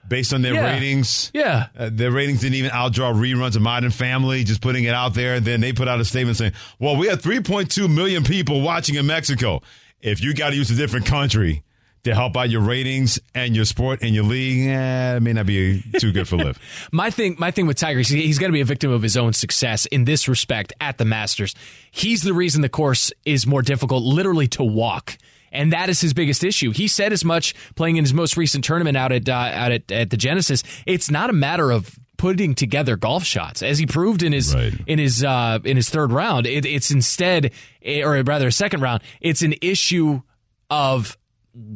based 0.08 0.32
on 0.32 0.42
their 0.42 0.54
yeah. 0.54 0.72
ratings. 0.72 1.30
Yeah. 1.34 1.66
Uh, 1.76 1.90
their 1.92 2.10
ratings 2.10 2.40
didn't 2.40 2.56
even 2.56 2.70
outdraw 2.70 3.14
reruns 3.14 3.56
of 3.56 3.62
Modern 3.62 3.90
Family, 3.90 4.44
just 4.44 4.60
putting 4.60 4.84
it 4.84 4.94
out 4.94 5.14
there. 5.14 5.34
And 5.34 5.44
then 5.44 5.60
they 5.60 5.72
put 5.72 5.88
out 5.88 6.00
a 6.00 6.04
statement 6.04 6.36
saying, 6.36 6.52
well, 6.78 6.96
we 6.96 7.08
have 7.08 7.22
3.2 7.22 7.92
million 7.92 8.24
people 8.24 8.60
watching 8.60 8.96
in 8.96 9.06
Mexico. 9.06 9.62
If 10.00 10.22
you 10.22 10.34
got 10.34 10.50
to 10.50 10.56
use 10.56 10.70
a 10.70 10.74
different 10.74 11.06
country 11.06 11.62
to 12.04 12.14
help 12.14 12.36
out 12.36 12.48
your 12.48 12.60
ratings 12.60 13.18
and 13.34 13.56
your 13.56 13.64
sport 13.64 14.00
and 14.02 14.14
your 14.14 14.24
league, 14.24 14.68
eh, 14.68 15.16
it 15.16 15.20
may 15.20 15.32
not 15.32 15.46
be 15.46 15.82
too 15.98 16.12
good 16.12 16.28
for 16.28 16.36
LIV. 16.36 16.88
my 16.92 17.10
thing, 17.10 17.34
my 17.38 17.50
thing 17.50 17.66
with 17.66 17.76
Tiger, 17.76 18.00
he's 18.00 18.38
going 18.38 18.50
to 18.50 18.54
be 18.54 18.60
a 18.60 18.66
victim 18.66 18.92
of 18.92 19.02
his 19.02 19.16
own 19.16 19.32
success 19.32 19.86
in 19.86 20.04
this 20.04 20.28
respect 20.28 20.72
at 20.80 20.98
the 20.98 21.04
Masters. 21.04 21.54
He's 21.90 22.22
the 22.22 22.32
reason 22.32 22.62
the 22.62 22.68
course 22.68 23.12
is 23.24 23.46
more 23.46 23.62
difficult, 23.62 24.04
literally 24.04 24.46
to 24.48 24.62
walk 24.62 25.18
and 25.52 25.72
that 25.72 25.88
is 25.88 26.00
his 26.00 26.14
biggest 26.14 26.44
issue. 26.44 26.70
He 26.70 26.88
said 26.88 27.12
as 27.12 27.24
much 27.24 27.54
playing 27.74 27.96
in 27.96 28.04
his 28.04 28.14
most 28.14 28.36
recent 28.36 28.64
tournament 28.64 28.96
out 28.96 29.12
at 29.12 29.28
uh, 29.28 29.32
out 29.32 29.72
at, 29.72 29.90
at 29.90 30.10
the 30.10 30.16
Genesis. 30.16 30.62
It's 30.86 31.10
not 31.10 31.30
a 31.30 31.32
matter 31.32 31.70
of 31.70 31.98
putting 32.16 32.54
together 32.54 32.96
golf 32.96 33.24
shots, 33.24 33.62
as 33.62 33.78
he 33.78 33.86
proved 33.86 34.22
in 34.22 34.32
his 34.32 34.54
right. 34.54 34.72
in 34.86 34.98
his 34.98 35.22
uh, 35.24 35.58
in 35.64 35.76
his 35.76 35.90
third 35.90 36.12
round. 36.12 36.46
It, 36.46 36.64
it's 36.64 36.90
instead, 36.90 37.52
or 37.84 38.22
rather, 38.22 38.48
a 38.48 38.52
second 38.52 38.80
round. 38.80 39.02
It's 39.20 39.42
an 39.42 39.54
issue 39.60 40.22
of 40.70 41.16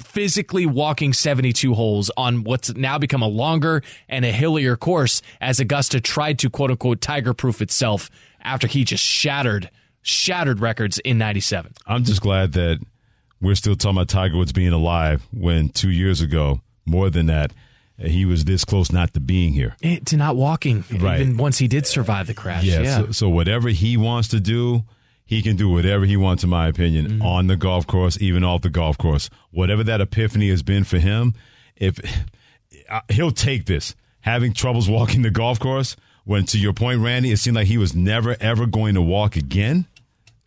physically 0.02 0.66
walking 0.66 1.12
72 1.12 1.72
holes 1.72 2.10
on 2.16 2.44
what's 2.44 2.74
now 2.74 2.98
become 2.98 3.22
a 3.22 3.28
longer 3.28 3.82
and 4.08 4.24
a 4.24 4.32
hillier 4.32 4.76
course 4.76 5.22
as 5.40 5.58
Augusta 5.58 6.00
tried 6.00 6.38
to 6.40 6.50
quote 6.50 6.70
unquote 6.70 7.00
tiger 7.00 7.32
proof 7.32 7.62
itself 7.62 8.10
after 8.42 8.66
he 8.66 8.84
just 8.84 9.02
shattered 9.02 9.70
shattered 10.02 10.60
records 10.60 10.98
in 10.98 11.18
97. 11.18 11.74
I'm 11.86 12.04
just 12.04 12.20
glad 12.22 12.52
that 12.52 12.80
we're 13.40 13.54
still 13.54 13.76
talking 13.76 13.96
about 13.96 14.08
Tiger 14.08 14.36
Woods 14.36 14.52
being 14.52 14.72
alive 14.72 15.26
when 15.32 15.70
two 15.70 15.90
years 15.90 16.20
ago, 16.20 16.60
more 16.84 17.10
than 17.10 17.26
that, 17.26 17.52
he 17.98 18.24
was 18.24 18.44
this 18.44 18.64
close 18.64 18.92
not 18.92 19.12
to 19.14 19.20
being 19.20 19.52
here. 19.52 19.76
It, 19.80 19.86
eh, 19.86 20.00
to 20.06 20.16
not 20.16 20.36
walking, 20.36 20.84
right. 20.98 21.20
even 21.20 21.36
once 21.36 21.58
he 21.58 21.68
did 21.68 21.86
survive 21.86 22.26
the 22.26 22.34
crash. 22.34 22.64
Yeah. 22.64 22.80
yeah. 22.80 22.96
So, 22.98 23.12
so, 23.12 23.28
whatever 23.28 23.68
he 23.68 23.96
wants 23.96 24.28
to 24.28 24.40
do, 24.40 24.84
he 25.24 25.42
can 25.42 25.56
do 25.56 25.68
whatever 25.68 26.04
he 26.06 26.16
wants, 26.16 26.42
in 26.42 26.50
my 26.50 26.66
opinion, 26.68 27.06
mm-hmm. 27.06 27.22
on 27.22 27.46
the 27.46 27.56
golf 27.56 27.86
course, 27.86 28.20
even 28.20 28.42
off 28.42 28.62
the 28.62 28.70
golf 28.70 28.96
course. 28.96 29.28
Whatever 29.50 29.84
that 29.84 30.00
epiphany 30.00 30.48
has 30.48 30.62
been 30.62 30.84
for 30.84 30.98
him, 30.98 31.34
if 31.76 32.00
he'll 33.10 33.30
take 33.30 33.66
this, 33.66 33.94
having 34.20 34.52
troubles 34.52 34.88
walking 34.88 35.22
the 35.22 35.30
golf 35.30 35.60
course, 35.60 35.94
when 36.24 36.44
to 36.46 36.58
your 36.58 36.72
point, 36.72 37.00
Randy, 37.00 37.32
it 37.32 37.38
seemed 37.38 37.56
like 37.56 37.66
he 37.66 37.78
was 37.78 37.94
never 37.94 38.36
ever 38.40 38.66
going 38.66 38.94
to 38.94 39.02
walk 39.02 39.36
again 39.36 39.86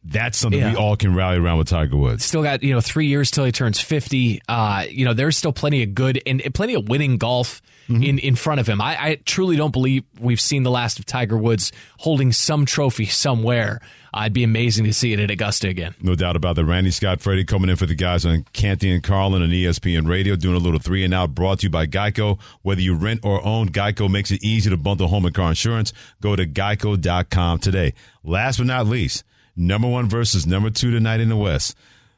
that's 0.06 0.38
something 0.38 0.60
yeah. 0.60 0.72
we 0.72 0.76
all 0.78 0.96
can 0.96 1.16
rally 1.16 1.38
around 1.38 1.58
with 1.60 1.70
Tiger 1.70 1.96
Woods. 1.96 2.26
Still 2.26 2.44
got 2.44 2.64
you 2.64 2.74
know 2.74 2.82
three 2.82 3.08
years 3.08 3.32
till 3.32 3.46
he 3.46 3.52
turns 3.52 3.80
fifty. 3.80 4.42
Uh, 4.48 4.86
you 4.90 5.06
know 5.06 5.14
there's 5.14 5.38
still 5.38 5.54
plenty 5.54 5.84
of 5.84 5.96
good 5.96 6.22
and 6.26 6.42
plenty 6.54 6.74
of 6.74 6.90
winning 6.90 7.18
golf 7.18 7.62
mm-hmm. 7.88 8.04
in 8.04 8.20
in 8.20 8.36
front 8.36 8.60
of 8.60 8.68
him. 8.68 8.82
I, 8.82 8.98
I, 9.00 9.16
truly 9.26 9.56
don't 9.56 9.72
believe 9.72 10.04
we've 10.20 10.42
seen 10.42 10.64
the 10.64 10.72
last 10.72 11.00
of 11.00 11.06
Tiger 11.06 11.38
Woods 11.38 11.72
holding 11.98 12.32
some 12.32 12.66
trophy 12.66 13.06
somewhere. 13.06 13.80
Uh, 14.14 14.22
it'd 14.22 14.34
be 14.34 14.44
amazing 14.44 14.86
to 14.86 14.94
see 14.94 15.12
it 15.12 15.20
at 15.20 15.32
Augusta 15.32 15.68
again. 15.70 15.96
No 16.02 16.14
doubt 16.14 16.36
about 16.36 16.56
that. 16.56 16.66
Randy 16.66 16.92
Scott 16.92 17.20
Freddie 17.20 17.46
coming 17.46 17.70
in 17.70 17.76
for 17.78 17.88
the 17.88 17.96
guys 17.96 18.26
on 18.26 18.46
Canty 18.54 18.92
and 18.92 19.04
Carlin 19.04 19.42
and 19.42 19.52
ESPN 19.52 20.08
Radio, 20.08 20.36
doing 20.36 20.56
a 20.56 20.60
little 20.60 20.80
three 20.80 21.04
and 21.04 21.14
out 21.14 21.34
brought 21.34 21.60
to 21.60 21.68
you 21.68 21.70
by 21.72 21.88
Geico. 21.88 22.40
Whether 22.62 22.82
you 22.82 22.96
rent 22.96 23.22
or 23.24 23.44
own, 23.44 23.70
Geico 23.70 24.10
makes 24.10 24.30
it 24.30 24.44
easy 24.44 24.70
to 24.70 24.78
bundle 24.78 25.08
home 25.08 25.26
and 25.26 25.34
car 25.34 25.50
insurance. 25.50 25.94
Go 26.22 26.36
to 26.36 26.46
geico.com 26.46 27.60
today. 27.60 27.94
Last 28.24 28.58
but 28.58 28.68
not 28.68 28.86
least, 28.86 29.24
Number 29.56 29.88
one 29.88 30.10
versus 30.10 30.48
number 30.48 30.70
two 30.70 30.92
tonight 30.92 31.20
in 31.20 31.30
the 31.30 31.36
West. 31.36 31.76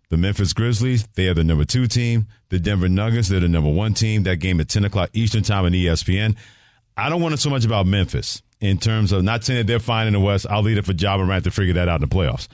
The 0.09 0.17
Memphis 0.17 0.53
Grizzlies, 0.53 1.07
they 1.15 1.27
are 1.27 1.33
the 1.33 1.43
number 1.43 1.65
two 1.65 1.87
team. 1.87 2.27
The 2.49 2.59
Denver 2.59 2.87
Nuggets, 2.87 3.27
they're 3.27 3.39
the 3.39 3.47
number 3.47 3.71
one 3.71 3.93
team. 3.93 4.23
That 4.23 4.37
game 4.37 4.59
at 4.61 4.69
10 4.69 4.85
o'clock 4.85 5.09
Eastern 5.13 5.43
time 5.43 5.65
on 5.65 5.71
ESPN. 5.71 6.37
I 6.95 7.09
don't 7.09 7.21
want 7.21 7.33
to 7.33 7.41
so 7.41 7.49
much 7.49 7.65
about 7.65 7.87
Memphis 7.87 8.41
in 8.61 8.77
terms 8.77 9.11
of 9.11 9.23
not 9.23 9.43
saying 9.43 9.57
that 9.57 9.67
they're 9.67 9.79
fine 9.79 10.07
in 10.07 10.13
the 10.13 10.19
West. 10.19 10.45
I'll 10.49 10.61
leave 10.61 10.77
it 10.77 10.85
for 10.85 10.93
Ja 10.93 11.17
Morant 11.17 11.43
to 11.43 11.51
figure 11.51 11.73
that 11.73 11.89
out 11.89 12.01
in 12.01 12.07
the 12.07 12.15
playoffs. 12.15 12.47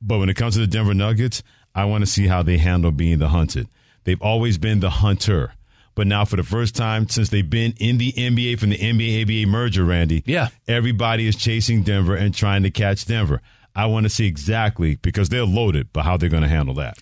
But 0.00 0.18
when 0.18 0.28
it 0.28 0.34
comes 0.34 0.54
to 0.54 0.60
the 0.60 0.66
Denver 0.66 0.94
Nuggets, 0.94 1.42
I 1.74 1.84
want 1.84 2.02
to 2.02 2.10
see 2.10 2.26
how 2.26 2.42
they 2.42 2.58
handle 2.58 2.90
being 2.90 3.18
the 3.18 3.28
hunted. 3.28 3.68
They've 4.04 4.20
always 4.20 4.58
been 4.58 4.80
the 4.80 4.90
hunter. 4.90 5.54
But 5.94 6.08
now, 6.08 6.24
for 6.24 6.36
the 6.36 6.42
first 6.42 6.74
time 6.74 7.08
since 7.08 7.28
they've 7.28 7.48
been 7.48 7.74
in 7.78 7.98
the 7.98 8.12
NBA 8.12 8.58
from 8.58 8.70
the 8.70 8.78
NBA 8.78 9.22
ABA 9.22 9.48
merger, 9.48 9.84
Randy, 9.84 10.24
yeah, 10.26 10.48
everybody 10.66 11.28
is 11.28 11.36
chasing 11.36 11.84
Denver 11.84 12.16
and 12.16 12.34
trying 12.34 12.64
to 12.64 12.70
catch 12.70 13.06
Denver. 13.06 13.40
I 13.74 13.86
want 13.86 14.04
to 14.04 14.10
see 14.10 14.26
exactly 14.26 14.96
because 14.96 15.28
they're 15.28 15.44
loaded, 15.44 15.88
but 15.92 16.04
how 16.04 16.16
they're 16.16 16.28
going 16.28 16.42
to 16.42 16.48
handle 16.48 16.74
that. 16.76 16.98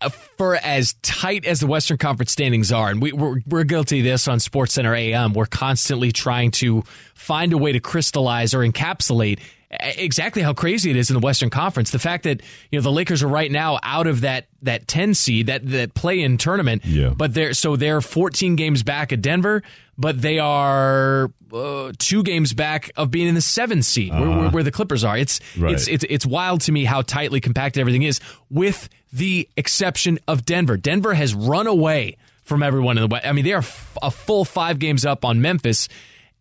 Uh, 0.00 0.10
for 0.10 0.56
as 0.56 0.94
tight 1.02 1.46
as 1.46 1.60
the 1.60 1.66
Western 1.66 1.96
Conference 1.96 2.30
standings 2.30 2.70
are, 2.70 2.90
and 2.90 3.00
we, 3.00 3.12
we're, 3.12 3.40
we're 3.46 3.64
guilty 3.64 4.00
of 4.00 4.04
this 4.04 4.28
on 4.28 4.38
SportsCenter 4.38 4.98
AM, 4.98 5.32
we're 5.32 5.46
constantly 5.46 6.12
trying 6.12 6.50
to 6.50 6.82
find 7.14 7.52
a 7.52 7.58
way 7.58 7.72
to 7.72 7.80
crystallize 7.80 8.52
or 8.52 8.58
encapsulate 8.58 9.40
exactly 9.80 10.42
how 10.42 10.52
crazy 10.52 10.90
it 10.90 10.96
is 10.96 11.10
in 11.10 11.14
the 11.14 11.20
Western 11.20 11.50
Conference. 11.50 11.90
The 11.90 11.98
fact 11.98 12.24
that 12.24 12.42
you 12.70 12.78
know 12.78 12.82
the 12.82 12.92
Lakers 12.92 13.22
are 13.22 13.28
right 13.28 13.50
now 13.50 13.78
out 13.82 14.06
of 14.06 14.22
that 14.22 14.46
that 14.62 14.88
10 14.88 15.14
seed 15.14 15.46
that 15.46 15.66
that 15.70 15.94
play 15.94 16.20
in 16.20 16.38
tournament, 16.38 16.84
yeah. 16.84 17.10
but 17.10 17.34
they're 17.34 17.54
so 17.54 17.76
they're 17.76 18.00
14 18.00 18.56
games 18.56 18.82
back 18.82 19.12
at 19.12 19.22
Denver, 19.22 19.62
but 19.96 20.20
they 20.20 20.38
are 20.38 21.30
uh, 21.52 21.92
two 21.98 22.22
games 22.22 22.52
back 22.52 22.90
of 22.96 23.10
being 23.10 23.28
in 23.28 23.34
the 23.34 23.40
seven 23.40 23.82
seed 23.82 24.12
uh-huh. 24.12 24.20
where, 24.20 24.38
where, 24.38 24.50
where, 24.50 24.62
the 24.62 24.72
Clippers 24.72 25.04
are. 25.04 25.16
It's 25.16 25.40
right. 25.56 25.72
it's 25.72 25.88
it's 25.88 26.04
it's 26.08 26.26
wild 26.26 26.62
to 26.62 26.72
me 26.72 26.84
how 26.84 27.02
tightly 27.02 27.40
compacted 27.40 27.80
everything 27.80 28.02
is, 28.02 28.20
with 28.50 28.88
the 29.12 29.48
exception 29.56 30.18
of 30.28 30.44
Denver. 30.44 30.76
Denver 30.76 31.14
has 31.14 31.34
run 31.34 31.66
away 31.66 32.16
from 32.42 32.62
everyone 32.62 32.96
in 32.96 33.02
the 33.02 33.08
West. 33.08 33.26
I 33.26 33.32
mean, 33.32 33.44
they 33.44 33.52
are 33.52 33.58
f- 33.58 33.96
a 34.02 34.10
full 34.10 34.44
five 34.44 34.78
games 34.78 35.04
up 35.04 35.24
on 35.24 35.40
Memphis 35.40 35.88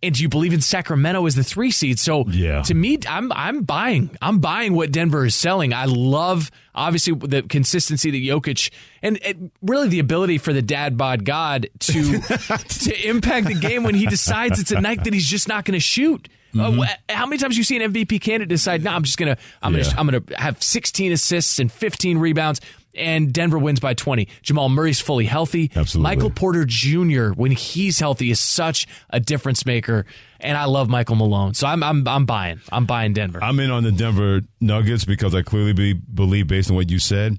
and 0.04 0.14
do 0.14 0.22
you 0.22 0.30
believe 0.30 0.54
in 0.54 0.62
Sacramento 0.62 1.26
as 1.26 1.36
the 1.36 1.44
three 1.44 1.72
seed? 1.72 2.00
So 2.00 2.26
yeah. 2.28 2.62
to 2.64 2.74
me, 2.74 3.00
I'm 3.08 3.32
I'm 3.32 3.64
buying. 3.64 4.16
I'm 4.22 4.40
buying 4.40 4.74
what 4.74 4.92
Denver 4.92 5.26
is 5.26 5.36
selling. 5.36 5.74
I 5.74 5.86
love 5.86 6.52
obviously 6.74 7.14
the 7.16 7.44
consistency 7.44 8.12
that 8.12 8.18
Jokic 8.18 8.72
and, 9.02 9.22
and 9.24 9.52
really 9.62 9.88
the 9.88 10.00
ability 10.00 10.38
for 10.38 10.54
the 10.54 10.62
dad 10.62 10.98
bod 10.98 11.26
God 11.26 11.70
to 11.80 12.20
to 12.20 13.08
impact 13.08 13.48
the 13.48 13.56
game 13.56 13.84
when 13.84 13.96
he 13.96 14.06
decides 14.06 14.60
it's 14.60 14.72
a 14.72 14.82
night 14.82 15.04
that 15.06 15.14
he's 15.14 15.28
just 15.28 15.48
not 15.48 15.66
going 15.66 15.74
to 15.74 15.80
shoot. 15.80 16.30
Mm-hmm. 16.54 16.80
Uh, 16.82 16.86
how 17.10 17.26
many 17.26 17.38
times 17.38 17.58
you 17.58 17.64
see 17.64 17.82
an 17.82 17.92
MVP 17.92 18.22
candidate 18.22 18.50
decide, 18.50 18.84
"No, 18.84 18.92
nah, 18.92 18.96
I'm 18.96 19.04
just 19.04 19.18
gonna, 19.18 19.38
I'm 19.62 19.76
yeah. 19.76 19.84
gonna, 19.84 19.96
I'm 19.98 20.06
gonna 20.08 20.38
have 20.38 20.62
16 20.62 21.12
assists 21.12 21.60
and 21.60 21.72
15 21.72 22.18
rebounds." 22.18 22.62
And 22.96 23.34
Denver 23.34 23.58
wins 23.58 23.80
by 23.80 23.94
20. 23.94 24.28
Jamal 24.42 24.70
Murray's 24.70 25.02
fully 25.02 25.26
healthy. 25.26 25.72
Absolutely. 25.76 26.04
Michael 26.04 26.30
Porter 26.30 26.66
Jr. 26.66 27.30
when 27.32 27.52
he's 27.52 28.00
healthy 28.00 28.32
is 28.32 28.40
such 28.40 28.88
a 29.10 29.20
difference 29.20 29.66
maker, 29.66 30.06
and 30.40 30.58
I 30.58 30.66
love 30.66 30.90
Michael 30.90 31.16
Malone. 31.16 31.54
So 31.54 31.68
I'm 31.68 31.84
I'm 31.84 32.08
I'm 32.08 32.26
buying. 32.26 32.62
I'm 32.72 32.86
buying 32.86 33.14
Denver. 33.14 33.44
I'm 33.44 33.60
in 33.60 33.72
on 33.72 33.84
the 33.84 33.92
Denver 33.92 34.42
Nuggets 34.60 35.06
because 35.06 35.36
I 35.36 35.42
clearly 35.42 35.74
be, 35.74 35.94
believe 35.94 36.48
based 36.48 36.70
on 36.70 36.76
what 36.76 36.90
you 36.90 37.00
said. 37.00 37.38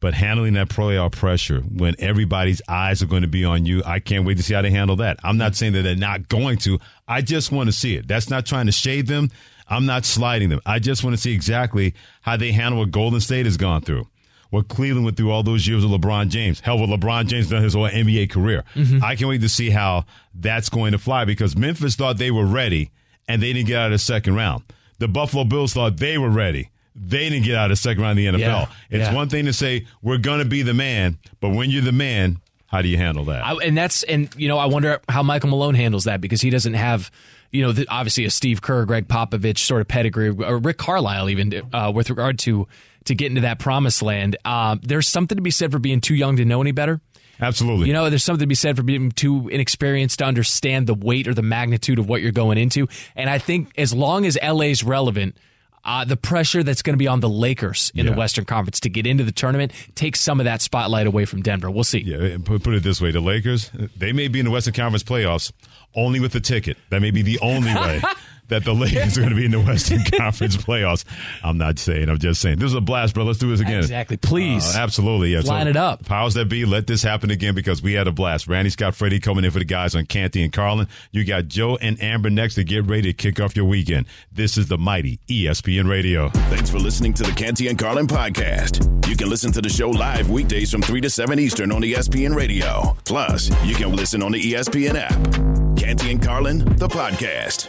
But 0.00 0.14
handling 0.14 0.54
that 0.54 0.68
playoff 0.68 1.10
pressure 1.10 1.60
when 1.60 1.96
everybody's 1.98 2.62
eyes 2.68 3.02
are 3.02 3.06
going 3.06 3.22
to 3.22 3.28
be 3.28 3.44
on 3.44 3.66
you, 3.66 3.82
I 3.84 3.98
can't 3.98 4.24
wait 4.24 4.36
to 4.36 4.44
see 4.44 4.54
how 4.54 4.62
they 4.62 4.70
handle 4.70 4.94
that. 4.96 5.18
I'm 5.24 5.38
not 5.38 5.56
saying 5.56 5.72
that 5.72 5.82
they're 5.82 5.96
not 5.96 6.28
going 6.28 6.58
to. 6.58 6.78
I 7.08 7.20
just 7.20 7.50
want 7.50 7.68
to 7.68 7.72
see 7.72 7.96
it. 7.96 8.06
That's 8.06 8.30
not 8.30 8.46
trying 8.46 8.66
to 8.66 8.72
shade 8.72 9.08
them. 9.08 9.30
I'm 9.68 9.86
not 9.86 10.04
sliding 10.04 10.50
them. 10.50 10.60
I 10.64 10.78
just 10.78 11.02
want 11.02 11.16
to 11.16 11.20
see 11.20 11.34
exactly 11.34 11.94
how 12.20 12.36
they 12.36 12.52
handle 12.52 12.78
what 12.78 12.92
Golden 12.92 13.18
State 13.20 13.46
has 13.46 13.56
gone 13.56 13.82
through 13.82 14.06
what 14.50 14.68
Cleveland 14.68 15.04
went 15.04 15.16
through 15.16 15.30
all 15.30 15.42
those 15.42 15.66
years 15.66 15.84
with 15.84 16.00
LeBron 16.00 16.28
James. 16.28 16.60
Hell, 16.60 16.78
with 16.78 16.90
LeBron 16.90 17.26
James 17.26 17.50
done 17.50 17.62
his 17.62 17.74
whole 17.74 17.88
NBA 17.88 18.30
career. 18.30 18.64
Mm-hmm. 18.74 19.04
I 19.04 19.14
can't 19.16 19.28
wait 19.28 19.42
to 19.42 19.48
see 19.48 19.70
how 19.70 20.04
that's 20.34 20.68
going 20.68 20.92
to 20.92 20.98
fly 20.98 21.24
because 21.24 21.56
Memphis 21.56 21.96
thought 21.96 22.18
they 22.18 22.30
were 22.30 22.46
ready 22.46 22.90
and 23.28 23.42
they 23.42 23.52
didn't 23.52 23.68
get 23.68 23.78
out 23.78 23.86
of 23.86 23.92
the 23.92 23.98
second 23.98 24.36
round. 24.36 24.64
The 24.98 25.08
Buffalo 25.08 25.44
Bills 25.44 25.74
thought 25.74 25.98
they 25.98 26.18
were 26.18 26.30
ready. 26.30 26.70
They 26.94 27.28
didn't 27.28 27.44
get 27.44 27.54
out 27.54 27.66
of 27.66 27.70
the 27.70 27.76
second 27.76 28.02
round 28.02 28.18
in 28.18 28.34
the 28.34 28.38
NFL. 28.38 28.40
Yeah, 28.40 28.66
it's 28.90 29.08
yeah. 29.08 29.14
one 29.14 29.28
thing 29.28 29.44
to 29.44 29.52
say 29.52 29.86
we're 30.02 30.18
going 30.18 30.40
to 30.40 30.44
be 30.44 30.62
the 30.62 30.74
man, 30.74 31.18
but 31.40 31.50
when 31.50 31.70
you're 31.70 31.82
the 31.82 31.92
man, 31.92 32.40
how 32.66 32.82
do 32.82 32.88
you 32.88 32.96
handle 32.96 33.24
that? 33.26 33.44
I, 33.46 33.54
and 33.64 33.76
that's 33.76 34.02
and 34.02 34.28
you 34.36 34.48
know 34.48 34.58
I 34.58 34.66
wonder 34.66 35.00
how 35.08 35.22
Michael 35.22 35.50
Malone 35.50 35.74
handles 35.74 36.04
that 36.04 36.20
because 36.20 36.40
he 36.40 36.50
doesn't 36.50 36.74
have 36.74 37.10
you 37.52 37.62
know 37.62 37.72
the, 37.72 37.86
obviously 37.88 38.24
a 38.24 38.30
Steve 38.30 38.62
Kerr, 38.62 38.84
Gregg 38.84 39.06
Popovich 39.06 39.58
sort 39.58 39.80
of 39.80 39.88
pedigree, 39.88 40.30
or 40.30 40.58
Rick 40.58 40.78
Carlisle 40.78 41.30
even 41.30 41.62
uh, 41.72 41.92
with 41.94 42.10
regard 42.10 42.38
to 42.40 42.66
to 43.08 43.14
get 43.14 43.26
into 43.26 43.42
that 43.42 43.58
promised 43.58 44.00
land. 44.02 44.36
Uh, 44.44 44.76
there's 44.82 45.06
something 45.08 45.36
to 45.36 45.42
be 45.42 45.50
said 45.50 45.70
for 45.72 45.78
being 45.78 46.00
too 46.00 46.14
young 46.14 46.36
to 46.36 46.44
know 46.46 46.60
any 46.62 46.72
better. 46.72 47.00
Absolutely. 47.40 47.86
You 47.86 47.92
know, 47.92 48.10
there's 48.10 48.24
something 48.24 48.40
to 48.40 48.46
be 48.48 48.54
said 48.56 48.76
for 48.76 48.82
being 48.82 49.12
too 49.12 49.48
inexperienced 49.48 50.18
to 50.18 50.24
understand 50.24 50.86
the 50.86 50.94
weight 50.94 51.28
or 51.28 51.34
the 51.34 51.42
magnitude 51.42 51.98
of 52.00 52.08
what 52.08 52.20
you're 52.22 52.32
going 52.32 52.58
into. 52.58 52.88
And 53.14 53.30
I 53.30 53.38
think 53.38 53.70
as 53.78 53.92
long 53.94 54.26
as 54.26 54.36
LA's 54.42 54.82
relevant, 54.82 55.36
uh, 55.84 56.04
the 56.04 56.16
pressure 56.16 56.64
that's 56.64 56.82
going 56.82 56.94
to 56.94 56.98
be 56.98 57.06
on 57.06 57.20
the 57.20 57.28
Lakers 57.28 57.92
in 57.94 58.04
Yeah. 58.04 58.12
the 58.12 58.18
Western 58.18 58.44
Conference 58.44 58.80
to 58.80 58.90
get 58.90 59.06
into 59.06 59.22
the 59.22 59.30
tournament 59.32 59.72
takes 59.94 60.20
some 60.20 60.40
of 60.40 60.44
that 60.44 60.60
spotlight 60.60 61.06
away 61.06 61.24
from 61.24 61.40
Denver. 61.42 61.70
We'll 61.70 61.84
see. 61.84 62.00
Yeah, 62.00 62.38
put, 62.44 62.64
put 62.64 62.74
it 62.74 62.82
this 62.82 63.00
way: 63.00 63.12
the 63.12 63.20
Lakers, 63.20 63.70
they 63.96 64.12
may 64.12 64.26
be 64.26 64.40
in 64.40 64.44
the 64.44 64.50
Western 64.50 64.74
Conference 64.74 65.04
playoffs 65.04 65.52
only 65.94 66.18
with 66.18 66.32
the 66.32 66.40
ticket. 66.40 66.76
That 66.90 67.00
may 67.00 67.12
be 67.12 67.22
the 67.22 67.38
only 67.40 67.72
way 67.72 68.02
that 68.48 68.64
the 68.64 68.74
Lakers 68.74 69.16
are 69.16 69.20
going 69.20 69.30
to 69.30 69.36
be 69.36 69.44
in 69.44 69.50
the 69.50 69.60
Western 69.60 70.02
Conference 70.16 70.56
playoffs. 70.56 71.04
I'm 71.42 71.58
not 71.58 71.78
saying. 71.78 72.08
I'm 72.08 72.18
just 72.18 72.40
saying. 72.40 72.58
This 72.58 72.68
is 72.68 72.74
a 72.74 72.80
blast, 72.80 73.14
bro. 73.14 73.24
Let's 73.24 73.38
do 73.38 73.50
this 73.50 73.60
again. 73.60 73.78
Exactly. 73.78 74.16
Please. 74.16 74.74
Uh, 74.74 74.80
absolutely. 74.80 75.32
Yeah. 75.34 75.40
Line 75.40 75.68
it 75.68 75.76
up. 75.76 76.04
Powers 76.04 76.34
that 76.34 76.48
be, 76.48 76.64
let 76.64 76.86
this 76.86 77.02
happen 77.02 77.30
again 77.30 77.54
because 77.54 77.82
we 77.82 77.92
had 77.94 78.06
a 78.08 78.12
blast. 78.12 78.48
Randy 78.48 78.70
Scott, 78.70 78.94
Freddie 78.94 79.20
coming 79.20 79.44
in 79.44 79.50
for 79.50 79.58
the 79.58 79.64
guys 79.64 79.94
on 79.94 80.06
Canty 80.06 80.42
and 80.42 80.52
Carlin. 80.52 80.88
You 81.12 81.24
got 81.24 81.48
Joe 81.48 81.76
and 81.76 82.00
Amber 82.02 82.30
next 82.30 82.54
to 82.56 82.64
get 82.64 82.86
ready 82.86 83.02
to 83.02 83.12
kick 83.12 83.40
off 83.40 83.56
your 83.56 83.66
weekend. 83.66 84.06
This 84.32 84.56
is 84.56 84.68
the 84.68 84.78
mighty 84.78 85.20
ESPN 85.28 85.88
Radio. 85.88 86.28
Thanks 86.30 86.70
for 86.70 86.78
listening 86.78 87.14
to 87.14 87.22
the 87.22 87.32
Canty 87.32 87.68
and 87.68 87.78
Carlin 87.78 88.06
podcast. 88.06 89.06
You 89.08 89.16
can 89.16 89.28
listen 89.30 89.52
to 89.52 89.62
the 89.62 89.68
show 89.68 89.90
live 89.90 90.30
weekdays 90.30 90.70
from 90.70 90.82
3 90.82 91.00
to 91.02 91.10
7 91.10 91.38
Eastern 91.38 91.72
on 91.72 91.82
ESPN 91.82 92.34
Radio. 92.34 92.96
Plus, 93.04 93.48
you 93.64 93.74
can 93.74 93.94
listen 93.94 94.22
on 94.22 94.32
the 94.32 94.52
ESPN 94.52 94.94
app. 94.96 95.76
Canty 95.78 96.10
and 96.10 96.22
Carlin, 96.22 96.58
the 96.76 96.88
podcast. 96.88 97.68